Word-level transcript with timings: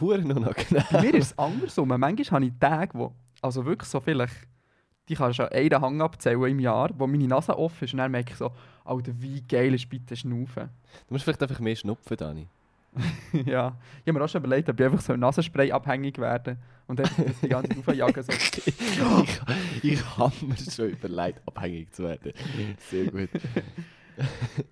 Huren 0.00 0.32
unangenehm. 0.32 0.84
Bei 0.90 1.02
mir 1.02 1.14
ist 1.14 1.32
es 1.32 1.38
andersrum. 1.38 1.88
Manchmal 1.88 2.40
habe 2.40 2.46
ich 2.46 2.52
Tage, 2.58 2.98
wo, 2.98 3.12
also 3.40 3.64
wirklich 3.64 3.88
so 3.88 4.00
vielleicht, 4.00 4.34
die 5.08 5.14
kann 5.14 5.34
schon 5.34 5.48
einen 5.48 5.80
Hang 5.80 6.00
abzählen 6.00 6.44
im 6.44 6.60
Jahr, 6.60 6.90
wo 6.96 7.06
meine 7.06 7.26
Nase 7.26 7.56
offen 7.58 7.84
ist 7.84 7.92
und 7.92 7.98
dann 7.98 8.10
merke 8.10 8.32
ich 8.32 8.38
so, 8.38 8.50
Alter, 8.84 9.12
wie 9.18 9.42
geil 9.42 9.74
ist 9.74 9.88
bitte 9.88 10.16
Schnaufen. 10.16 10.68
Du 11.08 11.14
musst 11.14 11.24
vielleicht 11.24 11.42
einfach 11.42 11.60
mehr 11.60 11.76
schnupfen, 11.76 12.16
Dani. 12.16 12.48
ja, 13.46 13.74
ich 14.04 14.08
habe 14.08 14.18
mir 14.18 14.24
auch 14.24 14.28
schon 14.28 14.44
überlegt, 14.44 14.68
ob 14.68 14.78
ich 14.78 14.84
einfach 14.84 15.00
so 15.00 15.16
Nasenspray 15.16 15.72
abhängig 15.72 16.18
werde 16.18 16.58
und 16.86 16.98
das 16.98 17.10
die 17.42 17.48
ganze 17.48 17.70
Zeit 17.70 17.88
aufjagen. 17.88 18.22
So. 18.22 18.32
ich 19.82 19.82
ich 19.82 20.18
habe 20.18 20.34
mir 20.44 20.56
schon 20.56 20.90
überlegt, 20.90 21.40
abhängig 21.46 21.90
zu 21.92 22.02
werden. 22.02 22.32
Sehr 22.90 23.06
gut. 23.06 23.30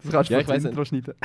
Das 0.02 0.12
kannst 0.12 0.30
du 0.30 0.34
Ja, 0.34 0.41
ich 0.41 0.64
Intro 0.64 0.84
schneiden. 0.84 1.14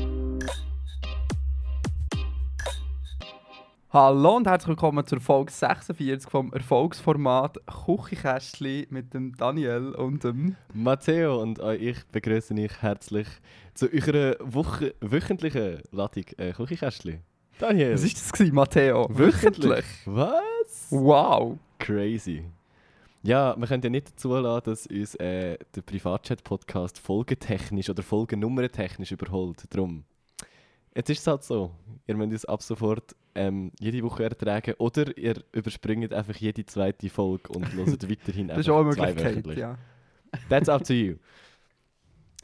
Hallo 3.93 4.37
und 4.37 4.47
herzlich 4.47 4.69
willkommen 4.69 5.05
zur 5.05 5.19
Folge 5.19 5.51
46 5.51 6.31
vom 6.31 6.53
Erfolgsformat 6.53 7.57
Küchenkästchen 7.65 8.85
mit 8.89 9.13
dem 9.13 9.35
Daniel 9.35 9.93
und 9.95 10.23
dem... 10.23 10.55
Matteo 10.73 11.41
und 11.41 11.61
auch 11.61 11.73
ich 11.73 11.97
begrüße 12.05 12.53
euch 12.53 12.81
herzlich 12.81 13.27
zu 13.73 13.91
eurer 13.91 14.37
Woche, 14.39 14.95
wöchentlichen 15.01 15.81
Ladung 15.91 16.23
äh, 16.37 16.53
Küchenkästchen. 16.53 17.19
Daniel. 17.59 17.95
Was 17.95 18.03
war 18.03 18.09
das, 18.11 18.31
gewesen, 18.31 18.55
Matteo? 18.55 19.09
Wöchentlich? 19.11 19.85
Was? 20.05 20.87
Wow! 20.89 21.57
Crazy. 21.77 22.45
Ja, 23.23 23.57
wir 23.57 23.67
können 23.67 23.83
ja 23.83 23.89
nicht 23.89 24.17
zulassen, 24.17 24.63
dass 24.63 24.87
uns 24.87 25.15
äh, 25.15 25.57
der 25.75 25.81
Privatchat-Podcast 25.81 26.97
folgentechnisch 26.97 27.89
oder 27.89 28.03
folgennummerntechnisch 28.03 29.11
überholt. 29.11 29.65
Darum. 29.69 30.05
Jetzt 30.95 31.09
ist 31.09 31.19
es 31.19 31.27
halt 31.27 31.43
so. 31.43 31.71
Ihr 32.07 32.15
müsst 32.15 32.31
uns 32.31 32.45
ab 32.45 32.63
sofort 32.63 33.15
ähm, 33.35 33.71
jede 33.79 34.03
Woche 34.03 34.23
ertragen 34.23 34.73
oder 34.77 35.17
ihr 35.17 35.43
überspringt 35.53 36.13
einfach 36.13 36.35
jede 36.35 36.65
zweite 36.65 37.09
Folge 37.09 37.49
und 37.53 37.71
hört 37.73 38.09
weiterhin 38.09 38.47
Das 38.47 38.59
ist 38.59 38.69
auch 38.69 38.79
eine 38.81 38.89
einfach 38.89 39.23
Möglichkeit, 39.23 39.57
ja. 39.57 39.77
That's 40.49 40.69
up 40.69 40.83
to 40.83 40.93
you. 40.93 41.15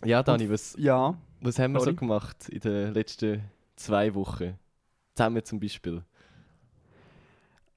Ja, 0.05 0.21
Dani, 0.23 0.49
was, 0.49 0.75
Ja, 0.77 1.17
was 1.41 1.57
haben 1.59 1.73
wir 1.73 1.79
sorry. 1.79 1.91
so 1.93 1.95
gemacht 1.95 2.49
in 2.49 2.59
den 2.59 2.93
letzten 2.93 3.43
zwei 3.75 4.13
Wochen? 4.13 4.57
Zusammen 5.15 5.43
zum 5.43 5.59
Beispiel. 5.59 6.03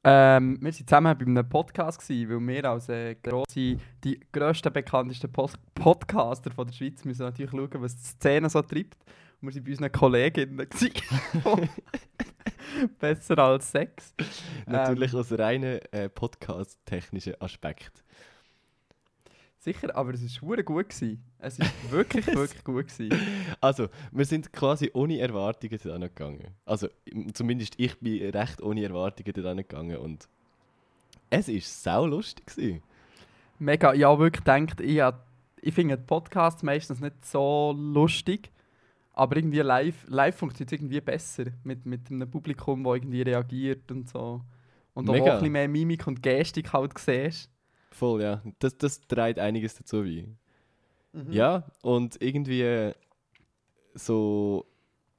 Ähm, 0.02 0.56
wir 0.60 0.72
waren 0.72 0.72
zusammen 0.72 1.18
bei 1.18 1.26
einem 1.26 1.48
Podcast, 1.48 2.00
gewesen, 2.00 2.30
weil 2.30 2.54
wir 2.54 2.70
als 2.70 2.88
äh, 2.88 3.14
grosse, 3.16 3.76
die 4.02 4.18
grössten, 4.32 4.72
bekanntesten 4.72 5.30
Post 5.30 5.58
Podcaster 5.74 6.50
von 6.50 6.66
der 6.66 6.72
Schweiz 6.72 7.04
müssen 7.04 7.22
natürlich 7.22 7.50
schauen, 7.50 7.68
was 7.74 7.96
die 7.96 8.06
Szene 8.06 8.48
so 8.48 8.62
treibt. 8.62 8.96
Und 9.42 9.48
wir 9.48 9.56
waren 9.56 9.64
bei 9.64 9.70
unseren 9.70 9.92
Kolleginnen. 9.92 10.56
Besser 12.98 13.38
als 13.38 13.70
Sex. 13.70 14.14
Natürlich 14.66 15.14
aus 15.14 15.32
reinen 15.32 15.80
äh, 15.92 16.08
podcast-technischen 16.08 17.38
Aspekt. 17.40 18.02
Sicher, 19.62 19.94
aber 19.94 20.14
es 20.14 20.22
war 20.22 20.48
verdammt 20.48 20.66
gut. 20.66 20.88
Gewesen. 20.88 21.22
Es 21.38 21.58
war 21.58 21.66
wirklich, 21.90 22.26
wirklich 22.34 22.64
gut. 22.64 22.88
Gewesen. 22.88 23.20
Also, 23.60 23.88
wir 24.10 24.24
sind 24.24 24.52
quasi 24.52 24.90
ohne 24.94 25.18
Erwartungen 25.18 25.78
dort 25.82 26.00
gegangen. 26.00 26.54
Also, 26.64 26.88
zumindest 27.34 27.74
ich 27.78 27.98
bin 28.00 28.30
recht 28.30 28.62
ohne 28.62 28.82
Erwartungen 28.82 29.32
dort 29.34 29.56
gegangen 29.58 29.98
und 29.98 30.28
es 31.28 31.48
war 31.48 31.60
sau 31.60 32.06
lustig. 32.06 32.46
gewesen. 32.46 32.82
Mega, 33.58 33.92
ja, 33.92 34.18
wirklich 34.18 34.44
denkt, 34.44 34.80
ich, 34.80 35.00
hab- 35.00 35.26
ich 35.60 35.74
finde 35.74 35.98
Podcasts 35.98 36.62
meistens 36.62 37.00
nicht 37.00 37.22
so 37.24 37.74
lustig, 37.76 38.50
aber 39.12 39.36
irgendwie 39.36 39.60
live, 39.60 40.06
live 40.08 40.36
funktioniert 40.36 40.72
es 40.72 40.78
irgendwie 40.78 41.00
besser 41.02 41.44
mit, 41.64 41.84
mit 41.84 42.10
einem 42.10 42.30
Publikum, 42.30 42.82
das 42.82 42.94
irgendwie 42.94 43.20
reagiert 43.20 43.90
und 43.92 44.08
so. 44.08 44.40
Und 44.94 45.08
auch 45.10 45.12
Mega. 45.12 45.32
ein 45.32 45.38
bisschen 45.38 45.52
mehr 45.52 45.68
Mimik 45.68 46.06
und 46.06 46.22
Gestik 46.22 46.72
halt 46.72 46.96
siehst. 46.98 47.50
Voll, 47.90 48.22
ja. 48.22 48.42
Das, 48.58 48.76
das 48.78 49.00
trägt 49.00 49.38
einiges 49.38 49.74
dazu 49.74 50.02
bei. 50.02 50.26
Mhm. 51.12 51.32
Ja, 51.32 51.64
und 51.82 52.20
irgendwie 52.22 52.62
äh, 52.62 52.94
so. 53.94 54.66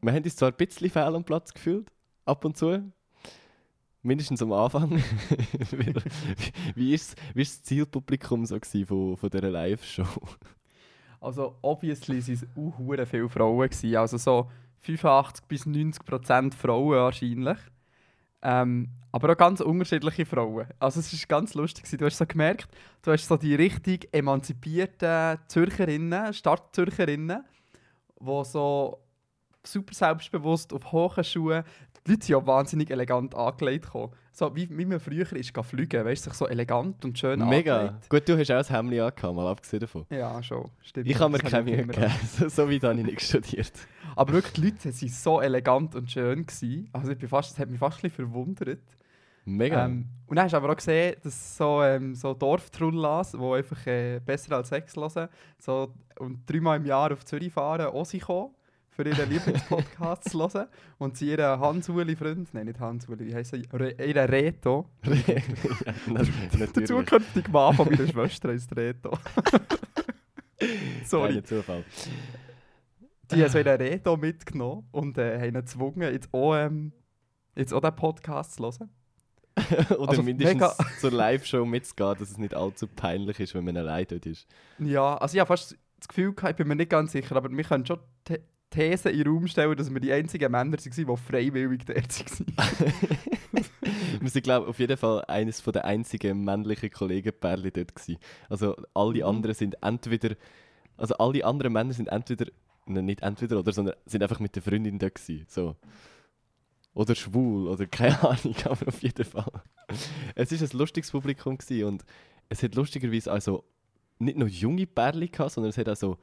Wir 0.02 0.14
haben 0.14 0.24
uns 0.24 0.36
zwar 0.36 0.50
ein 0.50 0.58
bisschen 0.58 0.90
fehl 0.90 1.16
am 1.16 1.24
Platz 1.24 1.54
gefühlt, 1.54 1.92
ab 2.26 2.44
und 2.46 2.58
zu. 2.58 2.92
Mindestens 4.02 4.42
am 4.42 4.52
Anfang. 4.52 4.98
wie, 5.72 5.94
wie, 6.76 6.94
ist, 6.96 7.16
wie 7.36 7.42
ist 7.44 7.60
das 7.60 7.64
Zielpublikum 7.64 8.46
so 8.48 8.60
gewesen 8.60 8.86
von, 8.88 9.16
von 9.16 9.30
dieser 9.30 9.52
Live-Show? 9.52 10.08
Also, 11.20 11.56
obviously 11.62 12.20
waren 12.20 12.34
es 12.34 12.98
auch 12.98 13.06
viele 13.06 13.30
Frauen. 13.30 13.70
Gewesen. 13.70 13.96
Also 13.96 14.18
so 14.18 14.50
85 14.80 15.46
bis 15.46 15.68
90 15.68 16.04
Prozent 16.04 16.56
Frauen 16.56 16.96
wahrscheinlich. 16.96 17.60
Ähm, 18.42 18.90
aber 19.12 19.32
auch 19.32 19.38
ganz 19.38 19.60
unterschiedliche 19.60 20.26
Frauen. 20.26 20.68
Also 20.80 21.00
es 21.00 21.12
ist 21.12 21.28
ganz 21.28 21.54
lustig. 21.54 21.86
Du 21.98 22.06
hast 22.06 22.18
so 22.18 22.26
gemerkt, 22.26 22.68
du 23.02 23.12
hast 23.12 23.28
so 23.28 23.38
die 23.38 23.56
richtig 23.56 24.08
emanzipierten 24.14 25.38
Zürcherinnen, 25.48 26.34
Stadtzürcherinnen, 26.34 27.44
die 28.20 28.44
so 28.46 29.00
super 29.64 29.94
selbstbewusst 29.94 30.74
auf 30.74 30.92
hohen 30.92 31.24
Schuhen, 31.24 31.64
die 32.08 32.12
Leute 32.12 32.26
sind 32.26 32.30
ja 32.30 32.48
wahnsinnig 32.48 32.90
elegant 32.90 33.36
angelegt 33.36 33.86
gekommen. 33.86 34.14
So 34.32 34.56
wie, 34.56 34.68
wie 34.76 34.86
man 34.86 35.00
früher 35.00 35.32
ist 35.34 35.56
fliegen, 35.56 36.06
weißt 36.06 36.26
du, 36.26 36.30
sich 36.30 36.38
so 36.38 36.48
elegant 36.48 37.04
und 37.06 37.20
schön 37.20 37.48
Mega. 37.48 37.80
angelegt. 37.80 38.10
Gut, 38.10 38.28
du 38.28 38.40
hast 38.40 38.50
auch 38.50 38.56
das 38.56 38.70
Hemd 38.72 38.94
angehabt, 38.94 39.36
mal 39.36 39.48
abgesehen 39.48 39.82
davon. 39.82 40.06
Ja, 40.10 40.42
schon. 40.42 40.72
Stimmt. 40.82 41.08
Ich 41.08 41.20
habe 41.20 41.32
mir 41.32 41.40
keine 41.40 41.64
Mühe 41.64 41.86
gegeben. 41.86 42.12
So, 42.40 42.50
so 42.50 42.70
wie 42.70 42.80
habe 42.80 43.00
ich 43.00 43.06
nicht 43.06 43.22
studiert. 43.22 43.74
Aber 44.16 44.34
wirklich, 44.34 44.54
die 44.54 44.62
Leute 44.62 44.86
waren 44.86 45.10
so 45.10 45.42
elegant 45.42 45.96
und 45.96 46.12
schön. 46.12 46.46
Gewesen. 46.46 46.90
Also 46.94 47.12
ich 47.12 47.18
bin 47.18 47.30
fast, 47.30 47.52
das 47.52 47.60
hat 47.60 47.70
mich 47.70 47.80
fast 47.80 47.98
ein 47.98 48.10
bisschen 48.10 48.26
verwundert. 48.28 48.80
Mega. 49.46 49.86
Ähm, 49.86 50.06
und 50.28 50.36
dann 50.36 50.46
hast 50.46 50.52
du 50.52 50.58
aber 50.58 50.70
auch 50.72 50.76
gesehen, 50.76 51.16
dass 51.24 51.58
so, 51.58 51.82
ähm, 51.82 52.14
so 52.14 52.34
Dorftrullas, 52.34 53.32
die 53.32 53.38
einfach 53.40 53.88
äh, 53.88 54.20
besser 54.24 54.56
als 54.58 54.70
Sex 54.70 54.96
hören, 54.96 55.30
so, 55.58 55.94
und 56.20 56.48
dreimal 56.50 56.78
im 56.78 56.86
Jahr 56.86 57.12
auf 57.12 57.26
Zürich 57.26 57.52
fahren, 57.52 57.88
auch 57.88 58.06
sie 58.06 58.20
kommen, 58.20 58.54
für 58.92 59.04
ihren 59.08 59.30
Lieblingspodcast 59.30 60.30
zu 60.30 60.40
hören. 60.40 60.68
Und 61.00 61.18
sie 61.18 61.30
ihren 61.32 61.60
Hans-Uli-Freund, 61.60 62.54
nein, 62.54 62.68
nicht 62.68 62.80
Hans-Uli, 62.80 63.26
wie 63.26 63.34
heisst 63.34 63.54
er? 63.54 63.62
Re 63.74 63.96
ihren 64.06 64.30
Reto. 64.30 64.86
ja, 65.06 65.14
na- 66.08 66.22
Der 66.68 66.86
zukünftige 66.86 67.50
Mann 67.50 67.74
von 67.76 67.90
meiner 67.90 68.08
Schwester 68.08 68.52
ist 68.54 68.76
Reto. 68.78 69.18
Sorry. 71.06 71.34
Kein 71.34 71.46
Zufall. 71.46 71.84
Die 73.36 73.42
haben 73.44 73.50
so 73.52 73.58
ihren 73.58 73.82
Reto 73.82 74.18
mitgenommen 74.18 74.88
und 74.92 75.18
äh, 75.18 75.38
haben 75.38 75.46
ihn 75.46 75.54
gezwungen, 75.54 76.14
jetzt 76.14 76.30
auch, 76.34 76.56
ähm, 76.56 76.92
jetzt 77.56 77.74
auch 77.74 77.82
den 77.82 77.96
Podcast 77.96 78.56
zu 78.56 78.64
hören. 78.64 78.90
Oder 79.98 80.10
Also 80.10 80.24
mindestens 80.24 80.78
zur 81.00 81.12
Live-Show 81.12 81.66
mitzugehen, 81.66 82.16
dass 82.18 82.32
es 82.32 82.38
nicht 82.38 82.54
allzu 82.56 82.88
peinlich 82.88 83.40
ist, 83.40 83.54
wenn 83.54 83.66
man 83.66 83.78
allein 83.78 84.06
dort 84.08 84.26
ist. 84.26 84.48
Ja, 84.80 85.18
also 85.18 85.36
ich 85.36 85.40
habe 85.40 85.48
fast 85.48 85.78
das 86.00 86.08
Gefühl, 86.08 86.34
gehabt, 86.34 86.52
ich 86.52 86.58
bin 86.58 86.68
mir 86.68 86.76
nicht 86.76 86.90
ganz 86.90 87.12
sicher, 87.12 87.36
aber 87.36 87.52
wir 87.52 87.64
können 87.64 87.86
schon 87.86 88.00
die 88.28 88.40
These 88.72 89.10
in 89.10 89.18
den 89.20 89.28
Raum 89.28 89.48
stellen, 89.48 89.76
dass 89.76 89.94
wir 89.94 90.00
die 90.00 90.12
einzigen 90.14 90.50
Männer 90.52 90.72
waren, 90.72 90.94
die 90.96 91.18
freiwillig 91.18 91.86
dort 91.86 91.98
waren. 92.58 92.94
wir 94.22 94.30
sind, 94.30 94.44
glaube 94.44 94.66
ich, 94.66 94.70
auf 94.70 94.80
jeden 94.80 94.98
Fall 94.98 95.24
eines 95.28 95.62
der 95.62 95.86
einzigen 95.86 96.44
männlichen 96.44 96.90
Kollegenpärchen 96.90 97.72
dort 97.74 97.94
gewesen. 97.94 98.18
Also 98.50 98.76
alle 98.94 99.20
Mhm. 99.20 99.26
anderen 99.26 99.56
sind 99.56 99.76
entweder, 99.82 100.36
also 100.98 101.16
alle 101.16 101.44
anderen 101.46 101.74
Männer 101.74 101.94
sind 101.94 102.08
entweder, 102.08 102.46
nicht 102.94 103.22
entweder 103.22 103.60
oder, 103.60 103.72
sondern 103.72 103.96
sind 104.06 104.22
einfach 104.24 104.40
mit 104.40 104.56
der 104.56 104.64
Freundin 104.64 105.00
dort 105.00 105.16
gewesen. 105.16 105.46
So. 105.48 105.76
Oder 106.94 107.16
schwul 107.16 107.68
oder 107.68 107.86
keine 107.86 108.22
Ahnung, 108.30 108.56
aber 108.66 108.88
auf 108.88 109.02
jeden 109.02 109.26
Fall. 109.26 109.62
Es 110.36 110.52
war 110.52 110.68
ein 110.68 110.78
lustiges 110.78 111.12
Publikum 111.12 111.58
gewesen 111.58 111.86
und 111.86 112.06
es 112.50 112.64
hat 112.64 112.76
lustigerweise 112.76 113.32
also 113.32 113.64
nicht 114.20 114.38
nur 114.38 114.48
junge 114.48 114.86
Pärchen 114.86 115.32
gehabt, 115.32 115.52
sondern 115.52 115.70
es 115.70 115.78
hat 115.78 115.90
auch 115.90 115.96
so, 115.96 116.18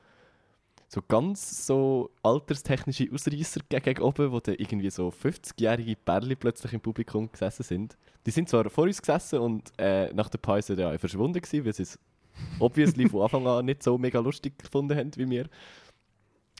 ganz 1.07 1.67
so 1.67 2.11
alterstechnische 2.23 3.09
Ausreißer 3.13 3.61
gegen 3.69 4.03
oben, 4.03 4.33
wo 4.33 4.41
dann 4.41 4.55
irgendwie 4.55 4.91
so 4.91 5.09
50-jährige 5.09 5.97
Pärchen 5.97 6.37
plötzlich 6.37 6.73
im 6.73 6.81
Publikum 6.81 7.31
gesessen 7.31 7.63
sind. 7.63 7.99
Die 8.25 8.31
sind 8.31 8.49
zwar 8.49 8.69
vor 8.71 8.85
uns 8.85 9.01
gesessen 9.01 9.39
und 9.41 9.73
äh, 9.79 10.13
nach 10.15 10.29
der 10.29 10.39
Pause 10.39 10.75
ja 10.75 10.97
verschwunden 10.97 11.41
gewesen, 11.41 11.65
weil 11.65 11.73
sie 11.75 11.83
es 11.83 11.99
obviously 12.59 13.09
von 13.09 13.23
Anfang 13.23 13.47
an 13.47 13.67
nicht 13.67 13.83
so 13.83 13.99
mega 13.99 14.21
lustig 14.21 14.59
gefunden 14.59 14.97
haben 14.97 15.15
wie 15.17 15.29
wir. 15.29 15.49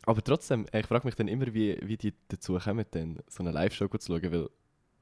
Aber 0.09 0.25
trotzdem, 0.25 0.65
ich 0.73 0.87
frage 0.87 1.07
mich 1.07 1.17
dann 1.17 1.29
immer, 1.29 1.53
wie, 1.53 1.79
wie 1.83 1.99
die 1.99 2.15
dazu 2.29 2.59
kommen, 2.59 2.87
dann 2.93 3.19
so 3.29 3.43
eine 3.43 3.51
Live-Show 3.51 3.89
zu 3.89 4.07
schauen, 4.11 4.33
weil 4.33 4.49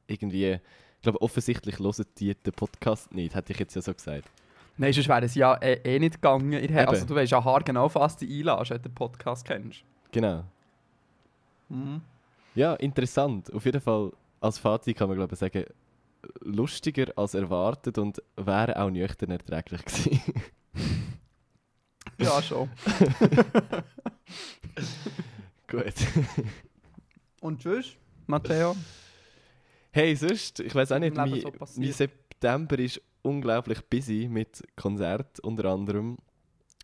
irgendwie, 0.08 0.54
ich 0.54 1.02
glaube, 1.02 1.22
offensichtlich 1.22 1.78
hören 1.78 2.04
die 2.18 2.34
den 2.34 2.52
Podcast 2.52 3.14
nicht, 3.14 3.36
hätte 3.36 3.52
ich 3.52 3.58
jetzt 3.60 3.76
ja 3.76 3.82
so 3.82 3.94
gesagt. 3.94 4.28
Nein, 4.76 4.92
sonst 4.92 5.08
wäre 5.08 5.24
es 5.24 5.36
ja 5.36 5.54
eh, 5.62 5.74
eh 5.84 6.00
nicht 6.00 6.14
gegangen. 6.14 6.52
Eben. 6.54 6.76
also 6.76 7.06
du 7.06 7.14
weißt 7.14 7.30
ja 7.30 7.44
haargenau, 7.44 7.88
was 7.94 8.16
du 8.16 8.26
einlässt, 8.26 8.70
wenn 8.70 8.78
du 8.78 8.88
den 8.88 8.94
Podcast 8.96 9.46
kennst. 9.46 9.84
Genau. 10.10 10.42
Mhm. 11.68 12.00
Ja, 12.56 12.74
interessant. 12.74 13.52
Auf 13.54 13.64
jeden 13.64 13.80
Fall, 13.80 14.10
als 14.40 14.58
Fazit 14.58 14.96
kann 14.96 15.06
man 15.06 15.18
glaube 15.18 15.34
ich 15.34 15.38
sagen, 15.38 15.66
lustiger 16.40 17.16
als 17.16 17.34
erwartet 17.34 17.96
und 17.98 18.20
wäre 18.34 18.76
auch 18.76 18.90
nüchtern 18.90 19.30
erträglich 19.30 19.84
gewesen. 19.84 20.20
Ja, 22.18 22.42
schon. 22.42 22.68
Gut. 25.68 25.94
Und 27.40 27.60
tschüss, 27.60 27.96
Matteo. 28.26 28.76
Hey, 29.90 30.14
sonst, 30.14 30.60
ich 30.60 30.74
weiß 30.74 30.92
auch 30.92 30.98
nicht, 30.98 31.16
mein, 31.16 31.40
so 31.40 31.52
mein 31.76 31.92
September 31.92 32.78
ist 32.78 33.00
unglaublich 33.22 33.84
busy 33.88 34.28
mit 34.30 34.62
Konzerten 34.76 35.40
unter 35.42 35.66
anderem. 35.66 36.18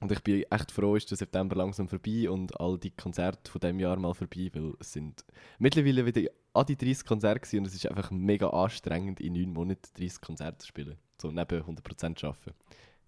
Und 0.00 0.10
ich 0.10 0.20
bin 0.20 0.42
echt 0.50 0.72
froh, 0.72 0.96
ist 0.96 1.10
der 1.10 1.16
September 1.16 1.54
langsam 1.54 1.88
vorbei 1.88 2.28
und 2.28 2.58
all 2.60 2.76
die 2.76 2.90
Konzerte 2.90 3.50
von 3.50 3.60
dem 3.60 3.78
Jahr 3.78 3.96
mal 3.98 4.14
vorbei, 4.14 4.50
weil 4.52 4.74
es 4.80 4.92
sind 4.92 5.24
mittlerweile 5.58 6.04
wieder 6.04 6.28
an 6.54 6.66
die 6.66 6.76
30 6.76 7.06
Konzerte 7.06 7.56
und 7.56 7.66
es 7.66 7.74
ist 7.74 7.86
einfach 7.86 8.10
mega 8.10 8.48
anstrengend, 8.48 9.20
in 9.20 9.34
neun 9.34 9.52
Monaten 9.52 9.88
30 9.96 10.20
Konzerte 10.20 10.58
zu 10.58 10.66
spielen. 10.66 10.96
So 11.20 11.30
neben 11.30 11.62
100% 11.62 12.24
arbeiten. 12.24 12.54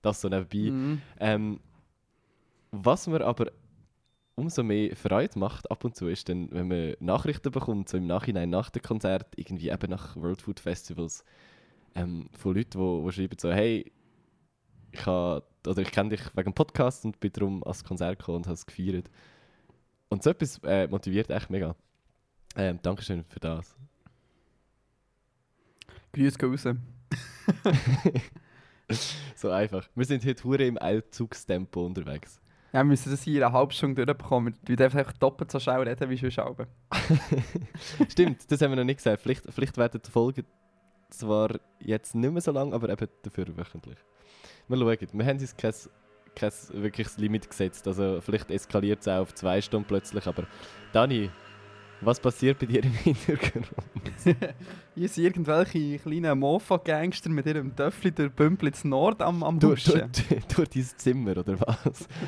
Das 0.02 0.20
so 0.20 0.28
nebenbei. 0.28 0.70
Mhm. 0.70 1.02
Ähm, 1.18 1.60
was 2.70 3.06
mir 3.08 3.24
aber 3.24 3.50
umso 4.34 4.62
mehr 4.62 4.96
Freude 4.96 5.38
macht 5.38 5.70
ab 5.70 5.84
und 5.84 5.96
zu, 5.96 6.08
ist 6.08 6.28
dann, 6.28 6.50
wenn 6.50 6.68
man 6.68 6.94
Nachrichten 7.00 7.50
bekommt, 7.50 7.88
so 7.88 7.96
im 7.96 8.06
Nachhinein 8.06 8.50
nach 8.50 8.70
dem 8.70 8.82
Konzert, 8.82 9.32
irgendwie 9.36 9.70
eben 9.70 9.90
nach 9.90 10.16
World 10.16 10.42
Food 10.42 10.60
Festivals, 10.60 11.24
ähm, 11.94 12.28
von 12.36 12.54
Leuten, 12.54 13.06
die, 13.06 13.12
schreiben 13.12 13.38
so, 13.38 13.52
hey, 13.52 13.92
ich, 14.92 15.00
ich 15.00 15.90
kenne 15.90 16.10
dich 16.10 16.20
wegen 16.36 16.50
dem 16.50 16.54
Podcast 16.54 17.04
und 17.04 17.20
bin 17.20 17.32
darum 17.32 17.62
ans 17.64 17.84
Konzert 17.84 18.18
gekommen 18.18 18.38
und 18.38 18.46
habe 18.46 18.54
es 18.54 18.66
gefeiert. 18.66 19.10
Und 20.08 20.22
so 20.22 20.30
etwas 20.30 20.60
äh, 20.64 20.86
motiviert 20.88 21.30
echt 21.30 21.50
mega. 21.50 21.74
Ähm, 22.56 22.78
Dankeschön 22.82 23.24
für 23.24 23.40
das. 23.40 23.76
Grüße 26.12 26.38
gehen 26.38 26.50
raus. 26.50 26.64
So 29.34 29.50
einfach. 29.50 29.88
Wir 29.94 30.04
sind 30.04 30.24
heute 30.24 30.44
hure 30.44 30.66
im 30.66 30.80
Eilzugstempo 30.80 31.84
unterwegs. 31.84 32.40
Ja, 32.74 32.80
wir 32.80 32.86
müssen 32.86 33.12
das 33.12 33.22
hier 33.22 33.36
in 33.36 33.44
einer 33.44 33.52
halben 33.52 33.70
Stunde 33.70 34.04
durchbekommen. 34.04 34.56
Wir 34.66 34.74
dürfen 34.74 34.98
einfach 34.98 35.12
doppelt 35.12 35.48
so 35.48 35.60
schnell 35.60 35.82
reden 35.82 36.10
wie 36.10 36.16
sonst 36.16 36.40
auch. 36.40 36.56
Stimmt, 38.08 38.50
das 38.50 38.60
haben 38.60 38.72
wir 38.72 38.76
noch 38.76 38.84
nicht 38.84 38.96
gesagt. 38.96 39.22
Vielleicht, 39.22 39.44
vielleicht 39.48 39.78
werden 39.78 40.00
die 40.04 40.10
Folgen 40.10 40.44
zwar 41.08 41.50
jetzt 41.78 42.16
nicht 42.16 42.32
mehr 42.32 42.42
so 42.42 42.50
lang, 42.50 42.72
aber 42.72 42.88
eben 42.88 43.06
dafür 43.22 43.56
wöchentlich. 43.56 43.96
Wir 44.66 44.76
schauen. 44.76 45.08
Wir 45.12 45.24
haben 45.24 45.38
uns 45.38 45.56
kein, 45.56 45.72
kein 46.34 46.52
wirkliches 46.72 47.16
Limit 47.16 47.48
gesetzt. 47.48 47.86
Also 47.86 48.20
vielleicht 48.20 48.50
eskaliert 48.50 49.02
es 49.02 49.06
auch 49.06 49.20
auf 49.20 49.34
zwei 49.34 49.60
Stunden 49.60 49.86
plötzlich. 49.86 50.26
Aber 50.26 50.42
Dani, 50.92 51.30
was 52.00 52.20
passiert 52.20 52.58
bei 52.58 52.66
dir 52.66 52.84
im 52.84 52.92
Hintergrund? 53.04 53.68
Hier 54.94 55.08
sind 55.08 55.24
irgendwelche 55.24 55.98
kleinen 55.98 56.38
Mofa-Gangster 56.38 57.30
mit 57.30 57.46
ihrem 57.46 57.74
Töffel 57.74 58.12
durch 58.12 58.30
Bümpel 58.32 58.68
ins 58.68 58.84
Nord 58.84 59.20
am, 59.22 59.42
am 59.42 59.58
durch, 59.58 59.84
durch, 59.84 60.02
Huschen. 60.02 60.44
durch 60.54 60.68
dein 60.68 60.82
Zimmer 60.84 61.36
oder 61.38 61.60
was? 61.60 62.08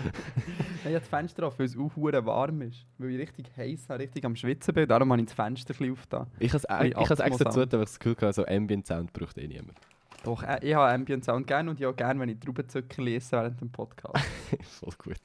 Ich 0.78 0.92
habe 0.92 1.00
das 1.00 1.08
Fenster 1.08 1.46
auf, 1.48 1.58
weil 1.58 1.66
es 1.66 1.76
auch 1.76 1.96
hure 1.96 2.24
warm 2.24 2.62
ist. 2.62 2.86
Weil 2.98 3.10
ich 3.10 3.18
richtig 3.18 3.50
heiß 3.56 3.88
habe, 3.88 4.04
richtig 4.04 4.24
am 4.24 4.36
Schwitzen 4.36 4.72
bin. 4.72 4.86
Darum 4.88 5.10
habe 5.10 5.20
ich 5.20 5.26
das 5.26 5.34
Fenster 5.34 5.74
aufgetan. 5.74 6.28
Ich 6.38 6.52
habe 6.54 6.58
es 6.58 7.18
extra 7.20 7.50
zu, 7.50 7.62
aber 7.62 7.82
ich 7.82 7.88
das 7.88 7.98
Gefühl 7.98 8.16
hatte, 8.20 8.32
so 8.34 8.46
Ambient 8.46 8.86
Sound 8.86 9.12
braucht 9.12 9.36
eh 9.36 9.48
niemand. 9.48 9.76
Doch, 10.22 10.44
äh, 10.44 10.60
ich 10.62 10.74
habe 10.74 10.92
Ambient 10.92 11.24
Sound 11.24 11.48
gerne 11.48 11.70
und 11.70 11.80
ich 11.80 11.86
auch 11.86 11.96
gerne, 11.96 12.20
wenn 12.20 12.28
ich 12.28 12.38
Traubenzücken 12.38 13.04
lese 13.04 13.32
während 13.32 13.60
dem 13.60 13.70
Podcast. 13.72 14.24
Voll 14.62 14.94
gut. 14.96 15.16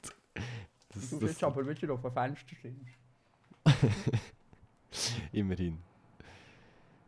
Das, 0.88 1.10
Du 1.10 1.16
das, 1.16 1.20
willst 1.20 1.44
aber 1.44 1.64
wieder 1.66 1.92
auf 1.94 2.04
ein 2.04 2.12
Fenster 2.12 2.56
stehen. 2.56 2.84
Immerhin. 5.32 5.78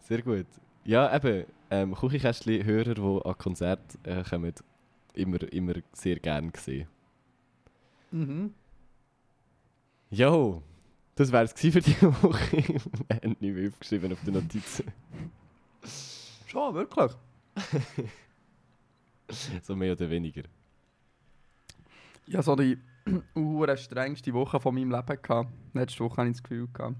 Sehr 0.00 0.22
gut. 0.22 0.46
Ja, 0.84 1.14
eben, 1.14 1.46
ähm, 1.70 1.94
Küchenkästchen-Hörer, 1.94 2.94
die 2.94 3.26
an 3.26 3.38
Konzert 3.38 3.98
äh, 4.04 4.22
kommen, 4.22 4.52
immer, 5.14 5.52
immer 5.52 5.74
sehr 5.92 6.18
gern 6.18 6.52
gesehen. 6.52 6.88
Mhm. 8.10 8.54
Jo, 10.10 10.62
das 11.14 11.32
wäre 11.32 11.44
es 11.44 11.52
für 11.52 11.80
die 11.80 12.02
Woche. 12.02 12.56
Wir 12.56 13.16
haben 13.16 13.36
nicht 13.40 13.54
mehr 13.54 13.68
aufgeschrieben 13.68 14.12
auf 14.12 14.22
den 14.24 14.34
Notizen. 14.34 14.84
Schon, 16.46 16.74
wirklich? 16.74 17.12
So 19.62 19.74
mehr 19.74 19.92
oder 19.92 20.10
weniger. 20.10 20.42
Ich 22.26 22.36
hatte 22.36 22.78
die 23.06 23.22
hure 23.34 23.76
strengste 23.76 24.32
Woche 24.32 24.60
von 24.60 24.74
meinem 24.74 24.90
Leben. 24.90 25.18
Gehabt. 25.22 25.50
Letzte 25.72 26.00
Woche 26.00 26.16
hatte 26.18 26.28
ich 26.28 26.36
das 26.36 26.42
Gefühl. 26.42 26.68
Gehabt. 26.72 26.96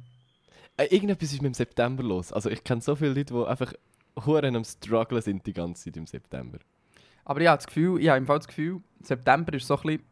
Äh, 0.76 0.86
irgendetwas 0.86 1.32
ist 1.32 1.42
mit 1.42 1.52
dem 1.52 1.54
September 1.54 2.02
los. 2.02 2.32
Also 2.32 2.50
ich 2.50 2.64
kenne 2.64 2.80
so 2.80 2.96
viele 2.96 3.14
Leute, 3.14 3.34
die 3.34 3.44
einfach 3.44 3.72
Huren 4.24 4.56
am 4.56 4.64
Strugglen 4.64 5.22
sind 5.22 5.46
die 5.46 5.52
ganze 5.52 5.84
Zeit 5.84 5.96
im 5.96 6.06
September. 6.06 6.58
Aber 7.24 7.40
ich 7.40 7.46
habe 7.46 7.58
das 7.58 7.66
Gefühl, 7.66 8.00
ich 8.00 8.08
habe 8.08 8.18
im 8.18 8.26
Fall 8.26 8.38
das 8.38 8.48
Gefühl, 8.48 8.80
September 9.00 9.52
ist 9.54 9.66
so 9.66 9.76
ein 9.76 9.82
bisschen 9.82 10.02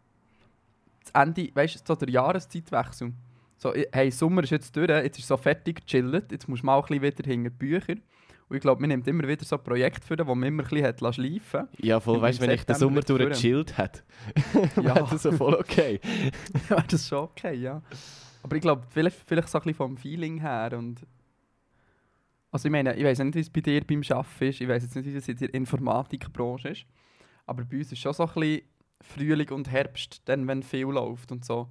das 1.04 1.22
Ende, 1.22 1.50
weißt 1.54 1.74
du, 1.76 1.80
so 1.86 1.94
der 1.94 2.10
Jahreszeitwechsel. 2.10 3.12
So, 3.58 3.72
hey, 3.92 4.10
Sommer 4.10 4.42
ist 4.42 4.50
jetzt 4.50 4.74
durch, 4.74 4.88
jetzt 4.88 5.18
ist 5.18 5.28
so 5.28 5.36
fertig 5.36 5.86
gechillt, 5.86 6.32
jetzt 6.32 6.48
musst 6.48 6.62
du 6.62 6.66
mal 6.66 6.76
ein 6.76 6.82
bisschen 6.82 7.02
wieder 7.02 7.24
hinter 7.24 7.50
die 7.50 7.56
Bücher. 7.56 7.94
Und 8.52 8.56
ich 8.56 8.60
glaube, 8.60 8.82
man 8.82 8.88
nimmt 8.90 9.08
immer 9.08 9.26
wieder 9.26 9.46
so 9.46 9.56
Projekte 9.56 10.06
für, 10.06 10.14
die 10.14 10.24
man 10.24 10.42
immer 10.42 10.62
ein 10.62 10.68
bisschen 10.68 10.84
hat 10.86 11.14
schleifen 11.14 11.68
Ja, 11.78 11.98
voll, 12.00 12.20
weißt 12.20 12.38
du, 12.38 12.42
wenn 12.42 12.50
ich 12.50 12.64
den 12.64 12.76
Sommer 12.76 12.96
wieder 13.00 13.16
durchgechillt 13.16 13.78
hätte, 13.78 14.02
Ja. 14.76 14.84
wäre 14.94 15.06
das 15.10 15.22
so 15.22 15.32
voll 15.32 15.54
okay. 15.54 15.98
wäre 16.68 16.84
das 16.86 17.08
schon 17.08 17.20
okay, 17.20 17.54
ja. 17.54 17.80
Aber 18.42 18.54
ich 18.54 18.60
glaube, 18.60 18.82
vielleicht, 18.90 19.16
vielleicht 19.26 19.48
so 19.48 19.56
ein 19.56 19.62
bisschen 19.62 19.74
vom 19.76 19.96
Feeling 19.96 20.38
her 20.42 20.74
und... 20.76 21.00
Also 22.50 22.68
ich 22.68 22.72
meine, 22.72 22.94
ich 22.94 23.02
weiß 23.04 23.20
nicht, 23.20 23.34
wie 23.36 23.40
es 23.40 23.48
bei 23.48 23.62
dir 23.62 23.82
beim 23.86 24.02
Arbeiten 24.10 24.44
ist, 24.44 24.60
ich 24.60 24.68
weiß 24.68 24.82
jetzt 24.82 24.96
nicht, 24.96 25.06
wie 25.06 25.16
es 25.16 25.28
in 25.28 25.36
der 25.38 25.54
Informatikbranche 25.54 26.68
ist, 26.68 26.84
aber 27.46 27.64
bei 27.64 27.78
uns 27.78 27.90
ist 27.90 28.00
schon 28.00 28.12
so 28.12 28.24
ein 28.26 28.34
bisschen 28.34 28.62
Frühling 29.00 29.48
und 29.48 29.70
Herbst, 29.70 30.20
dann 30.26 30.46
wenn 30.46 30.62
viel 30.62 30.84
läuft 30.88 31.32
und 31.32 31.42
so. 31.46 31.70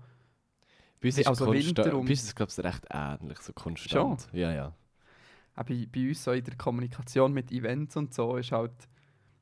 Bei 0.99 1.09
uns 1.09 1.19
ist, 1.19 1.27
Also 1.27 1.45
konstant, 1.45 1.77
Winter 1.77 1.95
und- 1.95 2.05
bei 2.05 2.11
uns 2.11 2.21
ist 2.21 2.23
es, 2.29 2.33
glaube 2.35 2.51
ich, 2.51 2.63
recht 2.63 2.85
ähnlich, 2.89 3.37
so 3.37 3.53
konstant. 3.53 4.27
Ja, 4.33 4.51
ja. 4.51 4.73
Auch 5.61 5.65
bei, 5.65 5.87
bei 5.91 6.09
uns 6.09 6.23
so 6.23 6.31
in 6.31 6.43
der 6.43 6.55
Kommunikation 6.55 7.33
mit 7.33 7.51
Events 7.51 7.95
und 7.95 8.13
so 8.13 8.37
ist 8.37 8.51
halt 8.51 8.71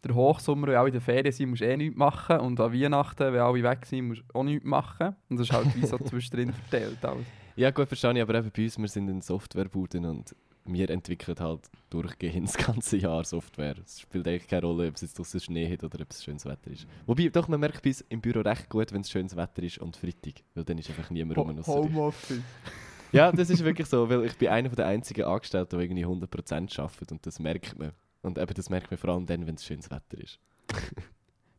der 0.04 0.16
Hochsommer, 0.16 0.68
wenn 0.68 0.76
alle 0.76 0.88
in 0.88 0.94
der 0.94 1.02
Ferien 1.02 1.32
sind, 1.32 1.50
musst 1.50 1.62
du 1.62 1.66
eh 1.66 1.78
nichts 1.78 1.98
machen 1.98 2.40
und 2.40 2.60
an 2.60 2.74
Weihnachten, 2.74 3.34
wenn 3.34 3.42
alle 3.42 3.64
weg 3.64 3.86
sind, 3.86 4.08
musst 4.08 4.22
du 4.22 4.40
auch 4.40 4.44
nichts 4.44 4.66
machen. 4.66 5.16
Und 5.30 5.40
das 5.40 5.50
ist 5.50 5.54
halt 5.54 5.76
wie 5.76 5.86
so 5.86 5.98
zwischendrin 6.06 6.54
verteilt. 6.54 7.04
Alles. 7.04 7.26
Ja, 7.56 7.72
gut, 7.72 7.88
verstehe 7.88 8.14
ich, 8.14 8.22
aber 8.22 8.36
eben 8.36 8.52
bei 8.56 8.64
uns, 8.64 8.78
wir 8.78 8.88
sind 8.88 9.10
in 9.10 9.22
Softwarebuden 9.22 10.06
und 10.06 10.36
wir 10.66 10.90
entwickeln 10.90 11.40
halt 11.40 11.70
durchgehend 11.90 12.48
das 12.48 12.58
ganze 12.58 12.98
Jahr 12.98 13.24
Software. 13.24 13.76
Es 13.84 14.02
spielt 14.02 14.28
eigentlich 14.28 14.48
keine 14.48 14.66
Rolle, 14.66 14.88
ob 14.88 14.96
es 14.96 15.02
jetzt 15.02 15.18
draussen 15.18 15.40
Schnee 15.40 15.72
hat 15.72 15.84
oder 15.84 16.02
ob 16.02 16.12
es 16.12 16.24
schönes 16.24 16.46
Wetter 16.46 16.72
ist. 16.72 16.88
Wobei, 17.06 17.30
doch, 17.30 17.48
man 17.48 17.60
merkt 17.60 17.82
bei 17.82 17.90
uns 17.90 18.02
im 18.02 18.22
Büro 18.22 18.42
recht 18.42 18.70
gut, 18.70 18.92
wenn 18.94 19.02
es 19.02 19.10
schönes 19.10 19.36
Wetter 19.36 19.64
ist 19.64 19.80
und 19.80 19.98
Freitag, 19.98 20.44
weil 20.54 20.64
dann 20.64 20.78
ist 20.78 20.90
einfach 20.90 21.10
niemand 21.10 21.38
rum. 21.38 21.66
Homeoffice. 21.66 22.42
Ja, 23.12 23.32
das 23.32 23.50
ist 23.50 23.64
wirklich 23.64 23.88
so, 23.88 24.10
weil 24.10 24.26
ich 24.26 24.38
bin 24.38 24.50
einer 24.50 24.70
der 24.70 24.86
einzigen 24.86 25.26
Angestellten, 25.26 25.78
die 25.78 25.84
irgendwie 25.86 26.06
100% 26.06 26.80
arbeitet 26.80 27.12
und 27.12 27.26
das 27.26 27.40
merkt 27.40 27.78
man. 27.78 27.92
Und 28.22 28.38
eben 28.38 28.54
das 28.54 28.70
merkt 28.70 28.92
man 28.92 28.98
vor 28.98 29.12
allem 29.12 29.26
dann, 29.26 29.48
wenn 29.48 29.56
es 29.56 29.66
schönes 29.66 29.90
Wetter 29.90 30.18
ist. 30.18 30.40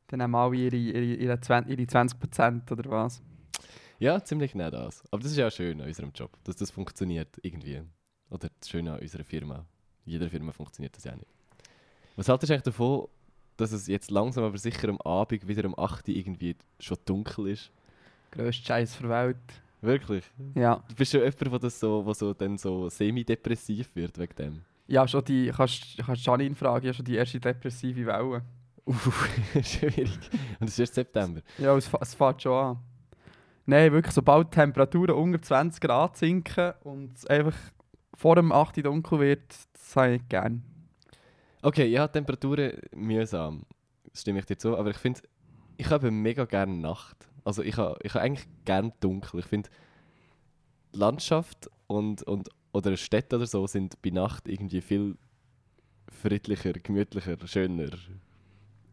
Dann 0.09 0.23
haben 0.23 0.35
alle 0.35 0.57
ihre, 0.57 0.76
ihre, 0.76 1.04
ihre, 1.04 1.40
20, 1.40 1.71
ihre 1.71 1.88
20% 1.88 2.73
oder 2.73 2.90
was. 2.90 3.23
Ja, 4.00 4.23
ziemlich 4.23 4.52
genau 4.52 4.71
das. 4.71 5.04
Aber 5.11 5.23
das 5.23 5.30
ist 5.30 5.38
ja 5.38 5.47
auch 5.47 5.52
schön 5.52 5.80
an 5.80 5.87
unserem 5.87 6.11
Job, 6.12 6.37
dass 6.42 6.57
das 6.57 6.71
funktioniert 6.71 7.28
irgendwie. 7.42 7.83
Oder 8.28 8.49
das 8.59 8.69
Schöne 8.69 8.95
an 8.95 8.99
unserer 8.99 9.25
Firma. 9.25 9.66
In 10.04 10.12
jeder 10.12 10.28
Firma 10.28 10.52
funktioniert 10.52 10.97
das 10.97 11.04
ja 11.04 11.14
nicht. 11.14 11.30
Was 12.16 12.28
haltest 12.28 12.50
du 12.50 12.54
eigentlich 12.54 12.64
davon, 12.64 13.09
dass 13.57 13.73
es 13.73 13.87
jetzt 13.87 14.11
langsam 14.11 14.45
aber 14.45 14.59
sicher 14.59 14.88
am 14.88 15.00
Abend 15.02 15.47
wieder 15.47 15.64
um 15.64 15.78
8 15.78 16.09
Uhr 16.09 16.14
irgendwie 16.14 16.57
schon 16.80 16.99
dunkel 17.04 17.49
ist? 17.49 17.71
Grösster 18.33 18.66
Scheiß 18.66 18.99
der 18.99 19.09
Welt. 19.11 19.62
Wirklich? 19.80 20.25
Ja. 20.54 20.82
Du 20.88 20.94
bist 20.94 21.12
schon 21.12 21.20
jemand, 21.20 21.40
der 21.40 21.58
das 21.58 21.80
so, 21.80 22.04
wo 22.04 22.12
so, 22.12 22.34
dann 22.34 22.58
so 22.58 22.88
semi-depressiv 22.88 23.94
wird 23.94 24.18
wegen 24.18 24.34
dem. 24.37 24.62
Ja, 24.87 25.06
schon 25.06 25.25
die, 25.25 25.52
kannst, 25.54 25.99
kannst 26.04 26.26
Janine 26.26 26.54
fragen, 26.54 26.87
ja 26.87 26.92
schon 26.92 27.04
die 27.04 27.14
erste 27.14 27.40
depressive 27.40 28.04
Welle. 28.06 28.42
Uff, 28.84 29.28
schwierig. 29.62 30.18
Und 30.58 30.66
es 30.66 30.75
ist 30.75 30.80
erst 30.80 30.94
September. 30.94 31.40
Ja, 31.58 31.76
es, 31.76 31.88
es 32.00 32.14
fängt 32.14 32.42
schon 32.42 32.52
an. 32.52 32.78
Nein, 33.66 33.92
wirklich, 33.92 34.14
sobald 34.14 34.49
die 34.49 34.56
Temperaturen 34.56 35.14
unter 35.14 35.40
20 35.40 35.80
Grad 35.80 36.16
sinken 36.16 36.72
und 36.82 37.16
es 37.16 37.26
einfach 37.26 37.56
vor 38.14 38.34
dem 38.34 38.50
8 38.52 38.78
Uhr 38.78 38.82
dunkel 38.82 39.20
wird, 39.20 39.54
das 39.72 39.96
habe 39.96 40.08
ich 40.08 40.12
nicht 40.20 40.28
gern. 40.28 40.64
Okay, 41.62 41.87
ja, 41.87 42.08
Temperaturen 42.08 42.72
mühsam. 42.94 43.62
Das 44.10 44.22
stimme 44.22 44.40
ich 44.40 44.46
dir 44.46 44.58
zu. 44.58 44.76
Aber 44.76 44.90
ich 44.90 44.96
finde, 44.96 45.20
ich 45.76 45.88
habe 45.88 46.10
mega 46.10 46.46
gerne 46.46 46.75
Nacht. 46.75 47.29
Also 47.44 47.62
ich 47.62 47.76
habe, 47.76 47.99
ich 48.02 48.14
habe 48.14 48.25
eigentlich 48.25 48.49
gerne 48.64 48.92
dunkel. 49.00 49.40
Ich 49.40 49.47
finde, 49.47 49.68
Landschaft 50.92 51.70
und, 51.87 52.23
und, 52.25 52.49
oder 52.73 52.97
Stadt 52.97 53.32
oder 53.32 53.47
so 53.47 53.66
sind 53.66 54.00
bei 54.02 54.11
Nacht 54.11 54.49
irgendwie 54.49 54.80
viel 54.80 55.16
friedlicher, 56.11 56.73
gemütlicher, 56.73 57.37
schöner. 57.47 57.90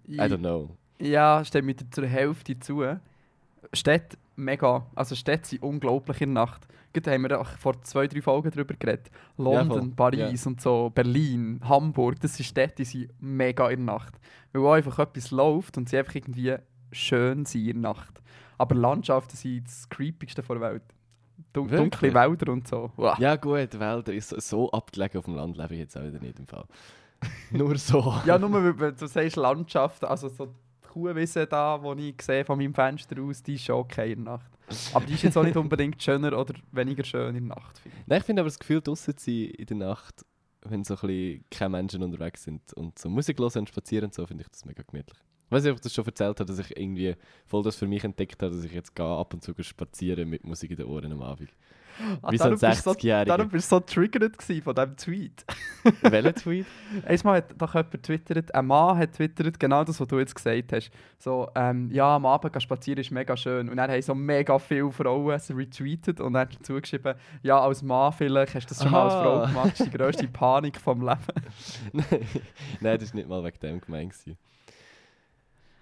I 0.07 0.19
don't 0.19 0.39
know. 0.39 0.77
Ja, 0.99 1.43
steht 1.43 1.65
mir 1.65 1.75
zur 1.91 2.07
Hälfte 2.07 2.59
zu. 2.59 2.83
Städte 3.73 4.17
mega. 4.35 4.85
Also 4.95 5.15
Städte 5.15 5.49
sind 5.49 5.63
unglaublich 5.63 6.21
in 6.21 6.33
der 6.33 6.45
Nacht. 6.45 6.67
Gerade 6.93 7.11
haben 7.11 7.23
wir 7.23 7.39
auch 7.39 7.49
vor 7.57 7.81
zwei, 7.83 8.07
drei 8.07 8.21
Folgen 8.21 8.49
darüber 8.49 8.73
geredet. 8.73 9.11
London, 9.37 9.93
voll. 9.93 10.11
Paris 10.11 10.47
und 10.47 10.61
so, 10.61 10.89
Berlin, 10.89 11.59
Hamburg, 11.63 12.19
das 12.21 12.37
sind 12.37 12.45
Städte, 12.45 12.75
die 12.77 12.85
sind 12.85 13.11
mega 13.19 13.69
in 13.69 13.85
der 13.85 13.95
Nacht. 13.95 14.15
Weil 14.53 14.65
auch 14.65 14.73
einfach 14.73 14.99
etwas 14.99 15.31
läuft 15.31 15.77
und 15.77 15.89
sie 15.89 15.97
einfach 15.97 16.15
irgendwie 16.15 16.55
schön 16.91 17.45
sind 17.45 17.67
in 17.67 17.81
der 17.81 17.93
Nacht. 17.93 18.21
Aber 18.57 18.75
Landschaften 18.75 19.35
sind 19.35 19.67
das 19.67 19.87
creepigste 19.89 20.41
der 20.41 20.61
Welt. 20.61 20.83
Dun 21.53 21.69
Wirklich? 21.69 21.91
dunkle 21.91 22.13
Wälder 22.13 22.51
und 22.51 22.67
so. 22.67 22.91
Wow. 22.95 23.17
Ja 23.19 23.35
gut, 23.35 23.79
Wälder 23.79 24.13
ist 24.13 24.29
so, 24.29 24.71
abgelegen 24.71 25.19
auf 25.19 25.25
dem 25.25 25.35
Land, 25.35 25.57
lebe 25.57 25.73
ich 25.75 25.81
jetzt 25.81 25.97
auch 25.97 26.03
wieder 26.03 26.19
nicht 26.19 26.39
im 26.39 26.47
Fall. 26.47 26.65
Nur 27.51 27.77
so. 27.77 28.13
Ja, 28.25 28.37
nur 28.37 28.79
weil 28.79 28.93
du 28.93 29.07
sagst 29.07 29.35
Landschaft, 29.37 30.03
also 30.03 30.29
so 30.29 30.45
die 30.45 30.87
Kuhwiese 30.87 31.47
da, 31.47 31.79
die 31.95 32.09
ich 32.09 32.21
sehe 32.21 32.45
von 32.45 32.59
meinem 32.59 32.73
Fenster 32.73 33.19
aus, 33.21 33.41
die 33.41 33.55
ist 33.55 33.63
schon 33.63 33.77
okay 33.77 34.13
in 34.13 34.23
der 34.23 34.33
Nacht. 34.35 34.51
Aber 34.93 35.05
die 35.05 35.13
ist 35.13 35.23
jetzt 35.23 35.37
auch 35.37 35.43
nicht 35.43 35.57
unbedingt 35.57 36.01
schöner 36.01 36.37
oder 36.37 36.53
weniger 36.71 37.03
schön 37.03 37.35
in 37.35 37.47
der 37.47 37.57
Nacht. 37.57 37.79
Finde 37.79 37.97
ich. 37.97 38.07
Nein, 38.07 38.19
ich 38.19 38.25
finde 38.25 38.41
aber 38.41 38.49
das 38.49 38.59
Gefühl, 38.59 38.81
draußen 38.81 39.17
zu 39.17 39.25
sein 39.25 39.51
in 39.51 39.65
der 39.65 39.77
Nacht, 39.77 40.25
wenn 40.61 40.83
so 40.83 40.95
ein 40.95 40.99
bisschen 40.99 41.45
keine 41.49 41.69
Menschen 41.69 42.03
unterwegs 42.03 42.43
sind 42.43 42.73
und 42.73 42.99
so 42.99 43.09
Musik 43.09 43.39
hören 43.39 43.59
und 43.59 43.69
spazieren 43.69 44.05
und 44.05 44.13
so, 44.13 44.25
finde 44.27 44.43
ich 44.43 44.49
das 44.49 44.65
mega 44.65 44.83
gemütlich. 44.83 45.17
Ich 45.47 45.51
weiß 45.51 45.63
nicht, 45.63 45.71
ob 45.71 45.77
ich 45.77 45.83
das 45.83 45.93
schon 45.93 46.05
erzählt 46.05 46.39
habe, 46.39 46.45
dass 46.45 46.59
ich 46.59 46.75
irgendwie 46.75 47.15
voll 47.45 47.63
das 47.63 47.77
für 47.77 47.87
mich 47.87 48.03
entdeckt 48.03 48.43
habe, 48.43 48.53
dass 48.53 48.65
ich 48.65 48.73
jetzt 48.73 48.93
gehe, 48.93 49.05
ab 49.05 49.33
und 49.33 49.41
zu 49.41 49.53
spazieren 49.61 50.29
mit 50.29 50.43
Musik 50.43 50.71
in 50.71 50.77
den 50.77 50.87
Ohren 50.87 51.11
am 51.11 51.21
Abend. 51.21 51.49
Ah, 52.21 52.31
Wie 52.31 52.37
so 52.37 52.43
ein 52.43 52.59
darum 52.59 52.69
bist 52.69 52.85
du 52.85 52.89
60-Jähriger. 52.91 53.25
Darum 53.25 53.49
bist 53.49 53.71
du 53.71 53.75
so 53.75 53.79
triggert 53.79 54.37
gewesen 54.37 54.61
von 54.61 54.75
diesem 54.75 54.97
Tweet. 54.97 55.45
Welcher 56.01 56.35
Tweet? 56.35 56.65
Einmal 57.05 57.37
hat 57.37 57.55
doch 57.57 57.73
jemand 57.73 58.03
twittert, 58.03 58.53
ein 58.53 58.65
Mann 58.67 58.97
hat 58.97 59.13
twittert, 59.13 59.59
genau 59.59 59.83
das, 59.83 59.99
was 59.99 60.07
du 60.07 60.19
jetzt 60.19 60.35
gesagt 60.35 60.73
hast. 60.73 60.91
So, 61.17 61.49
ähm, 61.55 61.89
ja, 61.91 62.15
am 62.15 62.25
Abend 62.25 62.53
gehen 62.53 62.61
spazieren 62.61 62.99
ist 62.99 63.11
mega 63.11 63.35
schön. 63.35 63.69
Und 63.69 63.77
dann 63.77 63.89
haben 63.89 64.01
so 64.01 64.13
mega 64.13 64.59
viele 64.59 64.91
Frauen 64.91 65.33
es 65.33 65.49
retweetet 65.49 66.19
und 66.19 66.33
dann 66.33 66.49
dazu 66.49 66.79
geschrieben, 66.79 67.15
ja, 67.41 67.59
als 67.59 67.81
Mann 67.81 68.11
vielleicht 68.11 68.53
hast 68.53 68.65
du 68.65 68.69
das 68.69 68.83
schon 68.83 68.91
mal 68.91 69.03
als 69.03 69.13
Aha. 69.13 69.23
Frau 69.23 69.47
gemacht, 69.47 69.71
das 69.71 69.79
ist 69.79 69.93
die 69.93 69.97
grösste 69.97 70.27
Panik 70.31 70.79
vom 70.79 71.01
Leben. 71.01 71.17
Nein, 72.81 72.99
das 72.99 73.09
war 73.11 73.15
nicht 73.15 73.29
mal 73.29 73.43
wegen 73.43 73.59
dem 73.59 73.81
gemeint. 73.81 74.13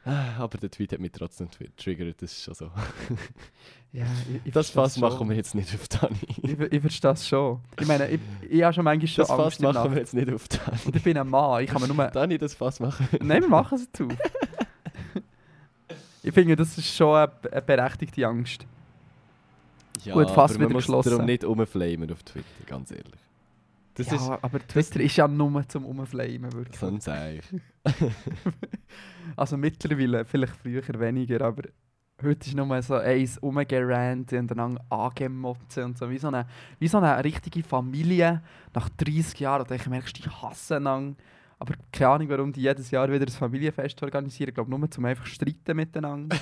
Ah, 0.07 0.35
Aber 0.37 0.57
der 0.59 0.69
Tweet 0.69 0.91
hat 0.93 0.99
mich 0.99 1.11
trotzdem 1.11 1.47
triggert, 1.77 2.21
das 2.21 2.31
ist 2.31 2.43
schon 2.43 2.53
so. 2.53 2.71
Ja, 3.91 4.03
ich, 4.29 4.41
ich 4.47 4.53
Das 4.53 4.69
Fass 4.71 4.97
machen 4.97 5.29
wir 5.29 5.37
jetzt 5.37 5.55
nicht 5.55 5.73
auf 5.73 5.87
Dani. 5.87 6.17
Ich, 6.43 6.59
ich 6.59 6.81
verstehe 6.81 7.11
das 7.11 7.25
schon. 7.25 7.61
Ich 7.79 7.87
meine, 7.87 8.09
ich, 8.09 8.19
ich 8.49 8.61
habe 8.61 8.73
schon 8.73 8.83
manchmal 8.83 9.07
schon 9.07 9.21
Das 9.21 9.29
Fass 9.29 9.39
Angst 9.39 9.59
in 9.59 9.63
der 9.63 9.73
machen 9.73 9.83
wir 9.85 9.89
Nacht. 9.91 9.99
jetzt 9.99 10.13
nicht 10.13 10.33
auf 10.33 10.47
Dani. 10.49 10.77
Und 10.85 10.95
ich 10.97 11.03
bin 11.03 11.17
ein 11.17 11.29
Mann, 11.29 11.63
ich 11.63 11.69
kann 11.69 11.81
mir 11.81 11.87
nur... 11.87 12.05
Dani, 12.13 12.37
das 12.37 12.53
Fass 12.55 12.81
machen 12.81 13.07
wir. 13.09 13.23
Nein, 13.23 13.43
wir 13.43 13.49
machen 13.49 13.77
es 13.77 13.89
zu. 13.93 14.09
ich 16.23 16.33
finde, 16.33 16.57
das 16.57 16.77
ist 16.77 16.93
schon 16.93 17.15
eine, 17.15 17.31
eine 17.51 17.61
berechtigte 17.61 18.27
Angst. 18.27 18.65
Ja, 20.03 20.13
Gut, 20.13 20.29
Fass 20.29 20.51
aber 20.51 20.55
wieder 20.55 20.63
man 20.65 20.73
muss 20.73 20.83
geschlossen. 20.83 21.09
darum 21.11 21.25
nicht 21.25 21.45
rumflamen 21.45 22.11
auf 22.11 22.21
Twitter, 22.23 22.45
ganz 22.67 22.91
ehrlich. 22.91 23.13
Das 23.95 24.07
ja, 24.07 24.15
ist 24.15 24.29
aber 24.29 24.59
Twitter 24.67 24.99
ist 24.99 25.15
ja 25.15 25.27
nur 25.27 25.67
zum 25.67 25.85
Umflamen, 25.85 26.51
wirklich. 26.51 26.77
so 26.77 26.87
ein 26.87 26.99
Zeichen. 27.01 27.61
Also 29.35 29.57
mittlerweile, 29.57 30.23
vielleicht 30.25 30.55
früher 30.55 30.81
weniger, 30.99 31.41
aber 31.45 31.63
heute 32.21 32.47
ist 32.47 32.55
nur 32.55 32.81
so 32.81 32.95
eins 32.95 33.41
rumgerannt 33.41 34.33
und 34.33 34.47
dann 34.47 34.77
angemotzen 34.89 35.83
und 35.83 35.97
so. 35.97 36.09
Wie 36.09 36.17
so, 36.17 36.27
eine, 36.27 36.47
wie 36.79 36.87
so 36.87 36.97
eine 36.97 37.23
richtige 37.23 37.63
Familie 37.63 38.41
nach 38.73 38.89
30 38.89 39.39
Jahren. 39.39 39.63
Und 39.63 39.71
ich 39.71 39.87
merkst, 39.87 40.17
die 40.17 40.29
hassen 40.29 40.77
einander. 40.77 41.21
Aber 41.57 41.73
keine 41.91 42.11
Ahnung, 42.11 42.29
warum 42.29 42.53
die 42.53 42.61
jedes 42.61 42.91
Jahr 42.91 43.11
wieder 43.11 43.25
ein 43.25 43.31
Familienfest 43.31 44.01
organisieren. 44.03 44.49
Ich 44.49 44.55
glaube, 44.55 44.69
nur 44.69 44.91
zum 44.91 45.05
einfach 45.05 45.25
streiten 45.25 45.75
miteinander. 45.75 46.37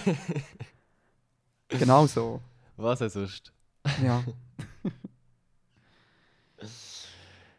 genau 1.67 2.07
so. 2.07 2.41
Was 2.77 2.99
denn 2.99 3.09
sonst? 3.09 3.53
Ja. 4.03 4.23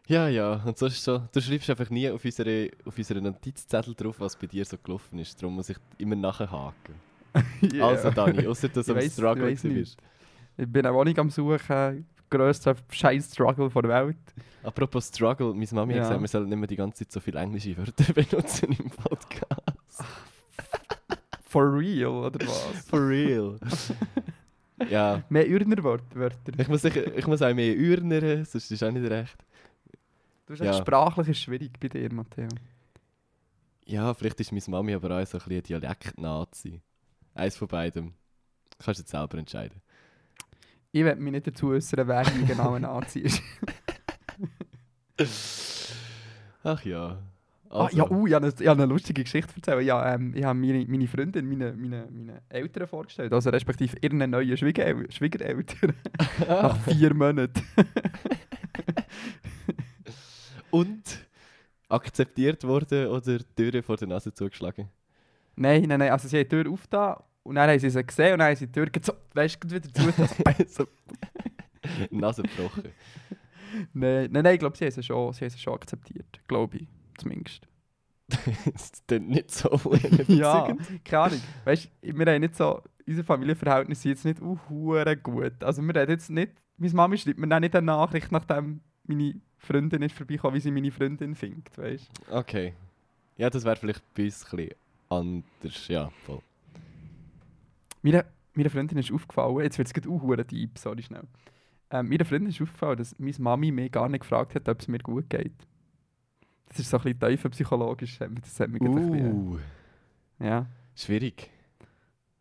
Ja, 0.06 0.28
ja, 0.28 0.62
und 0.64 0.76
sonst 0.76 1.02
so, 1.02 1.22
du 1.32 1.40
schreibst 1.40 1.70
einfach 1.70 1.88
nie 1.88 2.10
auf 2.10 2.22
unsere, 2.24 2.68
auf 2.84 2.96
unsere 2.98 3.22
Notizzettel 3.22 3.94
drauf, 3.94 4.16
was 4.20 4.36
bei 4.36 4.46
dir 4.46 4.64
so 4.64 4.76
gelaufen 4.76 5.18
ist. 5.18 5.40
Darum 5.42 5.54
muss 5.54 5.70
ich 5.70 5.78
immer 5.98 6.16
nachhaken. 6.16 6.94
Yeah. 7.62 7.88
Also 7.88 8.10
Dani, 8.10 8.46
außer 8.46 8.68
dass 8.68 8.86
Ich 8.86 8.94
du 8.94 9.00
am 9.00 9.10
Struggle 9.10 9.50
ich 9.50 9.64
nicht. 9.64 9.74
bist. 9.74 9.98
Ich 10.56 10.68
bin 10.68 10.86
eine 10.86 10.94
Wohnung 10.94 11.18
am 11.18 11.30
Suchen. 11.30 12.06
Grösster 12.30 12.76
scheiß 12.90 13.32
Struggle 13.32 13.68
der 13.70 13.88
Welt. 13.88 14.16
Apropos 14.62 15.08
Struggle, 15.08 15.52
meine 15.52 15.66
Mami 15.72 15.94
Ja. 15.94 16.00
hat 16.02 16.08
gesagt, 16.10 16.20
wir 16.20 16.28
sollen 16.28 16.48
nicht 16.48 16.58
mehr 16.58 16.66
die 16.68 16.76
ganze 16.76 16.98
Zeit 17.04 17.10
so 17.12 17.18
viele 17.20 17.40
englische 17.40 17.76
Wörter 17.76 18.12
benutzen 18.14 18.70
im 18.78 18.88
Podcast. 18.90 20.04
For 21.46 21.76
real, 21.76 22.06
oder 22.26 22.46
was? 22.46 22.62
For 22.88 23.00
real. 23.08 23.58
ja, 24.88 25.22
Mehr 25.28 25.48
Ürner 25.50 25.82
Wörter. 25.82 26.52
ich 26.56 26.68
muss, 26.68 26.82
sicher, 26.82 27.16
ich 27.16 27.26
muss 27.26 27.42
auch 27.42 27.54
mehr 27.54 27.74
urnern, 27.76 28.44
sonst 28.44 28.70
ist 28.70 28.82
auch 28.84 28.92
nicht 28.92 29.10
recht. 29.10 29.36
Du 30.46 30.52
hast 30.52 30.60
Ja. 30.60 30.72
sprachlich 30.74 31.28
ist 31.28 31.40
schwierig 31.40 31.72
bei 31.80 31.88
dir, 31.88 32.12
Matteo. 32.12 32.48
Ja, 33.86 34.12
vielleicht 34.14 34.40
ist 34.40 34.52
meine 34.52 34.62
Mami 34.68 34.94
aber 34.94 35.10
auch 35.20 35.26
so 35.26 35.38
ein 35.38 35.44
bisschen 35.44 35.62
Dialekt-Nazi. 35.62 36.80
Eins 37.34 37.56
von 37.56 37.68
beidem. 37.68 38.14
Kannst 38.78 38.98
du 38.98 39.02
jetzt 39.02 39.10
selber 39.10 39.38
entscheiden. 39.38 39.80
Ich 40.92 41.04
werde 41.04 41.20
mich 41.20 41.32
nicht 41.32 41.46
dazu 41.46 41.68
äußern, 41.70 42.06
wer 42.06 42.24
hier 42.28 42.46
genau 42.46 42.74
ein 42.74 42.82
Nazi 42.82 43.20
ist. 43.20 43.42
Ach 46.62 46.84
ja. 46.84 47.18
Ah, 47.70 47.84
Also, 47.86 47.96
ja, 47.96 48.10
uh, 48.10 48.26
ich 48.26 48.34
habe 48.34 48.46
eine, 48.46 48.54
ich 48.58 48.66
habe 48.68 48.82
eine 48.82 48.92
lustige 48.92 49.24
Geschichte 49.24 49.52
erzählt. 49.56 49.84
Ja, 49.84 50.14
ähm, 50.14 50.32
ich 50.36 50.44
habe 50.44 50.58
meine, 50.58 50.84
meine 50.86 51.08
Freundin, 51.08 51.48
meine, 51.48 51.72
meine, 51.72 52.06
meine 52.10 52.42
Eltern 52.48 52.86
vorgestellt, 52.86 53.32
also 53.32 53.50
respektive 53.50 53.96
ihren 54.00 54.30
neuen 54.30 54.56
Schwiegerel 54.56 55.10
Schwiegereltern. 55.10 55.94
Nach 56.48 56.76
vier 56.82 57.12
Monaten. 57.14 57.62
Und 60.74 61.28
akzeptiert 61.88 62.64
worden 62.64 63.06
oder 63.06 63.38
die 63.38 63.44
Türe 63.54 63.82
vor 63.82 63.96
der 63.96 64.08
Nase 64.08 64.34
zugeschlagen? 64.34 64.88
nein, 65.56 65.84
nein, 65.84 66.00
nein, 66.00 66.10
also 66.10 66.26
sie 66.26 66.38
haben 66.38 66.48
die 66.48 66.48
Tür 66.48 66.72
aufgetan 66.72 67.16
und 67.44 67.54
dann 67.54 67.70
haben 67.70 67.78
sie 67.78 67.90
sie 67.90 68.04
gesehen 68.04 68.32
und 68.32 68.38
dann 68.40 68.48
haben 68.48 68.56
sie 68.56 68.66
die 68.66 68.72
Tür 68.72 68.88
so, 69.00 69.12
weißt 69.34 69.58
du, 69.62 69.70
wieder 69.70 70.66
zu. 70.66 70.66
so. 70.66 70.86
Nase 72.10 72.42
gebrochen. 72.42 72.84
nein, 73.92 74.28
nein, 74.32 74.42
nein, 74.42 74.54
ich 74.54 74.58
glaube, 74.58 74.76
sie 74.76 74.86
haben 74.86 74.92
sie 74.92 75.02
schon, 75.04 75.32
sie 75.32 75.44
haben 75.44 75.50
sie 75.50 75.58
schon 75.58 75.74
akzeptiert. 75.74 76.40
Glaube 76.48 76.78
ich, 76.78 76.88
zumindest. 77.18 77.68
das 78.72 78.90
klingt 79.06 79.28
nicht 79.28 79.52
so 79.52 79.68
Ja, 80.28 80.76
keine 81.04 81.22
Ahnung. 81.22 81.40
Weißt 81.66 81.88
du, 82.02 82.18
wir 82.18 82.26
haben 82.26 82.40
nicht 82.40 82.56
so, 82.56 82.82
unser 83.06 83.22
Familienverhältnis 83.22 84.02
sind 84.02 84.10
jetzt 84.12 84.24
nicht 84.24 84.42
uh, 84.42 84.58
gut. 85.22 85.62
Also 85.62 85.82
wir 85.82 85.94
reden 85.94 86.10
jetzt 86.10 86.30
nicht, 86.30 86.52
meine 86.78 86.94
Mami 86.94 87.18
schreibt 87.18 87.38
mir 87.38 87.46
dann 87.46 87.60
nicht 87.60 87.76
eine 87.76 87.86
Nachricht, 87.86 88.32
nachdem 88.32 88.80
meine 89.06 89.34
Freundin 89.58 90.02
ist 90.02 90.14
vorbeigekommen, 90.16 90.56
wie 90.56 90.60
sie 90.60 90.70
meine 90.70 90.90
Freundin 90.90 91.34
findet, 91.34 91.76
weißt 91.76 92.10
Okay. 92.30 92.74
Ja, 93.36 93.50
das 93.50 93.64
wäre 93.64 93.76
vielleicht 93.76 94.02
bei 94.14 94.24
uns 94.24 94.44
ein 94.44 94.56
bisschen 94.56 94.74
anders. 95.08 95.88
Ja, 95.88 96.10
voll. 96.24 96.40
Meine, 98.02 98.24
meine 98.54 98.70
Freundin 98.70 98.98
ist 98.98 99.12
aufgefallen, 99.12 99.60
jetzt 99.60 99.78
wird 99.78 99.88
es 99.88 99.94
gerade 99.94 100.08
uh, 100.08 100.20
hure 100.20 100.44
deep, 100.44 100.78
sorry 100.78 101.02
schnell. 101.02 101.24
Ähm, 101.90 102.08
meine 102.08 102.24
Freundin 102.24 102.50
ist 102.50 102.60
aufgefallen, 102.60 102.98
dass 102.98 103.18
meine 103.18 103.34
Mami 103.38 103.72
mich 103.72 103.90
gar 103.92 104.08
nicht 104.08 104.20
gefragt 104.20 104.54
hat, 104.54 104.68
ob 104.68 104.80
es 104.80 104.88
mir 104.88 104.98
gut 104.98 105.28
geht. 105.30 105.52
Das 106.68 106.78
ist 106.80 106.90
so 106.90 106.96
ein 106.98 107.02
bisschen 107.04 107.20
tiefer 107.20 107.48
psychologisch, 107.50 108.18
hat 108.20 108.30
das 108.40 108.58
hat 108.60 108.70
mich 108.70 108.80
gerade 108.80 108.96
ein 108.98 109.10
bisschen, 109.10 109.48
Uh, 109.52 109.58
ja. 110.40 110.66
schwierig. 110.96 111.50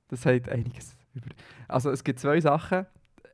Das 0.08 0.22
sagt 0.22 0.50
einiges 0.50 0.96
über. 1.14 1.30
Also 1.68 1.92
es 1.92 2.04
gibt 2.04 2.20
zwei 2.20 2.40
Sachen. 2.42 2.86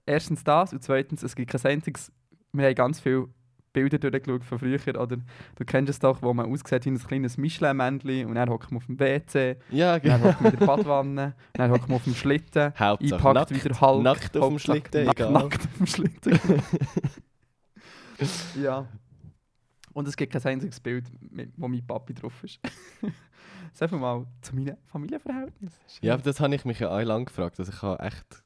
Erstens 0.06 0.44
das 0.44 0.74
und 0.74 0.84
zweitens, 0.84 1.24
es 1.24 1.36
gibt 1.36 1.52
kein 1.52 1.72
einziges. 1.72 2.12
Wir 2.54 2.66
haben 2.68 2.76
ganz 2.76 3.00
viele 3.00 3.28
Bilder 3.72 4.00
durchgeschaut 4.00 4.44
von 4.44 4.58
früher. 4.60 4.80
Oder 5.00 5.18
du 5.18 5.66
kennst 5.66 5.90
es 5.92 6.00
doch, 6.00 6.22
wo 6.24 6.34
man 6.34 6.52
aussieht 6.52 6.86
wie 6.86 6.90
ein 6.90 6.98
kleines 6.98 7.38
Michelin-Männchen 7.38 8.26
und 8.28 8.36
dann 8.36 8.50
hockt 8.50 8.72
man 8.72 8.78
auf 8.78 8.86
dem 8.88 9.00
WC, 9.00 9.58
Ja, 9.70 10.00
dann 10.00 10.20
genau. 10.22 10.30
hockt 10.32 10.42
man 10.42 10.54
in 10.54 10.60
der 10.60 10.66
Badwanne, 10.66 11.36
dann 11.54 11.72
hockt 11.72 11.88
man 11.88 11.98
auf 11.98 12.04
dem 12.04 12.16
Schlitten, 12.16 12.74
Hauptsache 12.80 13.16
einpackt 13.16 13.36
nackt, 13.52 13.66
wieder 13.66 13.80
Hulk. 13.82 14.04
nackt 14.04 14.38
auf 14.38 14.48
dem 14.50 14.60
Schlitten, 14.60 15.06
nack- 15.06 15.20
egal. 15.20 15.32
Nackt 15.34 15.66
auf 15.68 15.78
dem 15.78 15.86
Schlitten. 15.88 16.40
ja. 18.62 18.88
Und 19.94 20.08
es 20.08 20.16
gibt 20.16 20.34
kein 20.34 20.44
einziges 20.44 20.80
Bild, 20.80 21.06
wo 21.58 21.68
mein 21.68 21.86
Papi 21.86 22.14
drauf 22.14 22.44
ist. 22.44 22.60
Sag 23.74 23.92
mal 23.92 24.26
zu 24.42 24.56
meinen 24.56 24.78
Familienverhältnissen. 24.86 25.80
Ja, 26.02 26.14
aber 26.16 26.24
das 26.24 26.40
habe 26.40 26.56
ich 26.56 26.66
mich 26.66 26.80
ja 26.80 26.90
auch 26.90 27.02
lange 27.04 27.26
gefragt. 27.26 27.60
Also 27.60 27.72
ich 27.72 27.82
habe 27.82 28.02
echt... 28.04 28.44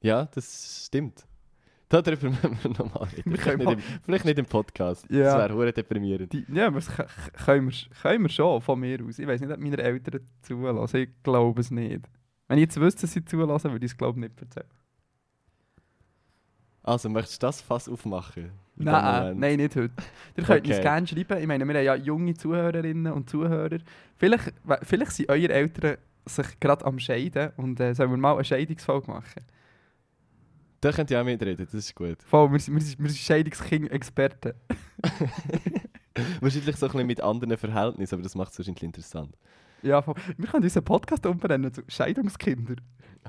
Ja, 0.00 0.26
das 0.26 0.84
stimmt. 0.86 1.26
Darüber 1.88 2.28
müssen 2.28 2.58
wir 2.62 2.70
nochmal 2.70 3.08
reden. 3.16 3.30
Wir 3.32 3.38
Vielleicht 3.38 3.58
nicht, 3.58 3.72
im, 3.72 3.80
vielleicht 4.04 4.24
nicht 4.26 4.38
im 4.38 4.44
Podcast. 4.46 5.06
Ja. 5.10 5.24
Das 5.24 5.38
wäre 5.38 5.54
hure 5.54 5.72
deprimierend. 5.72 6.32
Die, 6.32 6.44
ja, 6.52 6.66
aber 6.66 6.76
das 6.80 6.88
können 7.44 7.70
wir, 7.70 7.76
können 8.02 8.24
wir 8.24 8.28
schon 8.28 8.60
von 8.60 8.78
mir 8.78 9.02
aus. 9.04 9.18
Ich 9.18 9.26
weiß 9.26 9.40
nicht, 9.40 9.50
ob 9.50 9.58
meine 9.58 9.78
Eltern 9.78 10.20
zulassen. 10.42 10.96
Ich 10.98 11.08
glaube 11.22 11.60
es 11.60 11.70
nicht. 11.70 12.02
Wenn 12.46 12.58
ich 12.58 12.62
jetzt 12.64 12.78
wüsste, 12.80 13.02
dass 13.02 13.12
sie 13.12 13.24
zulassen, 13.24 13.72
würde 13.72 13.86
ich 13.86 13.92
es 13.92 13.96
glaube 13.98 14.18
ich 14.20 14.28
nicht 14.28 14.40
erzählen. 14.40 14.66
Also, 16.82 17.08
möchtest 17.08 17.42
du 17.42 17.46
das 17.46 17.60
Fass 17.60 17.88
aufmachen? 17.88 18.50
Nein, 18.76 19.38
nein, 19.38 19.56
nicht 19.56 19.74
heute. 19.76 19.90
Ihr 20.36 20.44
könnt 20.44 20.66
uns 20.66 20.76
Okay. 20.76 20.82
gerne 20.82 21.06
schreiben. 21.06 21.38
Ich 21.38 21.46
meine, 21.46 21.66
wir 21.66 21.74
haben 21.74 21.84
ja 21.84 21.94
junge 21.96 22.34
Zuhörerinnen 22.34 23.12
und 23.12 23.28
Zuhörer. 23.28 23.78
Vielleicht, 24.16 24.54
vielleicht 24.82 25.12
sind 25.12 25.28
eure 25.28 25.52
Eltern 25.52 25.96
sich 26.24 26.60
gerade 26.60 26.84
am 26.84 26.98
Scheiden 26.98 27.50
und 27.56 27.80
äh, 27.80 27.94
sollen 27.94 28.10
wir 28.10 28.16
mal 28.16 28.34
eine 28.34 28.44
Scheidungsfolge 28.44 29.10
machen. 29.10 29.42
Da 30.80 30.92
könnt 30.92 31.10
ihr 31.10 31.20
auch 31.20 31.24
mitreden, 31.24 31.64
das 31.66 31.74
ist 31.74 31.94
gut. 31.94 32.22
Voll, 32.22 32.52
wir, 32.52 32.58
sind- 32.60 32.74
wir, 32.74 32.80
wir 33.04 33.10
sind 33.10 33.18
Scheidungskind-Experten. 33.18 34.52
Wahrscheinlich 36.40 36.76
so 36.76 36.86
ein 36.86 36.92
bisschen 36.92 37.06
mit 37.06 37.20
anderen 37.20 37.56
Verhältnissen, 37.56 38.14
aber 38.14 38.22
das 38.22 38.34
macht 38.34 38.52
es 38.52 38.58
wahrscheinlich 38.58 38.82
interessant. 38.82 39.36
Ja, 39.82 40.02
voll. 40.02 40.14
Wir 40.36 40.48
können 40.48 40.64
unseren 40.64 40.84
Podcast 40.84 41.24
umbenennen 41.26 41.72
zu 41.72 41.82
Scheidungskinder. 41.86 42.76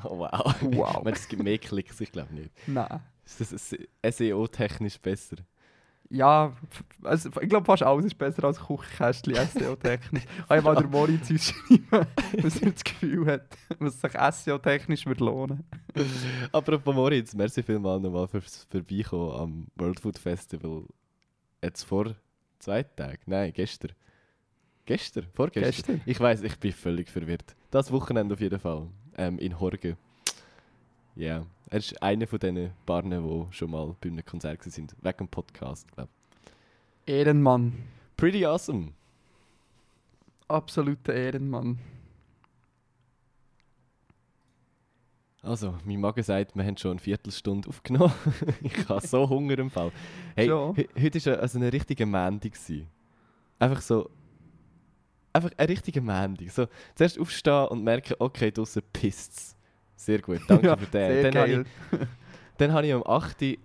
Oh, 0.04 0.18
wow. 0.20 0.56
Wow. 0.62 1.06
Es 1.08 1.28
gibt 1.28 1.44
mehr 1.44 1.58
Klicks, 1.60 2.00
ich 2.02 2.12
glaube 2.12 2.34
nicht. 2.34 2.52
Nein. 2.68 3.00
Ist 3.26 3.42
das 3.52 4.18
SEO-technisch 4.18 5.00
besser? 5.00 5.38
Ja, 6.12 6.54
also, 7.04 7.30
ich 7.40 7.50
glaube 7.50 7.66
fast 7.66 7.84
alles 7.84 8.06
ist 8.06 8.18
besser 8.18 8.44
als 8.44 8.60
Küchenkästchen 8.60 9.36
SEO-technisch. 9.36 10.24
Kann 10.48 10.58
ich 10.58 10.64
mal 10.64 10.76
der 10.76 10.88
Moritz 10.88 11.30
uns 11.30 11.50
schreiben, 11.50 12.08
was 12.42 12.58
er 12.62 12.72
das 12.72 12.84
Gefühl 12.84 13.28
hat, 13.28 13.58
was 13.78 14.02
sich 14.02 14.12
SEO-technisch 14.12 15.06
würde 15.06 15.24
lohnen. 15.24 15.64
Apropos 16.52 16.96
Moritz, 16.96 17.36
merci 17.36 17.62
vielmals 17.62 18.02
nochmal 18.02 18.28
fürs 18.28 18.66
Vorbeikommen 18.72 19.32
am 19.34 19.68
World 19.76 20.00
Food 20.00 20.18
Festival. 20.18 20.86
Jetzt 21.62 21.84
vor 21.84 22.16
zwei 22.58 22.82
Tagen? 22.82 23.22
Nein, 23.28 23.54
gestern. 23.54 23.92
Gestern? 24.86 25.28
Vorgestern? 25.34 25.72
Gestern. 25.72 26.02
Ich 26.08 26.20
weiß, 26.20 26.42
ich 26.42 26.58
bin 26.58 26.72
völlig 26.72 27.10
verwirrt. 27.10 27.56
Das 27.70 27.92
Wochenende 27.92 28.34
auf 28.34 28.42
jeden 28.42 28.60
Fall. 28.60 28.88
Ähm, 29.16 29.38
in 29.38 29.60
Horgen. 29.60 29.96
Ja, 31.20 31.46
er 31.70 31.78
ist 31.80 32.02
einer 32.02 32.26
von 32.28 32.40
diesen 32.40 32.72
Barnen, 32.86 33.22
die 33.28 33.54
schon 33.54 33.72
mal 33.72 33.94
bei 34.00 34.08
einem 34.08 34.26
Konzert 34.26 34.66
waren. 34.66 34.88
Wegen 35.02 35.18
dem 35.18 35.28
Podcast, 35.28 35.86
glaube 35.92 36.10
ich. 37.06 37.14
Ehrenmann. 37.14 37.74
Pretty 38.16 38.46
awesome. 38.46 38.94
Absoluter 40.48 41.14
Ehrenmann. 41.14 41.78
Also, 45.42 45.78
mein 45.84 46.00
Magen 46.00 46.24
sagt, 46.24 46.56
wir 46.56 46.64
haben 46.66 46.78
schon 46.78 46.92
eine 46.92 47.00
Viertelstunde 47.02 47.68
aufgenommen. 47.68 48.14
ich 48.62 48.88
habe 48.88 49.06
so 49.06 49.28
Hunger 49.28 49.60
im 49.60 49.70
Fall. 49.70 49.92
Hey, 50.36 50.48
he- 50.76 50.90
heute 51.02 51.26
war 51.26 51.40
also 51.40 51.58
eine 51.60 51.72
richtige 51.74 52.06
Mendung. 52.06 52.52
Einfach 53.60 53.82
so. 53.82 54.10
Einfach 55.34 55.52
eine 55.58 55.70
richtige 55.70 56.00
Mendung. 56.02 56.50
So, 56.50 56.68
zuerst 56.96 57.20
aufstehen 57.20 57.68
und 57.68 57.84
merken, 57.84 58.16
okay, 58.20 58.52
draussen 58.52 58.84
pisst 58.94 59.58
Sehr 60.00 60.22
gut, 60.22 60.40
danke 60.48 60.66
Ja, 60.66 60.78
für 60.78 60.86
den. 60.86 61.24
Dann 61.24 61.42
habe 61.42 61.52
ich, 61.52 62.00
dann 62.58 62.74
habe 62.74 62.88
ich 62.88 62.94
am 62.94 63.04
8. 63.06 63.42
Uhr 63.42 63.58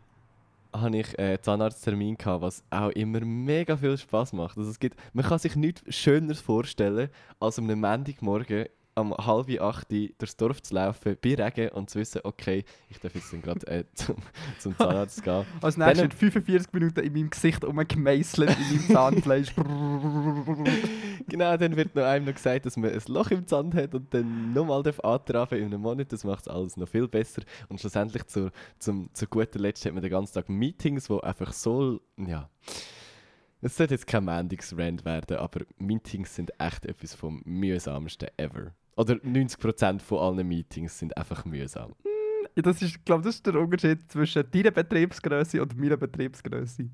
habe 0.73 0.97
ich 0.97 1.17
äh, 1.17 1.41
Zahnarzttermin 1.41 2.17
gehabt, 2.19 2.43
was 2.43 2.65
auch 2.71 2.89
immer 2.91 3.21
mega 3.21 3.77
viel 3.77 3.97
Spaß 3.97 4.33
macht. 4.33 4.59
Also 4.59 4.69
es 4.69 4.81
gibt, 4.81 4.99
man 5.13 5.25
kann 5.25 5.39
sich 5.39 5.55
nichts 5.55 5.83
Schöneres 5.95 6.41
vorstellen, 6.41 7.09
als 7.39 7.61
am 7.61 7.67
Montagmorgen 7.67 8.67
um 8.97 9.13
halb 9.15 9.51
acht 9.61 9.91
durchs 9.91 10.37
Dorf 10.37 10.63
zu 10.63 10.75
laufen, 10.75 11.17
bei 11.23 11.35
Regen 11.35 11.71
und 11.71 11.91
zu 11.91 11.99
wissen, 11.99 12.21
okay, 12.25 12.65
ich 12.89 12.99
darf 12.99 13.15
jetzt 13.15 13.33
dann 13.33 13.43
gerade 13.43 13.67
äh, 13.67 13.85
zum, 13.95 14.17
zum 14.59 14.77
Zahnarzt 14.77 15.23
gehen. 15.23 15.45
Als 15.61 15.77
nächstes 15.77 15.99
Dann- 15.99 15.99
wird 15.99 16.15
45 16.15 16.73
Minuten 16.73 17.01
in 17.01 17.13
meinem 17.13 17.31
Gesicht 17.31 17.65
umgemeißelt, 17.65 18.51
in 18.51 18.77
meinem 18.77 18.89
Zahnfleisch. 18.89 19.55
Genau, 21.27 21.57
dann 21.57 21.75
wird 21.75 21.95
noch 21.95 22.03
einem 22.03 22.27
noch 22.27 22.35
gesagt, 22.35 22.67
dass 22.67 22.77
man 22.77 22.91
ein 22.93 23.01
Loch 23.07 23.31
im 23.31 23.47
Zahn 23.47 23.73
hat 23.73 23.95
und 23.95 24.13
dann 24.13 24.53
nochmal 24.53 24.83
antrafen 25.03 25.59
in 25.59 25.67
einem 25.67 25.81
Monat. 25.81 26.13
Das 26.13 26.23
macht 26.23 26.43
es 26.43 26.49
alles 26.49 26.77
noch 26.77 26.89
viel 26.89 27.09
besser. 27.09 27.43
Und 27.69 27.81
schlussendlich 27.81 28.27
zur, 28.27 28.51
zum, 28.79 29.09
zu 29.15 29.27
guter 29.27 29.59
Letzt 29.59 29.87
hat 29.87 29.95
man 29.95 30.03
den 30.03 30.11
ganzen 30.11 30.35
Tag 30.35 30.49
Meetings, 30.51 31.09
wo 31.09 31.21
einfach 31.21 31.53
so, 31.53 32.01
ja... 32.19 32.51
Es 33.63 33.79
sollte 33.79 33.95
jetzt 33.95 34.07
kein 34.07 34.27
Mandix-Rand 34.27 35.07
werden, 35.07 35.39
aber 35.39 35.61
Meetings 35.79 36.35
sind 36.35 36.53
echt 36.61 36.85
etwas 36.85 37.15
vom 37.15 37.41
mühsamsten 37.47 38.29
ever. 38.37 38.75
Oder 38.97 39.15
90% 39.15 40.01
von 40.01 40.19
allen 40.19 40.47
Meetings 40.47 40.99
sind 40.99 41.17
einfach 41.17 41.45
mühsam. 41.45 41.95
Ja, 42.55 42.63
das 42.63 42.83
ist, 42.83 42.97
ich 42.97 43.05
glaube, 43.05 43.25
das 43.25 43.37
ist 43.37 43.47
der 43.47 43.57
Unterschied 43.57 44.11
zwischen 44.11 44.45
deiner 44.51 44.71
Betriebsgröße 44.71 45.61
und 45.61 45.79
meiner 45.79 45.97
Betriebsgröße. 45.97 46.89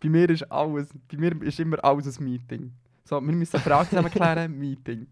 Bei 0.00 0.08
mir 0.08 0.28
ist 0.30 0.50
alles, 0.50 0.88
bei 1.08 1.18
mir 1.18 1.40
ist 1.42 1.60
immer 1.60 1.82
alles 1.84 2.18
ein 2.18 2.24
Meeting. 2.24 2.72
So, 3.04 3.20
wir 3.20 3.32
müssen 3.32 3.56
eine 3.56 3.62
Frage 3.62 3.90
zusammen 3.90 4.10
klären, 4.10 4.52
Meeting. 4.58 5.06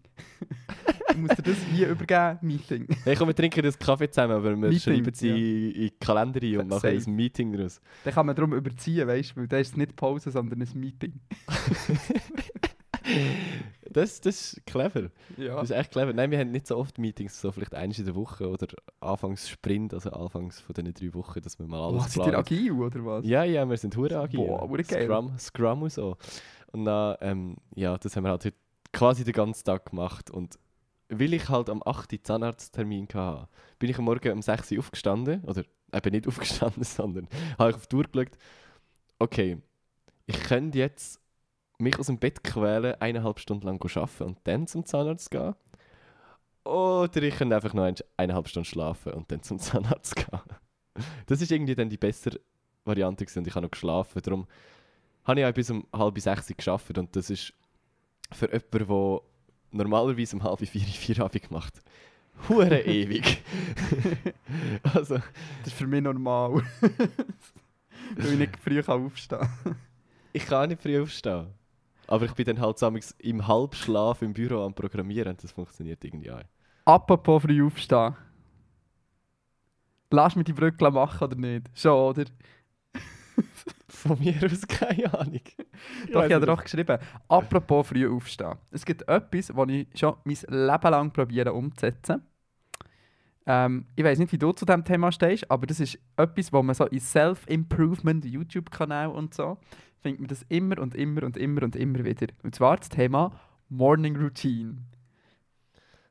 muss 1.17 1.35
dir 1.35 1.43
das 1.43 1.57
hier 1.71 1.89
übergeben, 1.89 2.39
Meeting. 2.41 2.87
Hey, 3.03 3.15
komm, 3.15 3.27
wir 3.27 3.35
trinken 3.35 3.61
das 3.61 3.77
Kaffee 3.77 4.09
zusammen, 4.09 4.33
aber 4.33 4.51
wir 4.51 4.57
Meeting, 4.57 4.79
schreiben 4.79 5.13
sie 5.13 5.27
ja. 5.27 5.35
in, 5.35 5.71
in 5.71 5.73
die 5.73 5.91
Kalender 5.99 6.41
ein 6.41 6.57
und 6.57 6.69
machen 6.69 6.89
ein 6.89 7.15
Meeting 7.15 7.53
daraus. 7.53 7.81
Dann 8.03 8.13
kann 8.13 8.25
man 8.25 8.35
darum 8.35 8.53
überziehen, 8.53 9.07
weißt 9.07 9.31
du, 9.31 9.41
weil 9.41 9.47
dann 9.47 9.61
ist 9.61 9.69
es 9.69 9.77
nicht 9.77 9.95
Pause, 9.95 10.31
sondern 10.31 10.61
ein 10.61 10.79
Meeting. 10.79 11.13
Das, 13.91 14.21
das 14.21 14.53
ist 14.53 14.65
clever. 14.65 15.09
Ja. 15.37 15.55
Das 15.55 15.69
ist 15.69 15.75
echt 15.75 15.91
clever. 15.91 16.13
Nein, 16.13 16.31
wir 16.31 16.39
haben 16.39 16.51
nicht 16.51 16.67
so 16.67 16.77
oft 16.77 16.97
Meetings, 16.97 17.39
so 17.41 17.51
vielleicht 17.51 17.73
eines 17.73 17.99
in 17.99 18.05
der 18.05 18.15
Woche 18.15 18.47
oder 18.49 18.67
anfangs 18.99 19.49
Sprint, 19.49 19.93
also 19.93 20.11
anfangs 20.11 20.59
von 20.61 20.73
diesen 20.73 20.93
drei 20.93 21.13
Wochen, 21.13 21.41
dass 21.41 21.57
wir 21.59 21.67
mal 21.67 21.81
alles 21.87 22.03
Oh, 22.03 22.07
seid 22.07 22.15
ihr 22.17 22.23
planen. 22.23 22.35
agil 22.35 22.71
oder 22.73 23.05
was? 23.05 23.25
Ja, 23.25 23.43
ja, 23.43 23.67
wir 23.69 23.77
sind 23.77 23.95
hure 23.97 24.19
agil. 24.19 24.39
Boah, 24.39 24.67
hure 24.67 24.83
geil. 24.83 25.05
Scrum, 25.05 25.37
Scrum 25.39 25.81
und 25.83 25.91
so. 25.91 26.17
Und 26.71 26.85
dann, 26.85 27.17
ähm, 27.21 27.55
ja, 27.75 27.97
das 27.97 28.15
haben 28.15 28.23
wir 28.23 28.29
halt 28.31 28.45
heute 28.45 28.57
quasi 28.93 29.23
den 29.23 29.33
ganzen 29.33 29.63
Tag 29.63 29.89
gemacht. 29.89 30.29
Und 30.29 30.59
weil 31.09 31.33
ich 31.33 31.49
halt 31.49 31.69
am 31.69 31.81
8. 31.83 32.13
Uhr 32.13 32.23
Zahnarzttermin 32.23 33.07
hatte, 33.13 33.47
bin 33.79 33.89
ich 33.89 33.97
am 33.97 34.05
Morgen 34.05 34.31
um 34.31 34.41
6 34.41 34.71
Uhr 34.73 34.79
aufgestanden. 34.79 35.43
Oder 35.45 35.63
eben 35.93 36.11
nicht 36.11 36.27
aufgestanden, 36.27 36.83
sondern 36.83 37.27
habe 37.57 37.71
ich 37.71 37.75
auf 37.75 37.87
die 37.87 37.95
Uhr 37.95 38.03
geschaut. 38.03 38.37
Okay, 39.17 39.57
ich 40.27 40.39
könnte 40.41 40.77
jetzt 40.77 41.18
mich 41.79 41.97
aus 41.97 42.07
dem 42.07 42.17
Bett 42.19 42.43
quälen, 42.43 42.95
eineinhalb 43.01 43.39
Stunden 43.39 43.65
lang 43.65 43.81
arbeiten 43.81 44.23
und 44.23 44.37
dann 44.43 44.67
zum 44.67 44.85
Zahnarzt 44.85 45.31
gehen. 45.31 45.55
Oder 46.65 47.23
ich 47.23 47.35
könnte 47.37 47.55
einfach 47.55 47.73
noch 47.73 47.83
ein- 47.83 47.95
eineinhalb 48.17 48.47
Stunden 48.47 48.65
schlafen 48.65 49.13
und 49.13 49.31
dann 49.31 49.41
zum 49.41 49.59
Zahnarzt 49.59 50.15
gehen. 50.15 50.39
Das 51.25 51.41
ist 51.41 51.51
irgendwie 51.51 51.75
dann 51.75 51.89
die 51.89 51.97
bessere 51.97 52.39
Variante 52.85 53.25
gewesen 53.25 53.39
und 53.39 53.47
ich 53.47 53.55
habe 53.55 53.65
noch 53.65 53.71
geschlafen. 53.71 54.21
Darum 54.21 54.47
habe 55.25 55.39
ich 55.39 55.45
auch 55.45 55.53
bis 55.53 55.69
um 55.71 55.85
halb 55.93 56.19
sechs 56.19 56.47
gearbeitet 56.47 56.97
und 56.97 57.15
das 57.15 57.29
ist 57.29 57.53
für 58.31 58.47
jemanden, 58.47 58.87
der 58.87 59.21
normalerweise 59.71 60.35
um 60.35 60.43
halb 60.43 60.59
vier 60.59 60.81
vier 60.81 61.19
Abend 61.23 61.49
macht, 61.51 61.81
hure 62.49 62.81
ewig. 62.85 63.43
also, 64.93 65.15
Das 65.15 65.67
ist 65.67 65.73
für 65.73 65.87
mich 65.87 66.01
normal. 66.01 66.61
weil 68.15 68.33
ich 68.33 68.37
nicht 68.37 68.57
früh 68.57 68.81
aufstehen 68.81 69.39
kann. 69.63 69.75
ich 70.33 70.45
kann 70.45 70.69
nicht 70.69 70.81
früh 70.81 71.01
aufstehen. 71.01 71.47
Aber 72.09 72.25
ich 72.25 72.33
bin 72.33 72.45
dann 72.45 72.59
halt 72.59 72.79
samstags 72.79 73.15
im 73.19 73.45
Halbschlaf 73.47 74.23
im 74.23 74.33
Büro 74.33 74.65
am 74.65 74.73
Programmieren 74.73 75.33
und 75.33 75.43
das 75.43 75.51
funktioniert 75.51 76.03
irgendwie 76.03 76.31
auch. 76.31 76.41
Apropos 76.85 77.43
früh 77.43 77.63
aufstehen. 77.63 78.15
Lass 80.09 80.35
mich 80.35 80.45
die 80.45 80.53
Brücke 80.53 80.89
machen 80.89 81.23
oder 81.23 81.35
nicht? 81.35 81.69
Schon, 81.75 81.91
oder? 81.91 82.25
Von 83.89 84.17
mir 84.17 84.43
aus 84.43 84.67
keine 84.67 85.13
Ahnung. 85.13 85.41
Doch, 86.11 86.23
ich 86.23 86.33
habe 86.33 86.45
dir 86.47 86.51
auch 86.51 86.63
geschrieben. 86.63 86.97
Apropos 87.27 87.87
früh 87.87 88.09
aufstehen. 88.09 88.55
Es 88.71 88.83
gibt 88.83 89.07
etwas, 89.07 89.47
das 89.55 89.69
ich 89.69 89.87
schon 89.93 90.15
mein 90.23 90.37
Leben 90.47 90.91
lang 90.91 91.13
probiere 91.13 91.53
umzusetzen. 91.53 92.23
Ähm, 93.45 93.85
ich 93.95 94.03
weiß 94.03 94.17
nicht, 94.17 94.31
wie 94.31 94.39
du 94.39 94.51
zu 94.51 94.65
diesem 94.65 94.83
Thema 94.83 95.11
stehst, 95.11 95.49
aber 95.51 95.67
das 95.67 95.79
ist 95.79 95.99
etwas, 96.17 96.51
wo 96.51 96.63
man 96.63 96.73
so 96.73 96.85
in 96.85 96.99
Self-Improvement, 96.99 98.25
YouTube-Kanal 98.25 99.09
und 99.09 99.35
so, 99.35 99.59
findet 100.01 100.21
man 100.21 100.27
das 100.27 100.43
immer 100.49 100.79
und 100.79 100.95
immer 100.95 101.23
und 101.23 101.37
immer 101.37 101.63
und 101.63 101.75
immer 101.75 102.03
wieder. 102.03 102.27
Und 102.43 102.55
zwar 102.55 102.77
das 102.77 102.89
Thema 102.89 103.31
Morning 103.69 104.15
Routine. 104.15 104.77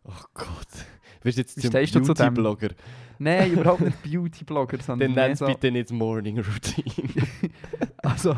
Oh 0.05 0.25
Gott. 0.35 0.87
Wirst 1.23 1.39
du 1.39 1.43
jetzt 1.43 1.61
zum? 1.61 1.71
Beauty-Blogger? 1.71 2.71
Nein, 3.19 3.53
überhaupt 3.55 3.81
nicht 3.81 4.03
Beauty-Blogger, 4.03 4.79
sondern 4.81 5.15
Dann 5.15 5.25
nenn 5.25 5.33
es 5.33 5.41
so, 5.41 5.47
bitte 5.47 5.71
nicht 5.71 5.91
Morning 5.91 6.39
Routine. 6.39 7.09
also 7.99 8.37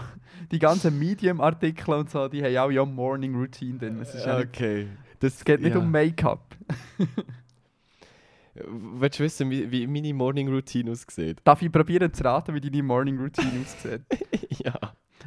die 0.51 0.59
ganzen 0.59 0.99
Medium-Artikel 0.99 1.95
und 1.95 2.11
so, 2.11 2.29
die 2.29 2.43
haben 2.43 2.57
auch 2.57 2.71
ja 2.71 2.85
Morning 2.85 3.35
Routine 3.35 3.79
drin. 3.79 4.01
Es, 4.01 4.15
ist 4.15 4.27
ja 4.27 4.39
nicht, 4.39 4.49
okay. 4.49 4.89
Das, 5.19 5.35
es 5.35 5.45
geht 5.45 5.61
nicht 5.61 5.75
ja. 5.75 5.81
um 5.81 5.91
Make-up. 5.91 6.57
Willst 8.55 9.19
du 9.19 9.25
wissen, 9.25 9.51
wie, 9.51 9.71
wie 9.71 9.87
meine 9.87 10.13
Morning 10.13 10.49
Routine 10.49 10.91
aussieht? 10.91 11.39
Darf 11.45 11.63
ich 11.63 11.71
probieren 11.71 12.13
zu 12.13 12.25
raten, 12.25 12.55
wie 12.55 12.61
deine 12.61 12.83
Morning 12.83 13.19
Routine 13.19 13.53
aussieht? 13.63 14.03
ja. 14.65 14.75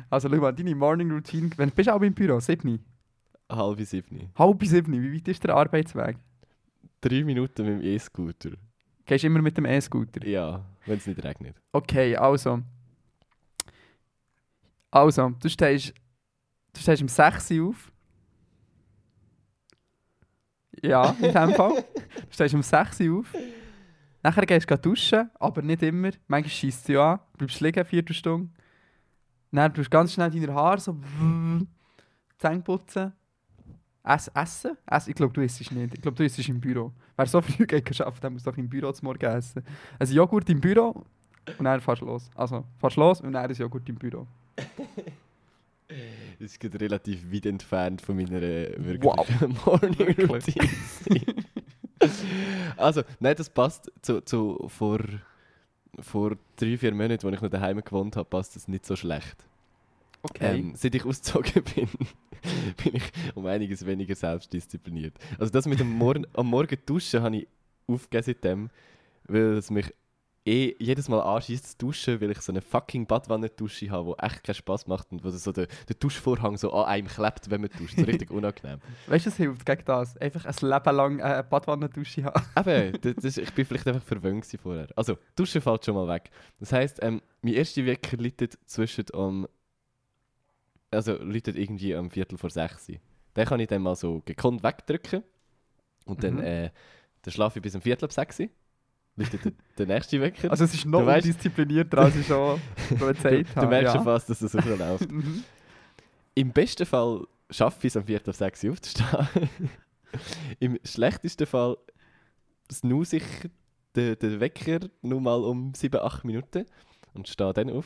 Also 0.09 0.29
schau 0.29 0.35
mal, 0.37 0.53
deine 0.53 0.75
Morning 0.75 1.11
Routine, 1.11 1.49
wenn 1.57 1.71
bist 1.71 1.87
du 1.87 1.93
auch 1.93 2.01
im 2.01 2.13
Büro, 2.13 2.39
7? 2.39 2.79
Halb 3.49 3.81
sieben. 3.81 4.29
Halb 4.35 4.63
7, 4.63 4.91
wie 4.91 5.15
weit 5.15 5.27
ist 5.27 5.43
der 5.43 5.55
Arbeitsweg? 5.55 6.17
Drei 7.01 7.23
Minuten 7.23 7.65
mit 7.65 7.81
dem 7.81 7.81
E-Scooter. 7.81 8.51
Gehst 9.05 9.23
du 9.23 9.27
immer 9.27 9.41
mit 9.41 9.57
dem 9.57 9.65
E-Scooter? 9.65 10.25
Ja, 10.25 10.63
wenn 10.85 10.97
es 10.97 11.07
nicht 11.07 11.23
regnet. 11.23 11.55
Okay, 11.71 12.15
also. 12.15 12.61
Also, 14.89 15.29
du 15.29 15.49
stehst, 15.49 15.93
du 16.73 16.79
stehst 16.79 17.01
um 17.01 17.07
6 17.07 17.51
Uhr 17.51 17.69
auf. 17.69 17.91
Ja, 20.81 21.11
in 21.21 21.33
dem 21.33 21.51
Fall. 21.55 21.83
Du 22.03 22.31
stehst 22.31 22.55
um 22.55 22.61
6 22.63 23.01
Uhr 23.01 23.19
auf. 23.19 23.35
Nachher 24.23 24.45
gehst 24.45 24.71
du 24.71 24.77
duschen, 24.77 25.29
aber 25.39 25.61
nicht 25.61 25.83
immer. 25.83 26.11
Manchmal 26.27 26.49
schießt 26.49 26.87
du 26.89 27.01
an, 27.01 27.19
bleibst 27.37 27.59
liegen, 27.59 27.79
eine 27.79 27.85
Viertelstunde. 27.85 28.49
Dann 29.53 29.73
tust 29.73 29.87
du 29.87 29.89
ganz 29.91 30.13
schnell 30.13 30.31
deine 30.31 30.53
Haare 30.53 30.79
so 30.79 30.95
Zähne 32.39 32.61
putzen. 32.61 33.13
Ess, 34.03 34.29
essen? 34.33 34.77
essen? 34.85 35.09
Ich 35.09 35.15
glaube, 35.15 35.33
du 35.33 35.41
isst 35.41 35.59
nicht. 35.71 35.93
Ich 35.93 36.01
glaube, 36.01 36.17
du 36.17 36.25
isst 36.25 36.49
im 36.49 36.59
Büro. 36.59 36.91
Wer 37.15 37.25
so 37.25 37.39
früh 37.41 37.65
geht 37.65 37.85
geschafft, 37.85 38.21
der 38.21 38.29
muss 38.31 38.43
doch 38.43 38.57
im 38.57 38.67
Büro 38.67 38.91
zum 38.91 39.05
Morgen 39.05 39.25
essen. 39.25 39.63
Ein 39.99 40.07
Joghurt 40.07 40.49
im 40.49 40.59
Büro 40.59 41.05
und 41.57 41.63
dann 41.65 41.79
fährst 41.79 42.01
du 42.01 42.05
los. 42.05 42.29
Also, 42.35 42.65
fährst 42.79 42.97
los 42.97 43.21
und 43.21 43.31
dann 43.31 43.45
ein 43.49 43.55
Joghurt 43.55 43.87
im 43.87 43.95
Büro. 43.95 44.27
Das 44.55 44.65
ist 46.39 46.59
gerade 46.59 46.81
relativ 46.81 47.31
weit 47.31 47.45
entfernt 47.45 48.01
von 48.01 48.15
meiner 48.15 48.41
äh, 48.41 48.75
wirklichen 48.77 49.03
Wow. 49.03 49.65
Morning 49.65 49.97
Wirklich? 49.99 50.29
Routine. 50.57 50.67
also, 52.75 53.03
nein, 53.19 53.35
das 53.37 53.49
passt 53.49 53.91
zu, 54.01 54.21
zu 54.21 54.65
vor, 54.67 54.99
vor 55.99 56.37
drei, 56.55 56.77
vier 56.77 56.93
Monaten, 56.93 57.25
als 57.25 57.35
ich 57.35 57.41
noch 57.41 57.49
daheim 57.49 57.83
gewohnt 57.83 58.15
habe, 58.15 58.29
passt 58.29 58.55
das 58.55 58.67
nicht 58.67 58.85
so 58.85 58.95
schlecht. 58.95 59.45
Okay. 60.23 60.59
Ähm, 60.59 60.73
seit 60.75 60.95
ich 60.95 61.05
ausgezogen 61.05 61.63
bin, 61.75 61.89
bin 62.83 62.95
ich 62.95 63.11
um 63.35 63.45
einiges 63.45 63.85
weniger 63.85 64.15
selbstdiszipliniert. 64.15 65.13
Also 65.37 65.51
das 65.51 65.65
mit 65.65 65.79
dem 65.79 65.91
Morgen, 65.91 66.25
am 66.33 66.47
Morgen 66.47 66.77
duschen 66.85 67.21
habe 67.21 67.37
ich 67.37 67.47
aufgegeben 67.87 68.23
seitdem, 68.23 68.69
weil 69.27 69.57
es 69.57 69.69
mich 69.69 69.93
eh 70.45 70.75
jedes 70.77 71.07
Mal 71.07 71.21
anschießt 71.21 71.71
zu 71.71 71.77
duschen, 71.77 72.19
weil 72.19 72.31
ich 72.31 72.41
so 72.41 72.51
eine 72.51 72.61
fucking 72.61 73.07
Badwannendusche 73.07 73.89
habe, 73.89 74.15
die 74.19 74.23
echt 74.25 74.43
keinen 74.43 74.55
Spaß 74.55 74.87
macht 74.87 75.11
und 75.11 75.23
wo 75.23 75.29
so 75.29 75.51
der, 75.51 75.67
der 75.87 75.95
Duschvorhang 75.95 76.57
so 76.57 76.73
an 76.73 76.85
einem 76.85 77.07
klebt, 77.07 77.49
wenn 77.49 77.61
man 77.61 77.69
duscht. 77.77 77.97
So 77.97 78.03
richtig 78.03 78.29
unangenehm. 78.31 78.79
Weißt 79.07 79.25
du, 79.25 79.29
es 79.29 79.37
hilft 79.37 79.65
gegen 79.65 79.85
das. 79.85 80.17
Einfach 80.17 80.45
ein 80.45 80.69
Leben 80.69 80.95
lang 80.95 81.19
äh, 81.19 81.23
eine 81.23 81.43
Badwannendusche 81.43 82.23
haben. 82.25 82.43
Eben, 82.69 82.99
das, 83.01 83.15
das, 83.21 83.37
ich 83.37 83.53
bin 83.53 83.65
vielleicht 83.65 83.87
einfach 83.87 84.03
verwöhnt 84.03 84.45
vorher. 84.61 84.87
Also, 84.95 85.17
Duschen 85.35 85.61
fällt 85.61 85.85
schon 85.85 85.95
mal 85.95 86.07
weg. 86.07 86.29
Das 86.59 86.73
heisst, 86.73 87.01
ähm, 87.01 87.21
mein 87.41 87.53
erster 87.53 87.85
Wecker 87.85 88.17
liegt 88.17 88.57
zwischen 88.65 89.05
um, 89.13 89.47
also 90.91 91.15
liegt 91.23 91.47
irgendwie 91.47 91.95
am 91.95 92.11
Viertel 92.11 92.37
vor 92.37 92.49
sechs. 92.49 92.87
Den 92.87 93.45
kann 93.45 93.59
ich 93.59 93.67
dann 93.67 93.81
mal 93.81 93.95
so 93.95 94.21
gekonnt 94.25 94.61
wegdrücken. 94.63 95.23
Und 96.05 96.23
dann, 96.23 96.35
Mhm. 96.35 96.43
äh, 96.43 96.69
dann 97.21 97.31
schlafe 97.31 97.59
ich 97.59 97.63
bis 97.63 97.75
um 97.75 97.81
Viertel 97.81 98.05
ab 98.05 98.11
sechs. 98.11 98.41
Liegt 99.15 99.33
der, 99.33 99.51
der 99.77 99.85
nächste 99.85 100.19
Wecker. 100.19 100.49
Also 100.49 100.63
es 100.63 100.73
ist 100.73 100.85
noch 100.85 101.01
Du 101.01 101.07
weißt- 101.07 101.15
undisziplinierter, 101.23 101.97
als 101.99 102.15
ich 102.15 102.25
schon 102.25 102.59
prophezeit 102.97 103.45
du, 103.47 103.55
habe. 103.55 103.61
du 103.61 103.67
merkst 103.67 103.93
ja. 103.93 103.99
schon 103.99 104.03
fast, 104.05 104.29
dass 104.29 104.39
das 104.39 104.51
so 104.51 104.59
läuft. 104.75 105.11
Mhm. 105.11 105.43
Im 106.35 106.49
besten 106.51 106.85
Fall 106.87 107.27
schaffe 107.51 107.77
ich 107.85 107.91
es 107.93 107.97
am 107.97 108.05
Viertel 108.05 108.31
ab 108.31 108.35
sechs 108.35 108.65
aufzustehen. 108.65 109.27
Im 110.59 110.79
schlechtesten 110.83 111.45
Fall 111.45 111.77
snooze 112.71 113.17
ich 113.17 113.23
den, 113.95 114.17
den 114.17 114.39
Wecker 114.39 114.79
nur 115.03 115.21
mal 115.21 115.43
um 115.43 115.73
7, 115.75 115.99
8 116.01 116.25
Minuten 116.25 116.65
und 117.13 117.27
stehe 117.27 117.53
dann 117.53 117.69
auf. 117.69 117.85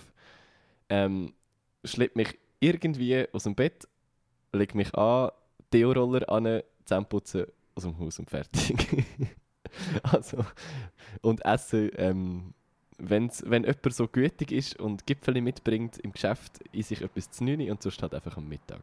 Ähm, 0.89 1.33
schlepp 1.83 2.15
mich 2.15 2.37
irgendwie 2.61 3.25
aus 3.33 3.43
dem 3.43 3.55
Bett, 3.55 3.85
leg 4.53 4.73
mich 4.75 4.93
an, 4.95 5.31
Deo-Roller 5.73 6.29
an, 6.29 6.61
Zähneputzen 6.85 7.47
aus 7.75 7.83
dem 7.83 7.99
Haus 7.99 8.17
und 8.19 8.29
fertig. 8.29 8.75
also, 10.03 10.45
und 11.21 11.43
essen, 11.45 11.91
ähm, 11.95 12.53
wenn's, 12.97 13.43
wenn 13.45 13.63
jemand 13.63 13.93
so 13.93 14.07
gütig 14.07 14.51
ist 14.51 14.79
und 14.79 15.05
Gipfel 15.05 15.39
mitbringt 15.41 15.97
im 15.99 16.11
Geschäft, 16.11 16.59
esse 16.73 16.95
ich 16.95 17.01
etwas 17.01 17.31
zu 17.31 17.43
9 17.43 17.69
und 17.69 17.81
sonst 17.81 18.01
halt 18.01 18.13
einfach 18.13 18.37
am 18.37 18.47
Mittag. 18.47 18.81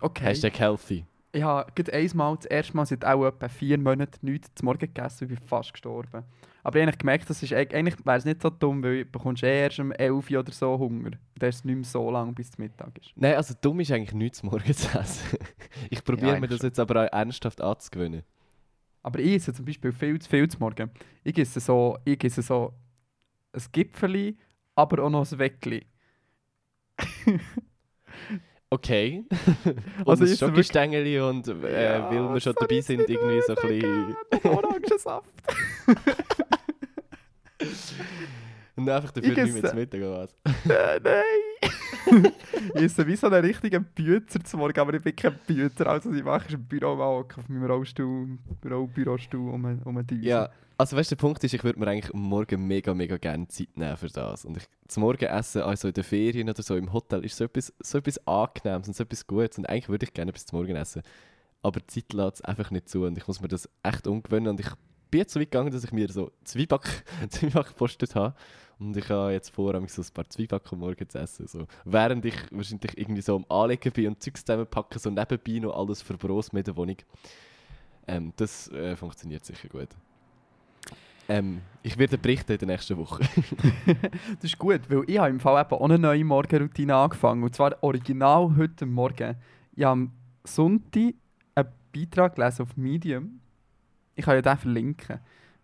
Okay. 0.00 0.24
Hashtag 0.24 0.58
healthy. 0.58 1.04
Ich 1.32 1.42
habe 1.42 1.70
gerade 1.74 1.92
einmal, 1.92 2.36
das 2.36 2.46
erste 2.46 2.76
Mal 2.76 2.86
seit 2.86 3.04
auch 3.04 3.26
etwa 3.26 3.48
vier 3.48 3.78
Monaten 3.78 4.26
nichts 4.26 4.54
zum 4.54 4.66
Morgen 4.66 4.78
gegessen 4.78 5.24
und 5.24 5.28
bin 5.28 5.38
fast 5.38 5.72
gestorben. 5.72 6.24
Aber 6.64 6.76
ich 6.76 6.82
habe 6.82 6.88
eigentlich 6.88 6.98
gemerkt, 6.98 7.30
das 7.30 7.42
ist, 7.42 7.52
eig- 7.52 7.72
eigentlich 7.74 8.04
wäre 8.04 8.18
es 8.18 8.24
nicht 8.24 8.42
so 8.42 8.50
dumm, 8.50 8.82
weil 8.82 9.04
du 9.04 9.10
bekommst 9.10 9.42
eh 9.42 9.60
erst 9.62 9.78
um 9.78 9.92
11 9.92 10.30
Uhr 10.30 10.40
oder 10.40 10.52
so 10.52 10.78
Hunger. 10.78 11.12
Dann 11.38 11.48
ist 11.48 11.56
es 11.56 11.64
nicht 11.64 11.76
mehr 11.76 11.84
so 11.84 12.10
lang, 12.10 12.34
bis 12.34 12.50
es 12.50 12.58
Mittag 12.58 12.98
ist. 12.98 13.12
Nein, 13.16 13.36
also 13.36 13.54
dumm 13.60 13.80
ist 13.80 13.92
eigentlich 13.92 14.12
nichts 14.14 14.42
morgens 14.44 14.78
zu 14.78 14.98
essen. 14.98 15.38
ich 15.90 16.02
probiere 16.04 16.34
Ja, 16.34 16.40
mir 16.40 16.48
das 16.48 16.58
schon. 16.58 16.66
jetzt 16.66 16.80
aber 16.80 17.04
auch 17.06 17.12
ernsthaft 17.12 17.60
anzugewöhnen. 17.60 18.22
Aber 19.02 19.20
ich 19.20 19.34
esse 19.34 19.54
zum 19.54 19.64
Beispiel 19.64 19.92
viel 19.92 20.18
zu 20.20 20.28
viel 20.28 20.48
zum 20.48 20.60
Morgen. 20.60 20.90
Ich 21.24 21.38
esse 21.38 21.60
so, 21.60 21.96
ich 22.04 22.22
esse 22.24 22.42
so 22.42 22.74
ein 23.52 23.62
Gipfeli, 23.72 24.36
aber 24.74 25.04
auch 25.04 25.10
noch 25.10 25.30
ein 25.30 25.38
Weckli. 25.38 25.86
Okay. 28.70 29.24
und 30.04 30.08
Also 30.08 30.24
ein 30.24 30.36
Schokostängeli 30.36 31.18
und 31.20 31.48
äh, 31.48 31.84
Ja, 31.84 32.10
weil 32.10 32.34
wir 32.34 32.40
schon 32.40 32.54
dabei 32.60 32.82
sind, 32.82 33.08
irgendwie 33.08 33.40
so 33.46 33.56
ein 33.56 33.66
bisschen... 33.66 34.16
Orangensaft. 34.44 35.30
Und 38.76 38.88
einfach 38.88 39.10
dafür 39.10 39.32
Ich 39.32 39.44
nicht 39.44 39.62
mehr 39.62 39.70
zu 39.70 39.76
Mittag 39.76 40.00
oder 40.00 40.18
was? 40.22 40.34
Äh, 40.70 41.00
nein! 41.02 42.32
ich 42.74 42.82
esse 42.82 43.06
wie 43.06 43.16
so 43.16 43.26
einen 43.26 43.44
richtigen 43.44 43.84
Büter 43.84 44.42
zum 44.44 44.60
Morgen, 44.60 44.78
aber 44.78 44.94
ich 44.94 45.02
bin 45.02 45.16
kein 45.16 45.36
Büter. 45.46 45.88
Also 45.88 46.12
ich 46.12 46.22
mache 46.22 46.54
im 46.54 46.64
Büro 46.64 46.94
mal 46.94 47.06
hocken, 47.06 47.42
auf 47.42 47.48
meinem 47.48 47.64
Rollstuhl, 47.64 48.38
Büro, 48.60 48.86
Bürostuhl 48.86 49.52
um 49.52 49.80
um 49.84 50.06
Düse. 50.06 50.24
Ja, 50.24 50.48
also 50.76 50.96
weißt 50.96 51.10
du, 51.10 51.16
der 51.16 51.20
Punkt 51.20 51.42
ist, 51.42 51.52
ich 51.52 51.64
würde 51.64 51.80
mir 51.80 51.88
eigentlich 51.88 52.14
am 52.14 52.20
Morgen 52.20 52.68
mega, 52.68 52.94
mega 52.94 53.16
gerne 53.16 53.48
Zeit 53.48 53.76
nehmen 53.76 53.96
für 53.96 54.06
das. 54.06 54.44
Und 54.44 54.56
ich, 54.58 54.68
zum 54.86 55.02
Morgenessen, 55.02 55.62
also 55.62 55.88
in 55.88 55.94
den 55.94 56.04
Ferien 56.04 56.48
oder 56.48 56.62
so 56.62 56.76
im 56.76 56.92
Hotel, 56.92 57.24
ist 57.24 57.36
so 57.36 57.44
etwas, 57.44 57.72
so 57.80 57.98
etwas 57.98 58.24
Angenehmes 58.28 58.86
und 58.86 58.94
so 58.94 59.02
etwas 59.02 59.26
Gutes. 59.26 59.58
Und 59.58 59.68
eigentlich 59.68 59.88
würde 59.88 60.06
ich 60.06 60.14
gerne 60.14 60.30
etwas 60.30 60.46
zum 60.46 60.60
Morgen 60.60 60.76
essen. 60.76 61.02
Aber 61.62 61.80
die 61.80 61.86
Zeit 61.88 62.12
lässt 62.12 62.36
es 62.36 62.42
einfach 62.42 62.70
nicht 62.70 62.88
zu 62.88 63.04
und 63.04 63.18
ich 63.18 63.26
muss 63.26 63.40
mir 63.40 63.48
das 63.48 63.68
echt 63.82 64.06
umgewöhnen. 64.06 64.46
Und 64.46 64.60
ich 64.60 64.68
bin 65.10 65.20
jetzt 65.20 65.32
so 65.32 65.40
weit 65.40 65.50
gegangen, 65.50 65.70
dass 65.70 65.84
ich 65.84 65.92
mir 65.92 66.08
so 66.10 66.30
Zwieback, 66.44 67.04
gepostet 67.52 68.14
habe. 68.14 68.34
Und 68.78 68.96
ich 68.96 69.08
habe 69.08 69.32
jetzt 69.32 69.50
vor, 69.50 69.72
so 69.88 70.02
ein 70.02 70.08
paar 70.14 70.28
Zwieback 70.28 70.62
am 70.72 70.78
Morgen 70.78 71.08
zu 71.08 71.18
essen. 71.18 71.48
So. 71.48 71.66
Während 71.84 72.24
ich 72.24 72.36
wahrscheinlich 72.52 72.96
irgendwie 72.96 73.22
so 73.22 73.36
am 73.36 73.44
Anlegen 73.48 73.92
bin 73.92 74.08
und 74.08 74.22
Zeugs 74.22 74.44
zusammenpacken, 74.44 75.00
so 75.00 75.10
nebenbei 75.10 75.58
noch 75.58 75.76
alles 75.76 76.00
verbrost 76.00 76.52
mit 76.52 76.66
der 76.66 76.76
Wohnung. 76.76 76.96
Ähm, 78.06 78.32
das 78.36 78.68
äh, 78.68 78.94
funktioniert 78.94 79.44
sicher 79.44 79.68
gut. 79.68 79.88
Ähm, 81.28 81.60
ich 81.82 81.98
werde 81.98 82.16
berichten 82.16 82.52
in 82.52 82.58
der 82.58 82.68
nächsten 82.68 82.96
Woche. 82.96 83.22
Das 84.40 84.44
ist 84.44 84.58
gut, 84.58 84.80
weil 84.88 85.04
ich 85.06 85.18
habe 85.18 85.28
im 85.28 85.40
Fall 85.40 85.60
eben 85.60 85.70
auch 85.72 85.84
eine 85.84 85.98
neue 85.98 86.24
Morgenroutine 86.24 86.94
angefangen. 86.94 87.42
Und 87.42 87.54
zwar 87.54 87.76
original 87.82 88.54
heute 88.56 88.86
Morgen. 88.86 89.36
Ich 89.74 89.84
habe 89.84 89.92
am 89.92 90.12
Sonntag 90.44 91.14
einen 91.54 91.68
Beitrag 91.92 92.36
gelesen 92.36 92.62
auf 92.62 92.76
Medium. 92.76 93.40
Ich 94.18 94.24
kann 94.24 94.34
ja 94.34 94.42
den 94.42 94.58
verlinken. 94.58 95.20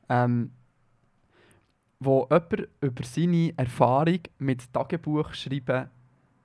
Ähm, 0.09 0.53
wo 1.99 2.29
jemand 2.31 2.69
über 2.81 3.05
seine 3.05 3.53
Erfahrung 3.57 4.21
mit 4.39 4.73
Tagebuchschreiben 4.73 5.89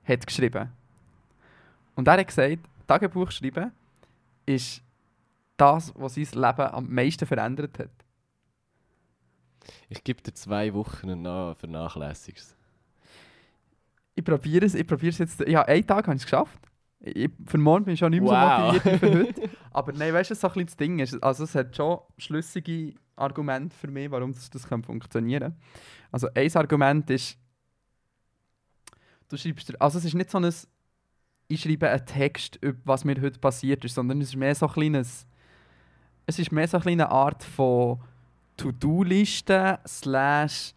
hat 0.04 0.26
geschrieben. 0.26 0.72
Und 1.94 2.08
er 2.08 2.18
hat 2.18 2.26
gesagt, 2.26 2.58
Tagebuchschreiben 2.86 3.72
ist 4.46 4.82
das, 5.56 5.92
was 5.96 6.14
sein 6.14 6.24
Leben 6.32 6.66
am 6.72 6.92
meisten 6.92 7.26
verändert 7.26 7.78
hat. 7.78 7.90
Ich 9.88 10.02
gebe 10.02 10.22
dir 10.22 10.32
zwei 10.34 10.72
Wochen 10.72 11.22
dann 11.22 11.54
vernachlässigst 11.54 12.56
ich 14.20 14.24
probiere 14.24 14.66
es, 14.66 14.74
ich 14.74 14.86
probiere 14.86 15.10
es 15.10 15.18
jetzt. 15.18 15.40
Ja, 15.46 15.62
einen 15.62 15.86
Tag 15.86 16.06
habe 16.06 16.16
ich 16.16 16.22
es 16.22 16.26
geschafft. 16.26 16.58
Ich, 17.02 17.30
für 17.46 17.56
morgen 17.58 17.84
bin 17.86 17.94
ich 17.94 18.00
schon 18.00 18.10
nicht 18.10 18.22
mehr 18.22 18.30
Wow. 18.30 18.58
so 18.58 18.72
motiviert 18.72 18.84
wie 19.02 19.06
für 19.06 19.18
heute. 19.26 19.50
Aber 19.72 19.92
nein, 19.92 20.12
weißt 20.12 20.30
du, 20.30 20.34
so 20.34 20.46
ein 20.48 20.52
bisschen 20.52 20.66
das 20.66 20.76
Ding 20.76 20.98
ist? 20.98 21.22
Also, 21.22 21.44
es 21.44 21.54
hat 21.54 21.74
schon 21.74 21.98
schlüssige 22.18 22.94
Argumente 23.16 23.74
für 23.74 23.88
mich, 23.88 24.10
warum 24.10 24.32
das, 24.34 24.50
das 24.50 24.68
kann 24.68 24.82
funktionieren 24.82 25.52
kann. 25.54 25.56
Also, 26.12 26.28
ein 26.34 26.54
Argument 26.56 27.08
ist, 27.10 27.38
du 29.28 29.36
schreibst, 29.36 29.80
also 29.80 29.98
es 29.98 30.04
ist 30.04 30.14
nicht 30.14 30.30
so 30.30 30.38
ein, 30.38 30.52
ich 31.48 31.60
schreibe 31.62 31.88
einen 31.88 32.04
Text, 32.04 32.58
über 32.60 32.78
was 32.84 33.04
mir 33.04 33.20
heute 33.20 33.38
passiert 33.38 33.84
ist, 33.84 33.94
sondern 33.94 34.20
es 34.20 34.28
ist 34.28 34.36
mehr 34.36 34.54
so 34.54 34.66
ein 34.66 34.72
kleines, 34.72 35.26
es 36.26 36.38
ist 36.38 36.52
mehr 36.52 36.68
so 36.68 36.76
eine 36.76 36.82
kleine 36.82 37.08
Art 37.10 37.42
von 37.42 38.00
To-Do-Liste 38.58 39.78
slash 39.86 40.74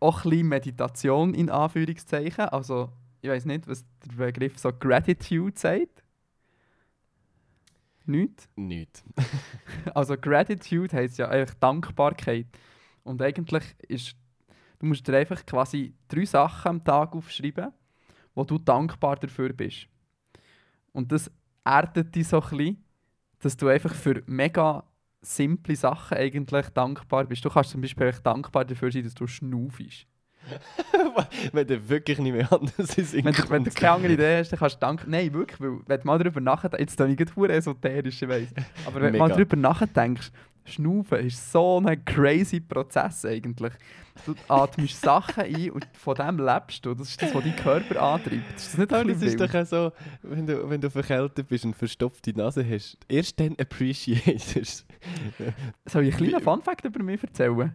auch 0.00 0.24
ein 0.24 0.30
bisschen 0.30 0.48
Meditation 0.48 1.34
in 1.34 1.50
Anführungszeichen. 1.50 2.44
Also, 2.44 2.90
ich 3.20 3.30
weiß 3.30 3.44
nicht, 3.46 3.66
was 3.66 3.84
der 4.04 4.26
Begriff 4.26 4.58
so 4.58 4.72
Gratitude 4.72 5.58
sagt. 5.58 6.04
Nicht? 8.06 8.48
Nicht. 8.56 9.02
Also, 9.94 10.16
Gratitude 10.16 10.96
heisst 10.96 11.18
ja 11.18 11.28
eigentlich 11.28 11.58
Dankbarkeit. 11.58 12.46
Und 13.04 13.20
eigentlich 13.22 13.64
ist, 13.86 14.16
du 14.78 14.86
musst 14.86 15.06
dir 15.06 15.16
einfach 15.16 15.44
quasi 15.44 15.94
drei 16.08 16.24
Sachen 16.24 16.68
am 16.68 16.84
Tag 16.84 17.14
aufschreiben, 17.14 17.72
wo 18.34 18.44
du 18.44 18.58
dankbar 18.58 19.16
dafür 19.16 19.52
bist. 19.52 19.88
Und 20.92 21.12
das 21.12 21.30
erdet 21.64 22.14
dich 22.14 22.28
so 22.28 22.40
ein 22.40 22.48
bisschen, 22.48 22.84
dass 23.40 23.56
du 23.56 23.68
einfach 23.68 23.94
für 23.94 24.22
mega 24.26 24.84
simple 25.20 25.76
Sachen 25.76 26.16
eigentlich 26.16 26.68
dankbar 26.70 27.24
bist. 27.24 27.44
Du 27.44 27.50
kannst 27.50 27.70
zum 27.70 27.80
Beispiel 27.80 28.12
dankbar 28.22 28.64
dafür 28.64 28.90
sein, 28.90 29.04
dass 29.04 29.14
du 29.14 29.26
schnaufst. 29.26 30.06
Wenn 31.52 31.66
du 31.66 31.88
wirklich 31.88 32.18
nicht 32.18 32.32
mehr 32.32 32.52
anders 32.52 32.96
ist. 32.96 33.12
Wenn 33.14 33.32
du, 33.32 33.50
wenn 33.50 33.64
du 33.64 33.70
keine 33.70 33.92
andere 33.92 34.12
Idee 34.12 34.38
hast, 34.38 34.50
dann 34.50 34.58
kannst 34.58 34.76
du 34.76 34.80
danken. 34.80 35.10
Nein, 35.10 35.32
wirklich, 35.32 35.60
weil 35.60 35.78
wenn 35.86 36.00
du 36.00 36.06
mal 36.06 36.18
darüber 36.18 36.40
nachdenkst, 36.40 36.80
jetzt 36.80 36.96
bin 36.96 37.16
ich 37.18 37.36
hure 37.36 37.52
esoterisch, 37.52 38.22
ich 38.22 38.28
weiss. 38.28 38.48
Aber 38.86 39.00
wenn 39.00 39.12
du 39.12 39.18
mal 39.18 39.28
darüber 39.28 39.56
nachdenkst, 39.56 40.30
Schnaufen 40.68 41.26
ist 41.26 41.50
so 41.50 41.82
ein 41.84 42.04
crazy 42.04 42.60
Prozess 42.60 43.24
eigentlich. 43.24 43.72
Du 44.26 44.34
atmest 44.48 45.00
Sachen 45.00 45.44
ein 45.44 45.70
und 45.70 45.86
von 45.92 46.14
dem 46.14 46.38
lebst 46.38 46.84
du. 46.84 46.94
Das 46.94 47.08
ist 47.08 47.22
das, 47.22 47.34
was 47.34 47.42
dein 47.42 47.56
Körper 47.56 48.02
antreibt. 48.02 48.56
Ist 48.56 48.72
das 48.72 48.78
nicht 48.78 48.92
ein 48.92 49.00
Aber 49.00 49.12
das 49.12 49.22
ist 49.22 49.40
doch 49.40 49.54
auch 49.54 49.66
so, 49.66 49.92
wenn 50.22 50.46
du, 50.46 50.68
wenn 50.68 50.80
du 50.80 50.90
verkältet 50.90 51.48
bist 51.48 51.64
und 51.64 51.74
verstopfte 51.74 52.32
Nase 52.32 52.68
hast, 52.68 52.98
erst 53.08 53.38
dann 53.38 53.54
appreciatest 53.58 54.86
Soll 55.86 56.06
ich 56.06 56.16
einen 56.16 56.28
kleinen 56.30 56.42
Fun-Fact 56.42 56.84
über 56.84 57.02
mich 57.02 57.22
erzählen? 57.22 57.72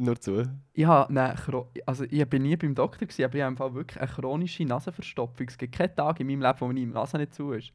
Nur 0.00 0.18
zu. 0.18 0.44
Ich, 0.72 0.86
habe 0.86 1.12
Chro- 1.12 1.66
also 1.84 2.04
ich 2.04 2.26
bin 2.26 2.42
nie 2.42 2.56
beim 2.56 2.74
Doktor, 2.74 3.06
gewesen, 3.06 3.24
aber 3.24 3.34
ich 3.34 3.42
habe 3.42 3.52
im 3.52 3.56
Fall 3.58 3.74
wirklich 3.74 4.00
eine 4.00 4.10
chronische 4.10 4.64
Nasenverstopfung. 4.64 5.46
Es 5.46 5.58
gibt 5.58 5.74
keinen 5.74 5.94
Tag 5.94 6.18
in 6.20 6.26
meinem 6.26 6.40
Leben, 6.40 6.60
wo 6.60 6.66
meine 6.68 6.86
Nase 6.86 7.18
nicht 7.18 7.34
zu 7.34 7.52
ist. 7.52 7.70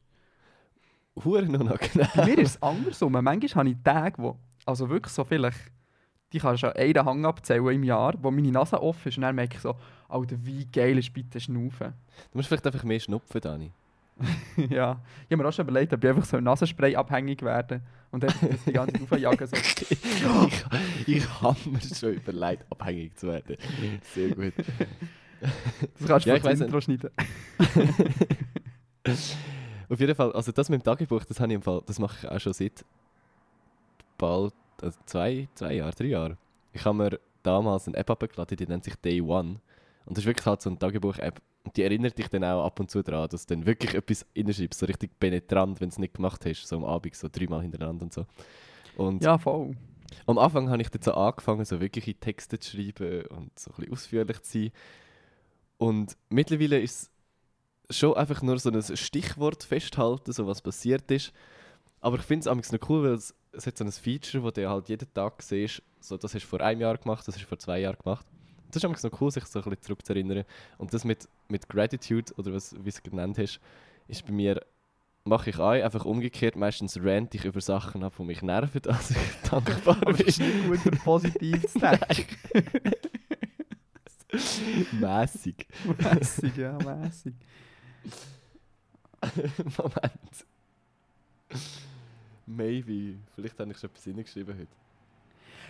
Huren 1.24 1.54
unangenehm. 1.54 2.08
Bei 2.16 2.26
mir 2.26 2.38
ist 2.38 2.56
es 2.56 2.62
andersrum. 2.62 3.12
Manchmal 3.12 3.64
habe 3.64 3.68
ich 3.70 3.76
Tage, 3.84 4.20
wo, 4.20 4.36
also 4.64 4.88
wirklich 4.88 5.12
so 5.12 5.22
vielleicht, 5.24 5.70
die 6.32 6.40
kannst 6.40 6.64
du 6.64 6.66
an 6.66 6.76
einen 6.76 7.04
Hang 7.04 7.24
abzählen 7.24 7.68
im 7.68 7.84
Jahr, 7.84 8.14
wo 8.20 8.32
meine 8.32 8.50
Nase 8.50 8.82
offen 8.82 9.08
ist 9.08 9.18
und 9.18 9.22
dann 9.22 9.36
merke 9.36 9.54
ich 9.54 9.62
so, 9.62 9.76
Alter, 10.08 10.36
wie 10.44 10.66
geil 10.66 10.98
ist 10.98 11.12
bitte 11.12 11.38
Schnaufen. 11.38 11.92
Du 12.32 12.38
musst 12.38 12.48
vielleicht 12.48 12.66
einfach 12.66 12.82
mehr 12.82 12.98
schnupfen, 12.98 13.40
Dani. 13.40 13.70
ja, 14.70 15.00
ich 15.28 15.32
habe 15.32 15.42
mir 15.42 15.48
auch 15.48 15.52
schon 15.52 15.68
überlegt, 15.68 15.92
ob 15.92 16.02
ich 16.02 16.10
einfach 16.10 16.24
so 16.24 16.40
Nasenspray 16.40 16.96
abhängig 16.96 17.42
werde 17.42 17.82
und 18.10 18.22
das 18.22 18.34
die 18.66 18.72
ganze 18.72 18.94
Zeit 18.94 19.12
aufjagen. 19.12 19.46
So. 19.46 19.56
ich 21.06 21.16
ich 21.16 21.42
habe 21.42 21.58
mir 21.68 21.80
schon 21.80 22.14
überlegt, 22.14 22.64
abhängig 22.70 23.16
zu 23.16 23.26
werden. 23.28 23.56
Sehr 24.14 24.30
gut. 24.34 24.54
Das 25.98 26.08
kannst 26.08 26.26
du 26.26 26.30
Ja, 26.30 26.42
weiss 26.42 26.60
Intro 26.60 26.80
schneiden. 26.80 27.10
Auf 29.88 30.00
jeden 30.00 30.14
Fall, 30.14 30.32
also 30.32 30.50
das 30.50 30.68
mit 30.68 30.80
dem 30.80 30.84
Tagebuch, 30.84 31.24
das 31.24 31.38
habe 31.38 31.52
ich 31.52 31.56
im 31.56 31.62
Fall, 31.62 31.82
das 31.86 31.98
mache 31.98 32.16
ich 32.20 32.28
auch 32.28 32.40
schon 32.40 32.52
seit 32.52 32.84
bald 34.18 34.54
also 34.82 34.98
zwei, 35.06 35.48
zwei 35.54 35.74
Jahren, 35.74 35.92
drei 35.96 36.06
Jahren. 36.06 36.36
Ich 36.72 36.84
habe 36.84 36.96
mir 36.96 37.20
damals 37.42 37.86
eine 37.86 37.96
App 37.96 38.10
abgeladen, 38.10 38.56
die 38.56 38.66
nennt 38.66 38.84
sich 38.84 38.96
Day 38.96 39.20
One. 39.20 39.60
Und 40.04 40.16
das 40.16 40.24
ist 40.24 40.26
wirklich 40.26 40.46
halt 40.46 40.62
so 40.62 40.70
eine 40.70 40.78
Tagebuch-App. 40.78 41.40
Und 41.66 41.76
die 41.76 41.82
erinnert 41.82 42.16
dich 42.16 42.28
dann 42.28 42.44
auch 42.44 42.64
ab 42.64 42.78
und 42.78 42.88
zu 42.92 43.02
daran, 43.02 43.28
dass 43.28 43.44
du 43.44 43.54
dann 43.56 43.66
wirklich 43.66 43.94
etwas 43.94 44.24
reinschreibst, 44.36 44.78
so 44.78 44.86
richtig 44.86 45.18
penetrant, 45.18 45.80
wenn 45.80 45.88
du 45.88 45.94
es 45.94 45.98
nicht 45.98 46.14
gemacht 46.14 46.46
hast, 46.46 46.64
so 46.64 46.76
am 46.76 46.84
Abend, 46.84 47.16
so 47.16 47.28
dreimal 47.30 47.60
hintereinander 47.60 48.04
und 48.04 48.14
so. 48.14 48.24
Und 48.96 49.24
Ja, 49.24 49.36
voll. 49.36 49.74
am 50.26 50.38
Anfang 50.38 50.70
habe 50.70 50.80
ich 50.80 50.90
dann 50.90 51.02
so 51.02 51.12
angefangen, 51.12 51.64
so 51.64 51.80
wirkliche 51.80 52.14
Texte 52.14 52.60
zu 52.60 52.76
schreiben 52.76 53.26
und 53.26 53.58
so 53.58 53.72
ein 53.72 53.76
bisschen 53.78 53.92
ausführlich 53.92 54.42
zu 54.42 54.52
sein. 54.60 54.70
Und 55.78 56.16
mittlerweile 56.28 56.78
ist 56.78 57.10
es 57.88 57.96
schon 57.98 58.14
einfach 58.14 58.42
nur 58.42 58.60
so 58.60 58.70
ein 58.70 58.96
Stichwort 58.96 59.64
festhalten, 59.64 60.32
so 60.32 60.46
was 60.46 60.62
passiert 60.62 61.10
ist. 61.10 61.32
Aber 62.00 62.16
ich 62.16 62.22
finde 62.22 62.48
es 62.48 62.72
noch 62.72 62.88
cool, 62.88 63.02
weil 63.02 63.14
es, 63.14 63.34
es 63.50 63.66
hat 63.66 63.76
so 63.76 63.84
ein 63.84 63.90
Feature, 63.90 64.44
wo 64.44 64.52
du 64.52 64.68
halt 64.70 64.88
jeden 64.88 65.12
Tag 65.12 65.42
siehst, 65.42 65.82
so 65.98 66.16
das 66.16 66.32
hast 66.32 66.44
du 66.44 66.48
vor 66.48 66.60
einem 66.60 66.80
Jahr 66.80 66.96
gemacht, 66.96 67.26
das 67.26 67.34
hast 67.34 67.42
du 67.42 67.48
vor 67.48 67.58
zwei 67.58 67.80
Jahren 67.80 67.98
gemacht. 68.00 68.24
Das 68.70 68.82
ist 68.82 69.04
noch 69.04 69.20
cool, 69.20 69.30
sich 69.30 69.44
so 69.46 69.58
ein 69.58 69.64
bisschen 69.64 69.82
zurückzuerinnern. 69.82 70.44
Und 70.78 70.92
das 70.94 71.04
mit, 71.04 71.28
mit 71.48 71.68
Gratitude, 71.68 72.32
oder 72.36 72.52
was, 72.52 72.74
wie 72.74 72.82
du 72.82 72.88
es 72.88 73.02
genannt 73.02 73.38
hast, 73.38 73.60
ist 74.08 74.24
bei 74.26 74.32
mir, 74.32 74.60
mache 75.24 75.50
ich 75.50 75.58
auch 75.58 75.70
einfach 75.70 76.04
umgekehrt. 76.04 76.56
Meistens 76.56 76.98
rant 77.02 77.34
ich 77.34 77.44
über 77.44 77.60
Sachen 77.60 78.02
ab, 78.04 78.14
die 78.18 78.24
mich 78.24 78.42
nerven, 78.42 78.82
als 78.86 79.10
ich 79.10 79.50
dankbar 79.50 80.00
bin. 80.00 80.26
ist 80.26 80.40
nicht 80.40 80.66
gut, 80.66 80.78
für 80.78 80.90
positiv 80.92 81.66
zu 81.66 81.78
denken. 81.80 82.70
Mässig. 84.92 85.66
mässig, 85.98 86.56
ja, 86.56 86.78
mässig. 86.78 87.34
Moment. 89.78 90.46
Maybe. 92.46 93.18
Vielleicht 93.34 93.58
habe 93.58 93.72
ich 93.72 93.78
schon 93.78 93.90
etwas 93.90 94.04
hingeschrieben 94.04 94.56
heute. 94.56 94.85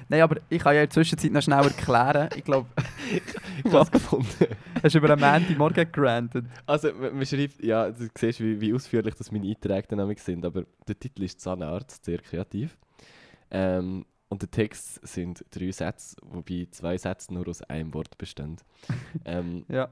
Nein, 0.08 0.20
aber 0.22 0.36
ich 0.48 0.60
kann 0.62 0.74
ja 0.74 0.82
in 0.82 0.86
der 0.88 0.90
Zwischenzeit 0.90 1.32
noch 1.32 1.42
schnell 1.42 1.64
erklären. 1.64 2.28
Ich 2.36 2.44
glaube, 2.44 2.68
Ich 3.64 3.72
habe 3.72 3.82
es 3.84 3.90
gefunden. 3.90 4.46
hast 4.82 4.94
du 4.94 4.98
über 4.98 5.10
einen 5.10 5.20
Montagmorgen 5.58 5.92
gerantet. 5.92 6.46
Also, 6.66 6.92
man 6.92 7.24
schreibt, 7.26 7.62
ja, 7.62 7.90
du 7.90 8.08
siehst, 8.16 8.40
wie, 8.40 8.60
wie 8.60 8.72
ausführlich 8.74 9.14
das 9.14 9.32
meine 9.32 9.48
Einträge 9.48 9.88
dynamik 9.88 10.20
sind, 10.20 10.44
aber 10.44 10.64
der 10.86 10.98
Titel 10.98 11.22
ist 11.24 11.40
Zahnarzt, 11.40 12.04
sehr 12.04 12.18
kreativ. 12.18 12.76
Ähm, 13.50 14.04
und 14.28 14.42
der 14.42 14.50
Text 14.50 15.06
sind 15.06 15.44
drei 15.50 15.70
Sätze, 15.70 16.16
wobei 16.22 16.66
zwei 16.70 16.98
Sätze 16.98 17.32
nur 17.32 17.46
aus 17.48 17.62
einem 17.62 17.94
Wort 17.94 18.18
bestehen. 18.18 18.56
ähm, 19.24 19.64
Ja. 19.68 19.88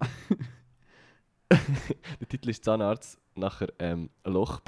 der 1.50 2.28
Titel 2.28 2.50
ist 2.50 2.64
Zahnarzt, 2.64 3.18
nachher 3.36 3.72
ähm, 3.78 4.10
Loch. 4.24 4.60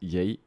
Yay. 0.00 0.40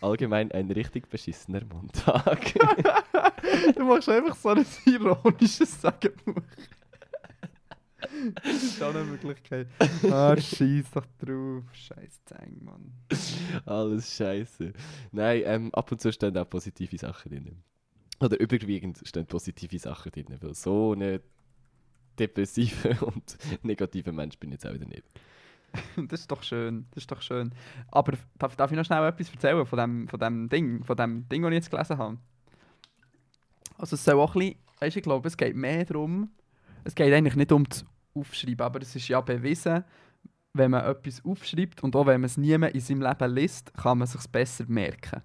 Allgemein 0.00 0.52
ein 0.52 0.70
richtig 0.70 1.08
beschissener 1.08 1.62
Montag. 1.64 2.54
Du 3.76 3.84
machst 3.84 4.08
einfach 4.08 4.36
so 4.36 4.48
ein 4.50 4.64
ironisches 4.86 5.80
Sagenbuch. 5.80 6.42
Das 8.42 8.62
ist 8.62 8.82
auch 8.82 8.94
eine 8.94 9.04
Möglichkeit. 9.04 9.68
Ah, 10.10 10.36
scheiß 10.36 10.90
doch 10.92 11.06
drauf. 11.18 11.64
Scheiß 11.72 12.24
Zeng, 12.24 12.62
Mann. 12.62 12.92
Alles 13.66 14.16
scheiße. 14.16 14.72
Nein, 15.12 15.42
ähm, 15.44 15.74
ab 15.74 15.90
und 15.92 16.00
zu 16.00 16.12
stehen 16.12 16.36
auch 16.36 16.48
positive 16.48 16.96
Sachen 16.98 17.30
drin. 17.30 17.62
Oder 18.20 18.38
überwiegend 18.40 19.00
stehen 19.04 19.26
positive 19.26 19.78
Sachen 19.78 20.12
drin, 20.12 20.38
weil 20.40 20.54
so 20.54 20.92
eine 20.92 21.20
depressive 22.18 23.04
und 23.04 23.36
negative 23.62 24.12
Mensch 24.12 24.38
bin 24.38 24.50
ich 24.50 24.54
jetzt 24.54 24.66
auch 24.66 24.74
wieder 24.74 24.86
nicht. 24.86 25.04
Das 26.08 26.20
ist 26.20 26.30
doch 26.30 26.42
schön. 26.42 26.86
Das 26.90 27.02
ist 27.04 27.10
doch 27.10 27.22
schön. 27.22 27.52
Aber 27.90 28.16
darf, 28.38 28.56
darf 28.56 28.70
ich 28.70 28.76
noch 28.76 28.84
schnell 28.84 29.06
etwas 29.06 29.30
erzählen 29.30 29.66
von 29.66 29.78
dem, 29.78 30.08
von 30.08 30.20
dem 30.20 30.48
Ding, 30.48 30.84
von 30.84 30.96
dem 30.96 31.28
Ding, 31.28 31.42
das 31.42 31.50
ich 31.50 31.56
jetzt 31.56 31.70
gelesen 31.70 31.98
habe? 31.98 32.18
Also 33.78 33.94
es 33.94 34.04
soll 34.04 34.14
auch 34.20 34.34
ein 34.34 34.40
bisschen, 34.40 34.58
weißt, 34.80 34.96
ich 34.96 35.02
glaube, 35.02 35.28
es 35.28 35.36
geht 35.36 35.56
mehr 35.56 35.84
darum, 35.84 36.30
es 36.84 36.94
geht 36.94 37.12
eigentlich 37.12 37.36
nicht 37.36 37.52
um 37.52 37.64
das 37.64 37.84
Aufschreiben, 38.14 38.60
aber 38.60 38.80
es 38.82 38.94
ist 38.94 39.08
ja 39.08 39.20
bewiesen, 39.20 39.84
wenn 40.52 40.70
man 40.70 40.84
etwas 40.84 41.24
aufschreibt 41.24 41.82
und 41.82 41.96
auch 41.96 42.06
wenn 42.06 42.20
man 42.20 42.26
es 42.26 42.36
niemand 42.36 42.74
in 42.74 42.80
seinem 42.80 43.02
Leben 43.02 43.34
liest, 43.34 43.74
kann 43.74 43.98
man 43.98 44.04
es 44.04 44.12
sich 44.12 44.26
besser 44.28 44.64
merken. 44.68 45.22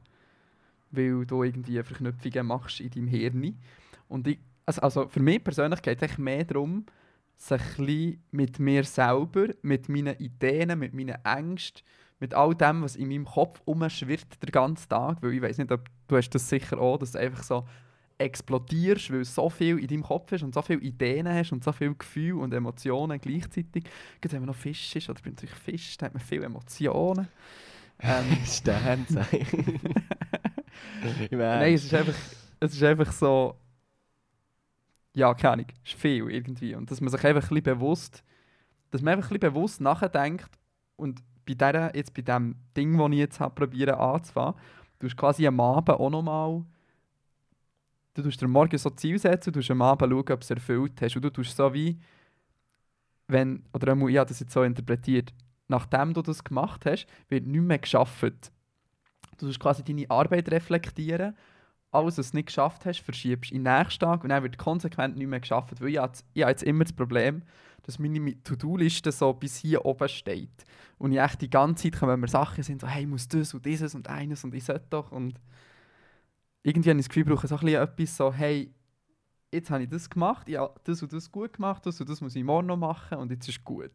Weil 0.92 1.26
du 1.26 1.44
irgendwie 1.44 1.84
Verknüpfungen 1.84 2.48
machst 2.48 2.80
in 2.80 2.90
deinem 2.90 3.08
Hirn. 3.08 3.60
Und 4.08 4.28
ich, 4.28 4.40
also, 4.66 4.82
also 4.82 5.08
für 5.08 5.20
mich 5.20 5.44
persönlich 5.44 5.84
geht 5.84 5.98
es 5.98 6.04
eigentlich 6.04 6.18
mehr 6.18 6.44
darum, 6.46 6.86
sich 7.39 7.62
ein 7.80 8.23
mit 8.32 8.60
mir 8.60 8.84
selber, 8.84 9.47
mit 9.62 9.89
meinen 9.89 10.17
Ideen, 10.17 10.78
mit 10.78 10.93
meinen 10.93 11.17
Ängsten, 11.23 11.84
mit 12.19 12.34
all 12.34 12.54
dem, 12.54 12.84
was 12.84 12.95
in 12.95 13.08
meinem 13.08 13.25
Kopf 13.25 13.62
umschwirrt 13.65 14.43
den 14.43 14.52
ganzen 14.52 14.89
Tag, 14.89 15.17
weil 15.21 15.34
ich 15.34 15.41
weiß 15.41 15.58
nicht, 15.58 15.71
ob 15.71 15.86
du 16.08 16.17
hast 16.17 16.30
das 16.32 16.49
sicher 16.49 16.80
auch, 16.80 16.97
dass 16.97 17.13
du 17.13 17.19
einfach 17.19 17.43
so 17.43 17.65
explodierst, 18.17 19.12
weil 19.12 19.23
so 19.23 19.49
viel 19.49 19.80
in 19.80 19.88
deinem 19.88 20.04
Kopf 20.04 20.32
ist 20.34 20.43
und 20.43 20.54
so 20.54 20.62
viele 20.62 20.82
Ideen 20.82 21.28
hast 21.28 21.54
und 21.54 21.63
so 21.63 21.71
viele 21.71 21.95
Gefühle 21.95 22.36
und 22.36 22.54
Emotionen 22.54 23.19
gleichzeitig. 23.19 23.86
Gerade 24.19 24.34
wenn 24.34 24.41
man 24.41 24.47
noch 24.47 24.56
Fisch 24.56 24.95
ist, 24.95 25.10
oder 25.10 25.21
bin 25.21 25.34
natürlich 25.34 25.56
Fisch, 25.56 25.97
da 25.97 26.08
hat 26.08 26.13
man 26.13 26.21
viele 26.21 26.45
Emotionen. 26.45 27.30
Ähm, 28.02 28.38
Sternzeichen. 28.45 29.80
Nein, 31.32 31.73
es 31.73 31.86
ist 31.86 31.93
einfach, 31.93 32.15
es 32.60 32.73
ist 32.73 32.84
einfach 32.84 33.12
so. 33.12 33.56
Ja, 35.20 35.34
keine 35.34 35.52
Ahnung, 35.52 35.66
ist 35.84 35.96
viel 35.96 36.32
irgendwie. 36.32 36.76
Und 36.76 36.90
dass 36.90 37.02
man 37.02 37.10
sich 37.10 37.22
einfach 37.26 37.52
ein 37.52 37.62
bewusst, 37.62 38.24
dass 38.90 39.02
man 39.02 39.16
einfach 39.16 39.32
ein 39.32 39.40
bewusst 39.42 39.82
nachdenkt 39.82 40.50
und 40.96 41.22
bei 41.46 41.56
der, 41.56 41.92
jetzt 41.94 42.14
bei 42.14 42.22
dem 42.22 42.56
Ding, 42.78 42.98
das 42.98 43.12
ich 43.12 43.18
jetzt 43.18 43.40
habe, 43.42 43.98
anzufangen, 43.98 44.54
du 45.00 45.08
hast 45.08 45.18
quasi 45.18 45.46
am 45.46 45.60
Abend 45.60 45.90
auch 46.00 46.10
nochmal. 46.10 46.64
Du 48.14 48.22
tust 48.22 48.42
dir 48.42 48.48
morgen 48.48 48.78
so 48.78 48.90
Ziel 48.92 49.20
setzen, 49.20 49.52
du 49.52 49.60
tust 49.60 49.70
am 49.72 49.82
Abend 49.82 50.10
schauen, 50.10 50.20
ob 50.20 50.28
du 50.28 50.36
es 50.36 50.52
erfüllt 50.52 51.02
hast. 51.02 51.18
Und 51.18 51.26
du 51.26 51.30
tust 51.32 51.58
so 51.58 51.74
wie, 51.74 52.00
wenn, 53.28 53.66
oder 53.74 53.92
ich 54.08 54.18
habe 54.18 54.30
das 54.30 54.40
jetzt 54.40 54.54
so 54.54 54.64
interpretiert, 54.64 55.34
nachdem 55.68 56.14
du 56.14 56.22
das 56.22 56.46
gemacht 56.46 56.86
hast, 56.86 57.08
wird 57.28 57.46
nicht 57.46 57.62
mehr 57.62 57.80
geschafft. 57.80 58.54
Du 59.38 59.48
tust 59.48 59.60
quasi 59.60 59.84
deine 59.84 60.10
Arbeit 60.10 60.50
reflektieren. 60.50 61.36
Alles, 61.91 62.17
was 62.19 62.32
du 62.32 62.38
nicht 62.38 62.47
geschafft 62.47 62.86
hast, 62.86 62.99
verschiebst 62.99 63.52
in 63.52 63.63
den 63.63 63.73
nächsten 63.73 63.99
Tag 64.02 64.23
und 64.23 64.30
dann 64.30 64.43
wird 64.43 64.58
konsequent 64.58 65.17
nicht 65.17 65.28
mehr 65.28 65.39
geschafft. 65.39 65.82
Weil 65.82 65.89
ich 65.89 65.97
habe, 65.97 66.13
jetzt- 66.34 66.63
immer 66.63 66.84
das 66.84 66.93
Problem, 66.93 67.41
dass 67.84 67.97
meine 67.97 68.43
To-Do-Liste 68.43 69.12
so 69.12 69.34
bis 69.34 69.58
hier 69.58 69.84
oben 69.86 70.08
steht. 70.08 70.65
Und 70.99 71.13
ich 71.13 71.19
echt 71.19 71.41
die 71.41 71.49
ganze 71.49 71.84
Zeit 71.91 71.99
kommen 71.99 72.19
mir 72.19 72.28
Sachen 72.28 72.63
sind, 72.63 72.82
so, 72.82 72.88
hey, 72.88 73.02
ich 73.04 73.08
muss 73.08 73.28
das 73.28 73.54
und 73.54 73.65
dieses 73.65 73.95
und 73.95 74.08
eines 74.08 74.43
und 74.43 74.54
ich 74.54 74.65
sollte 74.65 74.86
doch. 74.91 75.12
Und 75.12 75.39
irgendwie 76.62 76.89
habe 76.89 76.99
ich 76.99 77.06
das 77.06 77.10
Gefühl, 77.10 77.23
ich 77.23 77.30
brauche 77.30 77.47
so 77.47 77.56
ein 77.56 77.60
bisschen 77.62 77.82
etwas 77.82 78.17
so, 78.17 78.34
hey, 78.34 78.71
jetzt 79.52 79.71
habe 79.71 79.84
ich 79.84 79.89
das 79.89 80.10
gemacht, 80.10 80.47
ich 80.47 80.58
habe 80.58 80.80
das 80.84 81.02
und 81.02 81.12
das 81.12 81.32
gut 81.32 81.54
gemacht, 81.54 81.86
das 81.86 81.99
und 81.99 82.10
das 82.10 82.21
muss 82.21 82.36
ich 82.36 82.43
morgen 82.43 82.67
noch 82.67 82.78
machen 82.78 83.17
und 83.17 83.32
jetzt 83.32 83.47
ist 83.49 83.63
gut. 83.63 83.91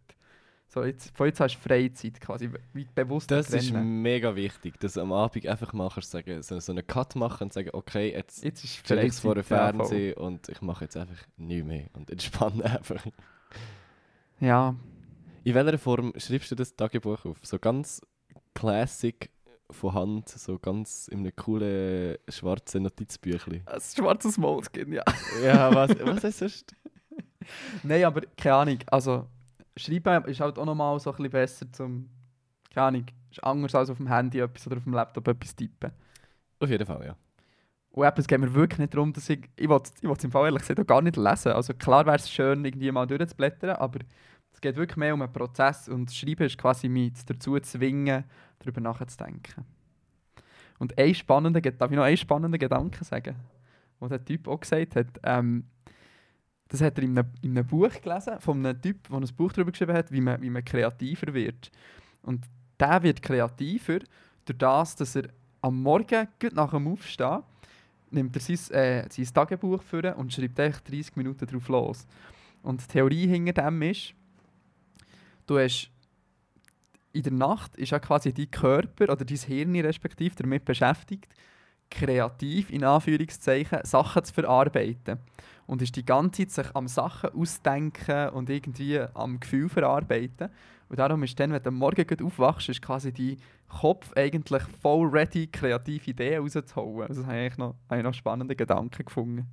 So, 0.74 0.82
jetzt, 0.82 1.16
von 1.16 1.26
jetzt 1.28 1.38
hast 1.38 1.54
du 1.54 1.60
Freizeit 1.60 2.20
quasi, 2.20 2.50
wie 2.72 2.84
bewusst 2.92 3.30
das 3.30 3.48
ist 3.50 3.70
trennen. 3.70 4.02
mega 4.02 4.34
wichtig, 4.34 4.80
dass 4.80 4.94
du 4.94 5.02
am 5.02 5.12
Abend 5.12 5.46
einfach 5.46 5.70
kannst 5.70 6.10
sagen, 6.10 6.42
so, 6.42 6.58
so 6.58 6.72
einen 6.72 6.84
Cut 6.84 7.14
machen 7.14 7.44
und 7.44 7.52
sagen, 7.52 7.70
okay, 7.72 8.10
jetzt 8.10 8.42
Jetzt 8.42 8.64
ist 8.64 8.78
stelle 8.78 9.02
ich 9.02 9.10
es 9.10 9.20
vor 9.20 9.36
dem 9.36 9.44
Freizeit, 9.44 9.74
ja. 9.74 9.78
Fernsehen 9.78 10.14
und 10.14 10.48
ich 10.48 10.60
mache 10.62 10.84
jetzt 10.86 10.96
einfach 10.96 11.14
nichts 11.36 11.64
mehr 11.64 11.86
und 11.92 12.10
entspanne 12.10 12.64
einfach. 12.78 13.06
Ja, 14.40 14.74
In 15.44 15.54
welcher 15.54 15.78
Form 15.78 16.12
schreibst 16.16 16.50
du 16.50 16.56
das 16.56 16.74
Tagebuch 16.74 17.24
auf? 17.24 17.38
So 17.44 17.60
ganz 17.60 18.02
classic 18.54 19.30
von 19.70 19.94
Hand, 19.94 20.28
so 20.28 20.58
ganz 20.58 21.06
in 21.06 21.20
einem 21.20 21.36
coolen 21.36 22.16
schwarzen 22.28 22.82
Notizbüchlein. 22.82 23.62
Ein 23.66 23.80
schwarzes 23.80 24.36
Moleskin, 24.38 24.92
ja. 24.92 25.04
Ja, 25.40 25.72
was, 25.72 25.90
was 26.00 26.24
ist 26.24 26.38
sonst? 26.40 26.74
Nein, 27.84 28.04
aber 28.04 28.22
keine 28.36 28.54
Ahnung. 28.56 28.78
Also, 28.86 29.28
schreiben 29.76 30.24
ist 30.24 30.40
halt 30.40 30.58
auch 30.58 30.64
nochmal 30.64 30.98
so 31.00 31.10
ein 31.10 31.16
bisschen 31.16 31.30
besser 31.30 31.72
zum. 31.72 32.08
Keine 32.72 32.86
Ahnung. 32.86 33.06
Ist 33.30 33.42
anders 33.42 33.74
als 33.74 33.90
auf 33.90 33.96
dem 33.96 34.08
Handy 34.08 34.40
etwas 34.40 34.66
oder 34.66 34.76
auf 34.76 34.84
dem 34.84 34.92
Laptop 34.92 35.26
etwas 35.28 35.54
tippen. 35.54 35.90
Auf 36.60 36.70
jeden 36.70 36.86
Fall, 36.86 37.04
ja. 37.06 37.16
Und 37.90 38.06
eben, 38.06 38.16
es 38.16 38.26
geht 38.26 38.40
mir 38.40 38.52
wirklich 38.54 38.78
nicht 38.78 38.94
darum, 38.94 39.12
dass 39.12 39.28
ich. 39.28 39.48
Ich 39.56 39.68
will 39.68 39.80
will 40.02 40.12
es 40.12 40.24
im 40.24 40.30
Fall 40.30 40.46
ehrlich 40.46 40.62
gesagt 40.62 40.80
auch 40.80 40.86
gar 40.86 41.02
nicht 41.02 41.16
lesen. 41.16 41.52
Also, 41.52 41.74
klar 41.74 42.06
wäre 42.06 42.16
es 42.16 42.30
schön, 42.30 42.64
irgendwie 42.64 42.90
mal 42.90 43.06
durchzublättern, 43.06 43.76
aber 43.76 44.00
es 44.52 44.60
geht 44.60 44.76
wirklich 44.76 44.96
mehr 44.96 45.14
um 45.14 45.22
einen 45.22 45.32
Prozess 45.32 45.88
und 45.88 46.06
das 46.06 46.16
Schreiben 46.16 46.44
ist 46.44 46.58
quasi 46.58 46.88
mich 46.88 47.12
dazu 47.24 47.54
zu 47.54 47.60
zwingen, 47.60 48.24
darüber 48.60 48.80
nachzudenken. 48.80 49.64
Und 50.78 50.98
ein 50.98 51.14
spannender, 51.14 51.60
darf 51.60 51.90
ich 51.90 51.96
noch 51.96 52.04
einen 52.04 52.16
spannenden 52.16 52.58
Gedanken 52.58 53.04
sagen, 53.04 53.36
den 54.00 54.08
der 54.08 54.24
Typ 54.24 54.48
auch 54.48 54.60
gesagt 54.60 54.96
hat. 54.96 55.20
Ähm, 55.22 55.64
das 56.68 56.80
hat 56.80 56.98
er 56.98 57.04
in 57.04 57.18
einem, 57.18 57.30
in 57.42 57.56
einem 57.56 57.66
Buch 57.66 58.00
gelesen, 58.00 58.40
von 58.40 58.64
einem 58.64 58.80
Typ, 58.80 59.08
der 59.08 59.18
ein 59.18 59.36
Buch 59.36 59.52
darüber 59.52 59.70
geschrieben 59.70 59.94
hat, 59.94 60.10
wie 60.10 60.20
man, 60.20 60.40
wie 60.42 60.50
man 60.50 60.64
kreativer 60.64 61.32
wird. 61.34 61.70
Und 62.22 62.44
der 62.80 63.02
wird 63.02 63.22
kreativer 63.22 64.00
durch 64.44 64.58
das, 64.58 64.96
dass 64.96 65.16
er 65.16 65.28
am 65.60 65.82
Morgen, 65.82 66.28
gut 66.40 66.54
nach 66.54 66.70
dem 66.70 66.88
Aufstehen, 66.88 67.42
nimmt 68.10 68.36
er 68.36 68.40
sein, 68.40 68.76
äh, 68.76 69.08
sein 69.10 69.34
Tagebuch 69.34 69.82
vor 69.82 70.16
und 70.16 70.32
schreibt 70.32 70.58
echt 70.58 70.88
30 70.90 71.16
Minuten 71.16 71.46
drauf 71.46 71.68
los. 71.68 72.06
Und 72.62 72.80
die 72.82 72.86
Theorie 72.86 73.26
hinter 73.26 73.52
dem 73.52 73.82
ist, 73.82 74.14
du 75.46 75.58
hast 75.58 75.90
in 77.12 77.22
der 77.22 77.32
Nacht 77.32 77.76
ist 77.76 77.90
ja 77.90 77.98
quasi 78.00 78.32
dein 78.32 78.50
Körper 78.50 79.04
oder 79.04 79.24
dein 79.24 79.38
Hirn 79.38 79.76
respektive 79.76 80.34
damit 80.34 80.64
beschäftigt, 80.64 81.32
kreativ 81.88 82.70
in 82.70 82.82
Anführungszeichen 82.82 83.80
Sachen 83.84 84.24
zu 84.24 84.34
verarbeiten. 84.34 85.18
Und 85.66 85.80
ist 85.80 85.96
die 85.96 86.04
ganze 86.04 86.46
Zeit 86.46 86.66
sich 86.66 86.76
am 86.76 86.88
Sachen 86.88 87.30
ausdenken 87.30 88.28
und 88.30 88.50
irgendwie 88.50 89.00
am 89.14 89.40
Gefühl 89.40 89.68
verarbeiten. 89.68 90.50
Und 90.88 90.98
darum 90.98 91.22
ist 91.22 91.38
dann, 91.40 91.52
wenn 91.52 91.62
du 91.62 91.68
am 91.68 91.76
Morgen 91.76 92.24
aufwachst, 92.24 92.68
ist 92.68 92.82
quasi 92.82 93.12
dein 93.12 93.38
Kopf 93.68 94.12
eigentlich 94.14 94.62
voll 94.82 95.08
ready, 95.08 95.46
kreative 95.46 96.10
Ideen 96.10 96.42
rauszuholen. 96.42 97.08
Also 97.08 97.22
das 97.22 97.26
habe 97.26 97.38
ich 97.38 97.42
eigentlich 97.44 97.58
noch, 97.58 97.74
habe 97.88 97.98
ich 97.98 98.04
noch 98.04 98.14
spannende 98.14 98.54
Gedanken 98.54 99.04
gefunden. 99.04 99.46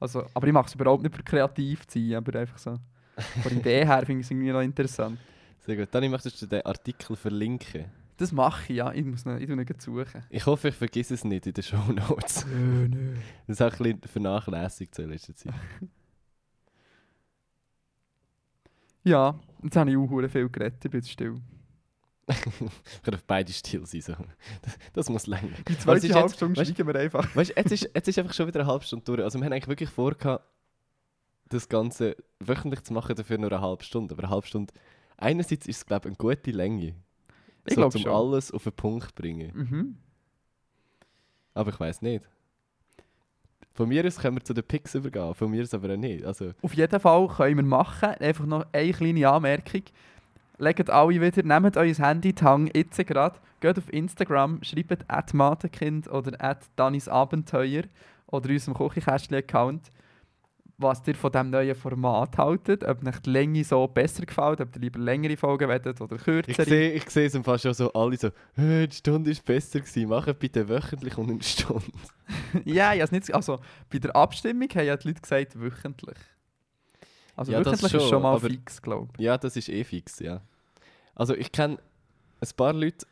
Also, 0.00 0.24
aber 0.34 0.46
ich 0.48 0.52
mache 0.52 0.66
es 0.66 0.74
überhaupt 0.74 1.02
nicht 1.04 1.14
für 1.14 1.22
kreativ 1.22 1.86
zu 1.86 2.00
sein, 2.00 2.16
aber 2.16 2.40
einfach 2.40 2.58
so 2.58 2.76
von 3.42 3.50
der 3.50 3.52
Idee 3.52 3.86
her 3.86 4.02
finde 4.06 4.20
ich 4.20 4.26
es 4.26 4.30
irgendwie 4.32 4.50
noch 4.50 4.60
interessant. 4.60 5.18
Sehr 5.60 5.76
gut. 5.76 5.88
Dann 5.92 6.10
möchtest 6.10 6.42
du 6.42 6.46
den 6.46 6.66
Artikel 6.66 7.14
verlinken. 7.14 7.84
Das 8.18 8.30
mache 8.32 8.72
ich, 8.72 8.76
ja. 8.76 8.92
Ich 8.92 9.04
muss 9.04 9.24
ihn, 9.26 9.38
ich 9.38 9.48
ihn 9.48 9.66
suchen. 9.80 10.22
Ich 10.30 10.46
hoffe, 10.46 10.68
ich 10.68 10.74
vergesse 10.76 11.14
es 11.14 11.24
nicht 11.24 11.46
in 11.46 11.54
den 11.54 11.62
Show 11.64 11.82
Notes. 11.92 12.46
Nö, 12.46 12.88
nö. 12.88 13.16
Das 13.46 13.56
ist 13.58 13.62
auch 13.62 13.72
ein 13.80 13.98
bisschen 14.00 14.22
vernachlässigt 14.22 14.98
in 14.98 15.10
letzter 15.10 15.34
Zeit. 15.34 15.54
Ja, 19.04 19.40
jetzt 19.64 19.76
habe 19.76 19.90
ich 19.90 19.96
auch 19.96 20.28
viel 20.28 20.48
geredet, 20.48 20.84
ich 20.84 20.90
bin 20.90 21.00
jetzt 21.00 21.10
still. 21.10 21.34
Ich 22.28 23.02
kann 23.02 23.14
auf 23.14 23.24
beide 23.24 23.52
still 23.52 23.84
sein. 23.84 24.00
So. 24.00 24.14
Das, 24.62 24.78
das 24.92 25.08
muss 25.10 25.26
länger. 25.26 25.56
Die 25.68 25.76
zweite 25.76 26.06
jetzt- 26.06 26.14
halbe 26.16 26.32
Stunde 26.32 26.60
weißt- 26.60 26.86
wir 26.86 26.94
einfach. 26.96 27.34
Weißt 27.34 27.50
du, 27.50 27.54
jetzt 27.56 27.72
ist, 27.72 27.90
jetzt 27.94 28.06
ist 28.08 28.18
einfach 28.18 28.32
schon 28.32 28.46
wieder 28.46 28.60
eine 28.60 28.68
halbe 28.68 28.84
Stunde 28.84 29.04
durch. 29.04 29.20
Also, 29.22 29.40
wir 29.40 29.44
haben 29.46 29.52
eigentlich 29.52 29.66
wirklich 29.66 29.90
vor, 29.90 30.14
das 31.48 31.68
Ganze 31.68 32.16
wöchentlich 32.38 32.84
zu 32.84 32.92
machen, 32.92 33.16
dafür 33.16 33.38
nur 33.38 33.50
eine 33.50 33.60
halbe 33.60 33.82
Stunde. 33.82 34.14
Aber 34.14 34.22
eine 34.22 34.32
halbe 34.32 34.46
Stunde. 34.46 34.72
Einerseits 35.16 35.66
ist 35.66 35.78
es, 35.78 35.86
glaube 35.86 36.08
ich, 36.08 36.12
eine 36.12 36.16
gute 36.36 36.52
Länge. 36.52 36.94
Ich 37.66 37.74
so, 37.74 37.84
um 37.84 37.90
schon. 37.92 38.12
alles 38.12 38.50
auf 38.50 38.64
den 38.64 38.72
Punkt 38.72 39.14
bringen. 39.14 39.52
Mhm. 39.54 39.96
Aber 41.54 41.70
ich 41.70 41.78
weiß 41.78 42.02
nicht. 42.02 42.24
Von 43.74 43.88
mir 43.88 44.04
aus 44.06 44.18
können 44.18 44.36
wir 44.36 44.44
zu 44.44 44.52
den 44.52 44.64
Picks 44.64 44.94
übergehen, 44.94 45.34
von 45.34 45.50
mir 45.50 45.62
aus 45.62 45.72
aber 45.72 45.92
auch 45.92 45.96
nicht. 45.96 46.24
Also, 46.24 46.52
Auf 46.60 46.74
jeden 46.74 47.00
Fall 47.00 47.28
können 47.28 47.56
wir 47.56 47.64
machen. 47.64 48.10
Einfach 48.20 48.44
noch 48.44 48.66
eine 48.72 48.92
kleine 48.92 49.28
Anmerkung. 49.28 49.82
Legt 50.58 50.90
alle 50.90 51.20
wieder, 51.20 51.42
nehmt 51.42 51.76
euer 51.76 51.94
Handy 51.94 52.28
in 52.30 52.34
die 52.34 52.44
Hand, 52.44 52.76
jetzt 52.76 53.06
gerade, 53.06 53.36
geht 53.60 53.78
auf 53.78 53.92
Instagram, 53.92 54.62
schreibt 54.62 55.10
at 55.10 55.32
Matekind 55.34 56.08
oder 56.08 56.40
at 56.40 56.66
Danis 56.76 57.08
Abenteuer 57.08 57.84
oder 58.26 58.50
unserem 58.50 58.74
Küchenkästchen-Account, 58.74 59.90
was 60.82 61.02
ihr 61.06 61.14
von 61.14 61.30
diesem 61.32 61.50
neuen 61.50 61.74
Format 61.74 62.36
haltet, 62.38 62.84
ob 62.84 63.06
euch 63.06 63.18
die 63.20 63.30
Länge 63.30 63.64
so 63.64 63.86
besser 63.88 64.26
gefällt, 64.26 64.60
ob 64.60 64.74
ihr 64.76 64.80
lieber 64.80 64.98
längere 64.98 65.36
Folgen 65.36 65.68
wollt 65.68 66.00
oder 66.00 66.16
ich 66.16 66.22
kürzere. 66.22 66.64
sehe 66.64 66.92
ich 66.92 67.08
sehe 67.08 67.26
es 67.26 67.34
im 67.34 67.44
Fall 67.44 67.58
schon 67.58 67.74
so, 67.74 67.92
alle 67.92 68.16
so, 68.16 68.30
«Hä, 68.54 68.86
die 68.86 68.96
Stunde 68.96 69.30
ist 69.30 69.44
besser 69.44 69.80
gewesen, 69.80 70.08
macht 70.08 70.38
bitte 70.38 70.68
wöchentlich 70.68 71.16
und 71.16 71.30
eine 71.30 71.42
Stunde. 71.42 71.84
ja, 72.64 72.92
ja, 72.92 73.06
nicht, 73.10 73.32
also 73.34 73.60
bei 73.90 73.98
der 73.98 74.14
Abstimmung 74.16 74.68
haben 74.74 74.86
ja 74.86 74.96
die 74.96 75.08
Leute 75.08 75.20
gesagt 75.20 75.60
wöchentlich. 75.60 76.18
Also 77.34 77.52
Ja, 77.52 77.60
das 77.62 77.72
wöchentlich 77.82 77.94
ist 77.94 78.00
schon, 78.02 78.10
schon 78.10 78.22
mal 78.22 78.36
aber- 78.36 78.48
fix, 78.48 78.82
glaube 78.82 79.12
Ja, 79.18 79.38
das 79.38 79.56
ist 79.56 79.68
eh 79.68 79.84
fix, 79.84 80.18
ja. 80.18 80.40
Also 81.14 81.34
ich 81.34 81.50
kenne 81.52 81.78
ein 82.40 82.48
paar 82.56 82.72
Leute, 82.72 83.06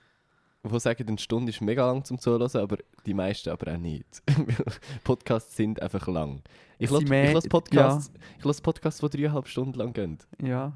die 0.62 0.80
sagen, 0.80 1.08
eine 1.08 1.18
Stunde 1.18 1.50
ist 1.50 1.60
mega 1.60 1.86
lang 1.86 2.04
zum 2.04 2.18
Zuhören, 2.18 2.50
aber 2.54 2.76
die 3.06 3.14
meisten 3.14 3.50
aber 3.50 3.72
auch 3.72 3.78
nicht. 3.78 4.22
Podcasts 5.04 5.56
sind 5.56 5.80
einfach 5.80 6.06
lang. 6.06 6.42
Ich 6.78 6.90
lasse 6.90 7.48
Podcasts, 7.48 8.12
ich 8.38 8.44
lass 8.44 8.60
Podcasts, 8.60 9.00
die 9.00 9.18
dreieinhalb 9.18 9.48
Stunden 9.48 9.78
lang 9.78 9.92
gehen. 9.92 10.18
Ja. 10.42 10.72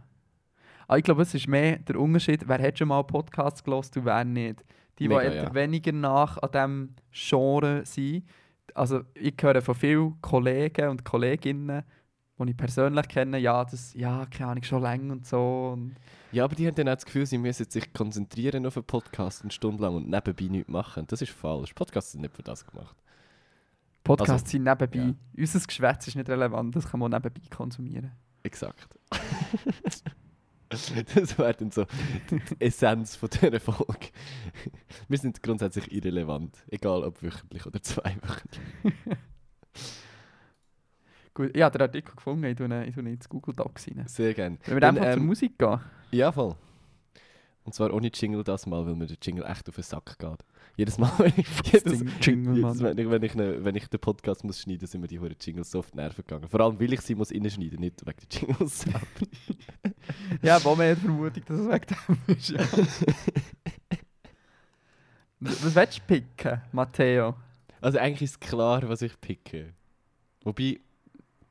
Aber 0.86 0.98
ich 0.98 1.04
glaube, 1.04 1.22
es 1.22 1.34
ist 1.34 1.48
mehr 1.48 1.78
der 1.78 1.98
Unterschied, 1.98 2.46
wer 2.46 2.60
hat 2.60 2.78
schon 2.78 2.88
mal 2.88 3.02
Podcasts 3.02 3.62
gelost 3.62 3.96
und 3.96 4.04
wer 4.04 4.24
nicht. 4.24 4.60
Die, 4.98 5.04
die 5.04 5.08
Mega, 5.08 5.22
eher 5.22 5.42
ja. 5.44 5.54
weniger 5.54 5.92
nach 5.92 6.38
an 6.38 6.50
diesem 6.52 6.94
Genre 7.10 7.84
sind. 7.84 8.24
Also 8.74 9.00
ich 9.14 9.34
höre 9.40 9.60
von 9.60 9.74
vielen 9.74 10.20
Kollegen 10.20 10.88
und 10.88 11.04
Kolleginnen, 11.04 11.82
die 12.38 12.50
ich 12.50 12.56
persönlich 12.56 13.08
kenne, 13.08 13.38
ja, 13.38 13.64
das, 13.64 13.94
ja, 13.94 14.24
keine 14.26 14.52
Ahnung, 14.52 14.64
schon 14.64 14.82
länger 14.82 15.12
und 15.12 15.26
so. 15.26 15.72
Und 15.74 15.94
Ja, 16.34 16.42
aber 16.44 16.56
die 16.56 16.66
haben 16.66 16.74
dann 16.74 16.88
auch 16.88 16.94
das 16.94 17.04
Gefühl, 17.06 17.26
sie 17.26 17.38
müssen 17.38 17.70
sich 17.70 17.92
konzentrieren 17.92 18.66
auf 18.66 18.76
einen 18.76 18.84
Podcast 18.84 19.42
eine 19.42 19.52
Stunde 19.52 19.84
lang 19.84 19.94
und 19.94 20.08
nebenbei 20.08 20.46
nichts 20.46 20.68
machen. 20.68 21.06
Das 21.06 21.22
ist 21.22 21.30
falsch. 21.30 21.72
Podcasts 21.74 22.10
sind 22.10 22.22
nicht 22.22 22.34
für 22.34 22.42
das 22.42 22.66
gemacht. 22.66 22.96
Podcasts 24.02 24.32
Also, 24.32 24.46
sind 24.46 24.64
nebenbei. 24.64 24.98
ja. 24.98 25.14
Unser 25.38 25.60
Geschwätz 25.60 26.08
ist 26.08 26.16
nicht 26.16 26.28
relevant, 26.28 26.74
das 26.74 26.88
kann 26.88 26.98
man 26.98 27.12
nebenbei 27.12 27.40
konsumieren. 27.50 28.10
Exakt. 28.42 28.98
das 30.68 31.38
wäre 31.38 31.54
dann 31.54 31.70
so 31.70 31.86
die 32.30 32.40
Essenz 32.58 33.14
von 33.14 33.30
dieser 33.30 33.60
Folge. 33.60 34.08
Wir 35.08 35.18
sind 35.18 35.40
grundsätzlich 35.40 35.92
irrelevant, 35.92 36.58
egal 36.68 37.04
ob 37.04 37.22
wöchentlich 37.22 37.64
oder 37.64 37.80
zweiwöchentlich. 37.80 38.60
Gut, 41.34 41.50
ich 41.52 41.62
habe 41.62 41.76
den 41.76 41.82
Artikel 41.82 42.14
gefunden, 42.14 42.44
ich 42.44 42.56
tue 42.56 42.66
ihn, 42.66 42.82
ich 42.82 42.94
tue 42.94 43.02
ihn 43.02 43.08
ins 43.08 43.28
Google 43.28 43.54
Docs 43.54 43.88
rein. 43.88 44.04
Sehr 44.06 44.32
gerne. 44.34 44.56
Wenn 44.64 44.74
wir 44.74 44.80
Dann, 44.80 44.96
einfach 44.96 45.12
zur 45.12 45.20
ähm, 45.20 45.26
Musik 45.26 45.58
gehen. 45.58 45.80
Ja, 46.12 46.30
voll. 46.30 46.54
Und 47.64 47.74
zwar 47.74 47.92
ohne 47.92 48.08
Jingle 48.08 48.44
das 48.44 48.66
Mal, 48.66 48.86
weil 48.86 48.94
mir 48.94 49.06
der 49.06 49.16
Jingle 49.20 49.44
echt 49.44 49.68
auf 49.68 49.74
den 49.74 49.82
Sack 49.82 50.16
geht. 50.18 50.44
Jedes 50.76 50.96
Mal, 50.98 51.10
wenn 51.18 51.32
ich, 51.36 51.48
jedes, 51.72 52.04
Jingle, 52.20 52.56
jedes. 52.56 52.80
Mal, 52.80 52.96
wenn 52.96 52.98
ich, 52.98 53.10
wenn 53.10 53.22
ich, 53.22 53.34
ne, 53.34 53.64
wenn 53.64 53.74
ich 53.74 53.88
den 53.88 53.98
Podcast 53.98 54.44
muss 54.44 54.60
schneiden 54.60 54.82
muss, 54.82 54.92
sind 54.92 55.00
mir 55.00 55.08
die 55.08 55.18
hohen 55.18 55.34
Jingles 55.40 55.70
so 55.70 55.80
auf 55.80 55.90
die 55.90 55.96
Nerven 55.96 56.24
gegangen. 56.24 56.48
Vor 56.48 56.60
allem, 56.60 56.78
weil 56.78 56.92
ich 56.92 57.00
sie 57.00 57.16
muss 57.16 57.32
reinschneiden, 57.32 57.80
nicht 57.80 58.06
wegen 58.06 58.18
der 58.30 58.40
Jingles. 58.40 58.84
Ja, 60.42 60.62
wo 60.62 60.74
die 60.74 60.94
Vermutung, 60.94 61.42
dass 61.46 61.58
es 61.58 61.66
wegen 61.66 61.86
dem 61.86 62.18
ist. 62.36 62.50
Ja. 62.50 62.60
Was 65.40 65.74
willst 65.74 65.98
du 65.98 66.02
picken, 66.06 66.60
Matteo? 66.72 67.34
Also 67.80 67.98
eigentlich 67.98 68.30
ist 68.30 68.40
klar, 68.40 68.86
was 68.88 69.02
ich 69.02 69.20
picke. 69.20 69.74
Wobei... 70.42 70.80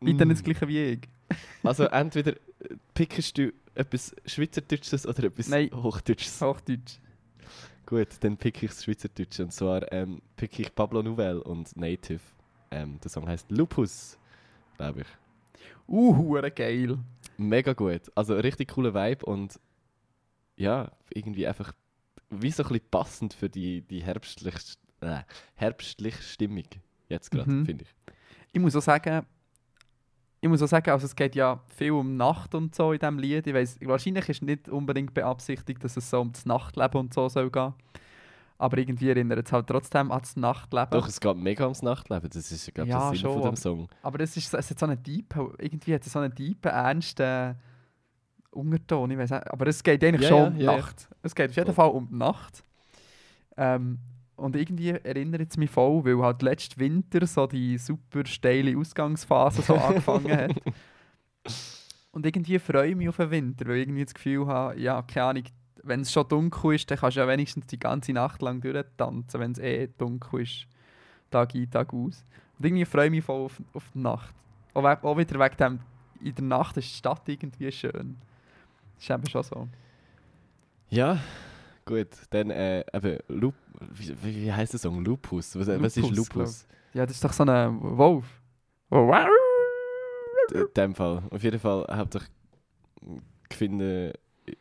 Mm, 0.04 0.18
nicht 0.18 0.32
das 0.32 0.44
gleiche 0.44 0.68
wie 0.68 0.84
ich. 0.84 1.00
Also 1.64 1.86
entweder 1.86 2.34
äh, 2.34 2.76
pickest 2.94 3.38
du 3.38 3.52
etwas 3.76 4.16
Schweizerdeutsches 4.26 5.08
oder 5.08 5.24
etwas 5.24 5.48
Nein. 5.48 5.70
Hochdeutsches. 5.74 6.42
Hochdeutsch. 6.42 7.00
Gut, 7.86 8.08
dann 8.22 8.38
picke 8.38 8.66
ich 8.66 8.72
das 8.72 8.84
Schweizerdeutsche. 8.84 9.44
Und 9.44 9.52
zwar 9.52 9.92
ähm, 9.92 10.22
picke 10.36 10.62
ich 10.62 10.74
Pablo 10.76 11.02
Nouvelle 11.02 11.44
und 11.44 11.76
Native. 11.76 12.22
Ähm, 12.72 13.00
der 13.04 13.10
Song 13.10 13.28
heißt 13.28 13.50
Lupus, 13.52 14.18
glaube 14.78 15.02
ich. 15.02 15.08
Uh, 15.88 16.16
hure 16.16 16.52
geil. 16.52 16.98
Mega 17.38 17.74
gut. 17.74 18.02
Also 18.16 18.36
richtig 18.36 18.70
cooler 18.74 18.94
Vibe 18.94 19.26
und 19.26 19.60
ja, 20.56 20.92
irgendwie 21.10 21.48
einfach 21.48 21.74
wie 22.30 22.52
so 22.52 22.64
ein 22.64 22.70
bisschen 22.70 22.90
passend 22.90 23.34
für 23.34 23.50
die, 23.50 23.82
die 23.82 24.04
herbstliche, 24.04 24.60
äh, 25.02 25.22
herbstliche 25.56 26.22
Stimmung. 26.22 26.64
Jetzt 27.10 27.32
gerade, 27.32 27.50
Mhm. 27.52 27.66
finde 27.66 27.86
ich. 27.86 28.14
Ich 28.54 28.62
muss 28.62 28.76
auch 28.76 28.82
sagen, 28.82 29.26
ich 30.44 30.50
muss 30.50 30.62
auch 30.62 30.68
sagen, 30.68 30.90
also 30.90 31.06
es 31.06 31.16
geht 31.16 31.36
ja 31.36 31.62
viel 31.74 31.92
um 31.92 32.18
Nacht 32.18 32.54
und 32.54 32.76
so 32.76 32.92
in 32.92 33.00
diesem 33.00 33.18
Lied. 33.18 33.48
Ich 33.48 33.54
weiss, 33.54 33.80
wahrscheinlich 33.82 34.28
ist 34.28 34.42
nicht 34.42 34.68
unbedingt 34.68 35.14
beabsichtigt, 35.14 35.82
dass 35.82 35.96
es 35.96 36.10
so 36.10 36.20
um 36.20 36.34
das 36.34 36.46
Nachtleben 36.46 37.00
und 37.00 37.14
so 37.14 37.30
soll 37.30 37.50
gehen. 37.50 37.74
Aber 38.58 38.78
irgendwie 38.78 39.08
erinnert 39.08 39.46
es 39.46 39.54
halt 39.54 39.68
trotzdem 39.68 40.12
an 40.12 40.20
das 40.20 40.36
Nachtleben. 40.36 40.92
Doch, 40.92 41.08
es 41.08 41.22
geht 41.22 41.38
mega 41.38 41.64
ums 41.64 41.82
Nachtleben. 41.82 42.30
Das 42.30 42.52
ist, 42.52 42.74
glaube 42.74 42.90
ich, 42.90 42.94
Ja, 42.94 43.00
der 43.00 43.10
Sinn 43.12 43.20
schon, 43.20 43.42
von 43.42 43.52
dem 43.52 43.56
Song. 43.56 43.88
Aber 44.02 44.20
es, 44.20 44.36
ist, 44.36 44.54
es 44.54 44.70
hat 44.70 44.80
so 44.80 44.86
einen 44.86 45.02
deep, 45.02 45.34
irgendwie 45.60 45.96
hat 45.96 46.06
es 46.06 46.12
so 46.12 46.20
einen 46.20 46.36
deepen, 46.36 46.72
ernsten 46.72 47.56
Unterton. 48.52 49.12
Ich 49.12 49.18
weiss 49.18 49.32
aber 49.32 49.68
es 49.68 49.82
geht 49.82 50.04
eigentlich 50.04 50.24
Ja, 50.24 50.28
schon 50.28 50.40
ja, 50.40 50.48
um 50.48 50.58
ja. 50.58 50.76
Nacht. 50.76 51.08
Es 51.22 51.34
geht 51.34 51.52
auf 51.52 51.56
jeden. 51.56 51.74
Fall 51.74 51.90
um 51.90 52.10
die 52.10 52.16
Nacht. 52.18 52.66
Ähm, 53.56 53.98
Und 54.36 54.56
irgendwie 54.56 54.90
erinnert 54.90 55.52
es 55.52 55.58
mich 55.58 55.70
voll, 55.70 56.04
weil 56.06 56.18
halt 56.24 56.42
letzten 56.42 56.80
Winter 56.80 57.26
so 57.28 57.46
die 57.46 57.78
super 57.78 58.26
steile 58.26 58.78
Ausgangsphase 58.78 59.62
so 59.62 59.76
angefangen 59.78 60.32
hat. 60.32 60.62
Und 62.12 62.26
irgendwie 62.26 62.60
freue 62.60 62.90
ich 62.90 62.96
mich 62.96 63.10
auf 63.10 63.18
den 63.18 63.32
Winter, 63.32 63.66
weil 63.68 63.78
ich 63.78 63.82
irgendwie 63.84 64.04
das 64.04 64.14
Gefühl 64.14 64.48
habe, 64.48 64.80
ja, 64.80 65.02
keine 65.02 65.26
Ahnung, 65.26 65.44
wenn 65.84 66.02
es 66.02 66.12
schon 66.12 66.28
dunkel 66.28 66.76
ist, 66.76 66.90
dann 66.90 66.98
kannst 66.98 67.18
du 67.18 67.22
ja 67.22 67.28
wenigstens 67.28 67.68
die 67.68 67.80
ganze 67.80 68.14
Nacht 68.14 68.42
lang 68.42 68.62
durchtanzen, 68.62 69.40
wenn 69.40 69.52
es 69.52 69.60
eh 69.60 69.90
dunkel 69.98 70.42
ist. 70.42 70.68
Tag 71.30 71.54
ein, 71.56 71.70
Tag 71.70 71.94
aus. 71.94 72.24
Und 72.58 72.66
irgendwie 72.66 72.86
freue 72.86 73.06
ich 73.06 73.12
mich 73.12 73.24
voll 73.24 73.46
auf, 73.46 73.62
auf 73.74 73.84
die 73.94 74.00
Nacht. 74.00 74.34
Auch, 74.74 74.84
auch 74.84 75.18
wieder 75.18 75.40
wegen 75.40 75.58
dem, 75.58 75.80
in 76.22 76.36
der 76.36 76.46
Nacht 76.46 76.78
ist 76.78 76.90
die 76.90 76.98
Stadt 76.98 77.28
irgendwie 77.28 77.72
schön. 77.72 78.18
Das 78.96 79.04
ist 79.04 79.10
eben 79.10 79.30
schon 79.30 79.44
so. 79.44 79.68
Ja, 80.90 81.20
gut. 81.86 82.10
Dann 82.30 82.50
äh, 82.52 82.84
eben, 82.94 83.18
Lup 83.28 83.56
wie, 83.92 84.16
wie 84.46 84.52
heisst 84.54 84.74
der 84.74 84.80
Song? 84.80 85.04
Lupus. 85.04 85.56
Was, 85.60 85.68
was 85.68 85.98
ist 85.98 86.04
Lupus, 86.10 86.18
Lupus? 86.36 86.68
Ja, 86.94 87.06
das 87.06 87.16
ist 87.16 87.24
doch 87.24 87.34
so 87.34 87.44
ein 87.44 87.80
Wolf. 87.98 88.26
In 90.54 90.68
dem 90.76 90.96
Fall. 90.96 91.24
Auf 91.32 91.44
jeden 91.44 91.60
Fall 91.60 91.86
hauptsächlich 91.90 92.30
gefunden, 93.50 94.12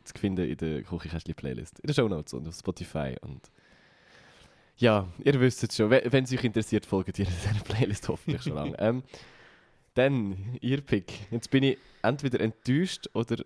zu 0.03 0.13
finden 0.19 0.49
in 0.49 0.57
der 0.57 0.81
Küchenkästchen-Playlist. 0.83 1.79
In 1.79 1.87
den 1.87 1.93
Shownotes 1.93 2.33
und 2.33 2.47
auf 2.47 2.55
Spotify. 2.55 3.15
Und 3.21 3.51
ja, 4.77 5.07
ihr 5.23 5.39
wisst 5.39 5.63
es 5.63 5.75
schon. 5.75 5.89
We- 5.91 6.03
Wenn 6.09 6.23
es 6.23 6.33
euch 6.33 6.43
interessiert, 6.43 6.85
folgt 6.85 7.19
ihr 7.19 7.25
dieser 7.25 7.53
Playlist 7.63 8.07
hoffentlich 8.07 8.41
schon 8.43 8.53
lange. 8.55 8.75
ähm, 8.79 9.03
dann, 9.93 10.57
ihr 10.61 10.81
Pick. 10.81 11.31
Jetzt 11.31 11.51
bin 11.51 11.63
ich 11.63 11.77
entweder 12.01 12.39
enttäuscht 12.39 13.07
oder 13.13 13.43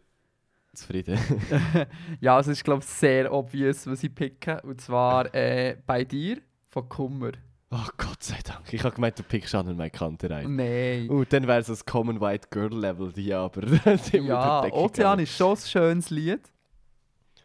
zufrieden. 0.77 1.17
ja, 2.21 2.35
also 2.35 2.51
es 2.51 2.59
ist 2.59 2.63
glaube 2.63 2.81
ich 2.81 2.89
sehr 2.89 3.31
obvious, 3.31 3.87
was 3.87 4.03
ich 4.03 4.13
picke. 4.13 4.61
Und 4.61 4.81
zwar 4.81 5.33
äh, 5.35 5.77
bei 5.85 6.03
dir 6.03 6.37
von 6.69 6.87
Kummer. 6.87 7.31
oh 7.71 7.87
Gott 7.97 8.23
sei 8.23 8.39
Dank. 8.43 8.71
Ich 8.71 8.83
habe 8.83 8.95
gemeint, 8.95 9.17
du 9.19 9.23
pickst 9.23 9.53
an 9.55 9.75
meine 9.75 9.89
Kante 9.89 10.29
rein. 10.29 10.55
Nein. 10.55 11.09
Uh, 11.09 11.25
dann 11.25 11.47
wäre 11.47 11.59
es 11.59 11.67
das 11.67 11.85
Common 11.85 12.21
White 12.21 12.47
Girl 12.51 12.73
Level, 12.73 13.11
die 13.11 13.33
aber 13.33 13.63
Ja, 13.65 14.61
die 14.61 14.67
Decke 14.67 14.77
Ozean 14.77 15.19
ist 15.19 15.35
schon 15.35 15.53
ein 15.53 15.57
schönes 15.57 16.09
Lied. 16.09 16.41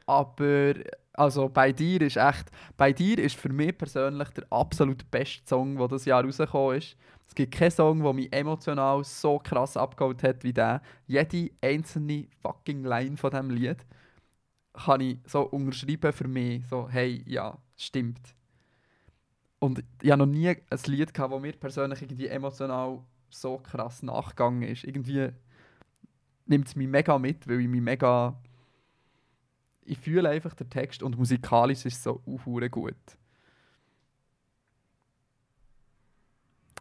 Aber 0.06 0.74
also 1.14 1.48
bei 1.48 1.72
dir 1.72 2.00
ist 2.02 2.16
echt, 2.16 2.50
bei 2.76 2.92
dir 2.92 3.18
ist 3.18 3.36
für 3.36 3.50
mich 3.50 3.76
persönlich 3.76 4.28
der 4.30 4.44
absolut 4.50 5.10
beste 5.10 5.46
Song, 5.46 5.76
der 5.76 5.88
das 5.88 6.04
Jahr 6.04 6.24
rausgekommen 6.24 6.78
ist. 6.78 6.96
Es 7.32 7.34
gibt 7.34 7.54
keinen 7.54 7.70
Song, 7.70 8.02
der 8.02 8.12
mich 8.12 8.30
emotional 8.30 9.02
so 9.04 9.38
krass 9.38 9.78
abgeholt 9.78 10.22
hat 10.22 10.44
wie 10.44 10.52
der. 10.52 10.82
Jede 11.06 11.50
einzelne 11.62 12.28
fucking 12.42 12.84
Line 12.84 13.16
von 13.16 13.30
diesem 13.30 13.48
Lied 13.48 13.86
kann 14.74 15.00
ich 15.00 15.18
so 15.26 15.40
unterschreiben 15.40 16.12
für 16.12 16.28
mich. 16.28 16.66
So, 16.66 16.90
hey, 16.90 17.24
ja, 17.26 17.56
stimmt. 17.74 18.20
Und 19.60 19.82
ich 20.02 20.10
habe 20.10 20.18
noch 20.18 20.26
nie 20.26 20.50
ein 20.50 20.78
Lied 20.84 21.14
gehabt, 21.14 21.32
das 21.32 21.40
mir 21.40 21.52
persönlich 21.52 22.02
irgendwie 22.02 22.26
emotional 22.26 23.02
so 23.30 23.56
krass 23.56 24.02
nachgegangen 24.02 24.64
ist. 24.64 24.84
Irgendwie 24.84 25.30
nimmt 26.44 26.68
es 26.68 26.76
mich 26.76 26.86
mega 26.86 27.18
mit, 27.18 27.48
weil 27.48 27.60
ich 27.60 27.68
mich 27.68 27.80
mega. 27.80 28.38
Ich 29.86 29.96
fühle 29.96 30.28
einfach 30.28 30.52
den 30.52 30.68
Text 30.68 31.02
und 31.02 31.16
musikalisch 31.16 31.86
ist 31.86 31.96
es 31.96 32.02
so 32.02 32.20
uh, 32.26 32.68
gut. 32.68 32.94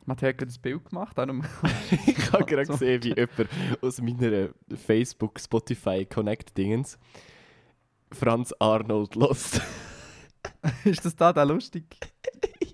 Matthias 0.05 0.29
hat 0.29 0.37
gerade 0.39 0.51
ein 0.51 0.61
Bild 0.61 0.85
gemacht, 0.85 1.17
darum. 1.17 1.43
ich 2.07 2.31
habe 2.31 2.45
gerade 2.45 2.65
gesehen, 2.65 3.03
wie 3.03 3.09
jemand 3.15 3.49
aus 3.81 4.01
meiner 4.01 4.49
Facebook, 4.75 5.39
Spotify 5.39 6.05
Connect 6.05 6.57
Dingens 6.57 6.97
Franz 8.11 8.53
Arnold 8.59 9.15
lost. 9.15 9.61
ist 10.83 11.05
das 11.05 11.15
da 11.15 11.31
der 11.31 11.45
lustig? 11.45 11.85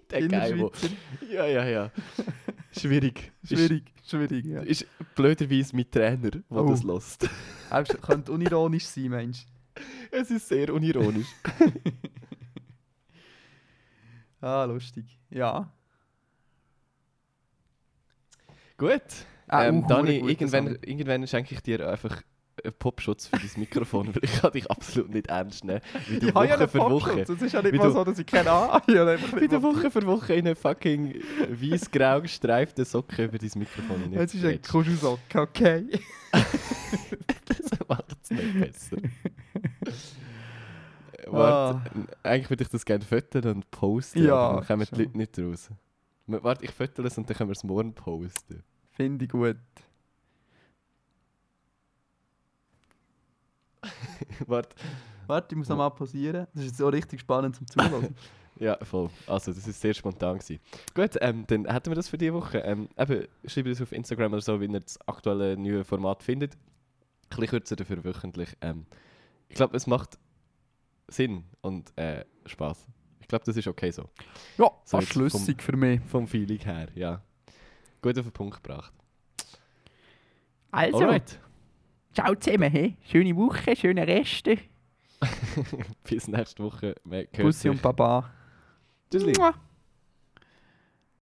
Der 0.10 0.26
Geil. 0.26 0.52
Innerschweizer? 0.54 0.88
Ja, 1.30 1.46
ja, 1.46 1.66
ja. 1.66 1.92
Schwierig. 2.72 3.34
Schwierig, 3.44 3.92
schwierig, 4.06 4.46
ja. 4.46 4.62
Ist, 4.62 4.84
ist 4.84 5.16
blöderweise 5.16 5.76
mein 5.76 5.92
Trainer, 5.92 6.32
der 6.32 6.42
Oh. 6.50 6.70
das 6.70 6.82
lost. 6.84 7.30
Könnte 8.02 8.32
unironisch 8.32 8.86
sein, 8.86 9.10
Mensch. 9.10 9.46
Es 10.10 10.32
ist 10.32 10.48
sehr 10.48 10.74
unironisch. 10.74 11.28
Ah, 14.40 14.64
lustig. 14.64 15.20
Ja. 15.30 15.74
Gut. 18.78 19.02
Ah, 19.48 19.66
ähm, 19.66 19.84
uh, 19.84 19.88
Dani, 19.88 20.18
irgendwann, 20.18 20.68
Song. 20.68 20.78
irgendwann 20.86 21.28
schenke 21.28 21.56
ich 21.56 21.62
dir 21.62 21.88
einfach 21.88 22.22
einen 22.64 22.74
Popschutz 22.78 23.28
für 23.28 23.38
dein 23.38 23.50
Mikrofon, 23.58 24.08
weil 24.16 24.24
ich 24.24 24.40
kann 24.40 24.52
dich 24.52 24.70
absolut 24.70 25.10
nicht 25.10 25.28
ernst 25.28 25.64
nehmen. 25.64 25.82
Wie 26.08 26.20
du 26.20 26.28
Ich 26.28 26.34
habe 26.34 26.48
ja 26.48 26.54
Woche 26.54 26.60
einen 26.60 26.70
für 26.70 26.80
Woche. 26.80 27.22
Es 27.22 27.30
ist 27.30 27.54
ja 27.54 27.62
nicht 27.62 27.76
mal 27.76 27.92
so, 27.92 28.04
dass 28.04 28.20
ich 28.20 28.26
keine 28.26 28.52
Ahnung 28.52 28.72
habe. 28.72 29.20
wie 29.42 29.48
du 29.48 29.62
Woche 29.64 29.90
für 29.90 30.06
Woche 30.06 30.34
in 30.34 30.46
eine 30.46 30.56
fucking 30.56 31.16
weiß-grau 31.50 32.22
gestreifte 32.22 32.86
Socke 32.86 33.26
über 33.26 33.38
dein 33.38 33.52
Mikrofon 33.56 34.04
hinein 34.04 34.20
Es 34.20 34.34
ist 34.34 34.46
ein. 34.46 34.62
Kuschelsocke, 34.62 35.42
okay? 35.42 35.88
Das 37.46 37.80
macht 37.88 38.18
es 38.22 38.30
nicht 38.30 38.60
besser. 38.60 38.98
Warte, 41.28 41.92
eigentlich 42.24 42.50
würde 42.50 42.64
ich 42.64 42.70
das 42.70 42.86
gerne 42.86 43.04
fotografieren 43.04 43.58
und 43.58 43.72
posten, 43.72 44.24
Ja, 44.24 44.36
aber 44.36 44.62
dann 44.62 44.68
kommen 44.68 44.88
die. 44.94 45.04
Leute 45.04 45.18
nicht 45.18 45.40
raus. 45.40 45.70
Warte, 46.28 46.66
ich 46.66 46.72
fotografiere 46.72 47.08
es 47.08 47.18
und 47.18 47.30
dann 47.30 47.38
können 47.38 47.50
wir 47.50 47.56
es 47.56 47.64
morgen 47.64 47.94
posten. 47.94 48.64
Finde 48.92 49.26
ich 49.26 49.32
gut. 49.32 49.58
Warte, 54.48 54.76
Warte, 55.28 55.54
ich 55.54 55.58
muss 55.58 55.68
nochmal 55.68 55.92
pausieren. 55.92 56.48
Das 56.54 56.64
ist 56.64 56.72
jetzt 56.72 56.82
auch 56.82 56.92
richtig 56.92 57.20
spannend 57.20 57.56
zum 57.56 57.68
Zuhören. 57.68 58.16
ja, 58.60 58.78
voll. 58.84 59.10
Also, 59.28 59.54
das 59.54 59.68
ist 59.68 59.80
sehr 59.80 59.94
spontan 59.94 60.40
gewesen. 60.40 60.60
Gut, 60.96 61.18
ähm, 61.22 61.46
dann 61.48 61.66
hätten 61.66 61.92
wir 61.92 61.96
das 61.96 62.08
für 62.08 62.18
diese 62.18 62.34
Woche. 62.34 62.60
Ähm, 62.60 62.88
eben, 62.98 63.28
schreibt 63.46 63.68
es 63.68 63.82
auf 63.82 63.92
Instagram 63.92 64.34
oder 64.34 64.42
so, 64.42 64.60
wie 64.60 64.66
ihr 64.66 64.80
das 64.80 65.00
aktuelle 65.08 65.58
neue 65.58 65.84
Format 65.84 66.24
findet. 66.24 66.56
Ein 66.56 67.30
bisschen 67.30 67.48
kürzer 67.48 67.76
dafür 67.76 68.04
wöchentlich. 68.04 68.56
Ähm, 68.62 68.86
ich 69.50 69.56
glaube, 69.56 69.76
es 69.76 69.86
macht 69.86 70.18
Sinn 71.10 71.44
und 71.62 71.96
äh, 71.98 72.24
Spaß. 72.46 72.88
Ich 73.28 73.30
glaube, 73.30 73.44
das 73.44 73.58
ist 73.58 73.68
okay 73.68 73.92
so. 73.92 74.04
ja, 74.58 74.72
So, 74.86 74.98
fast 75.00 75.10
schlüssig 75.10 75.62
für 75.62 75.76
mich. 75.76 76.00
Vom 76.10 76.26
Feeling 76.28 76.60
her, 76.60 76.88
ja. 76.96 77.22
Gut 78.02 78.18
auf 78.18 78.24
den 78.24 78.32
Punkt 78.32 78.64
gebracht. 78.64 78.94
Also, 80.72 81.00
Alright. 81.00 81.38
ciao 82.14 82.34
zusammen. 82.36 82.72
He? 82.72 82.96
Schöne 83.04 83.36
Woche, 83.36 83.76
schöne 83.76 84.08
Reste. 84.08 84.60
Bis 86.06 86.30
nächste 86.30 86.64
Woche. 86.64 86.96
Bussi 87.38 87.68
und. 87.68 87.82
Baba. 87.82 88.32
Tschüssli. 89.12 89.34
Mua. 89.38 89.54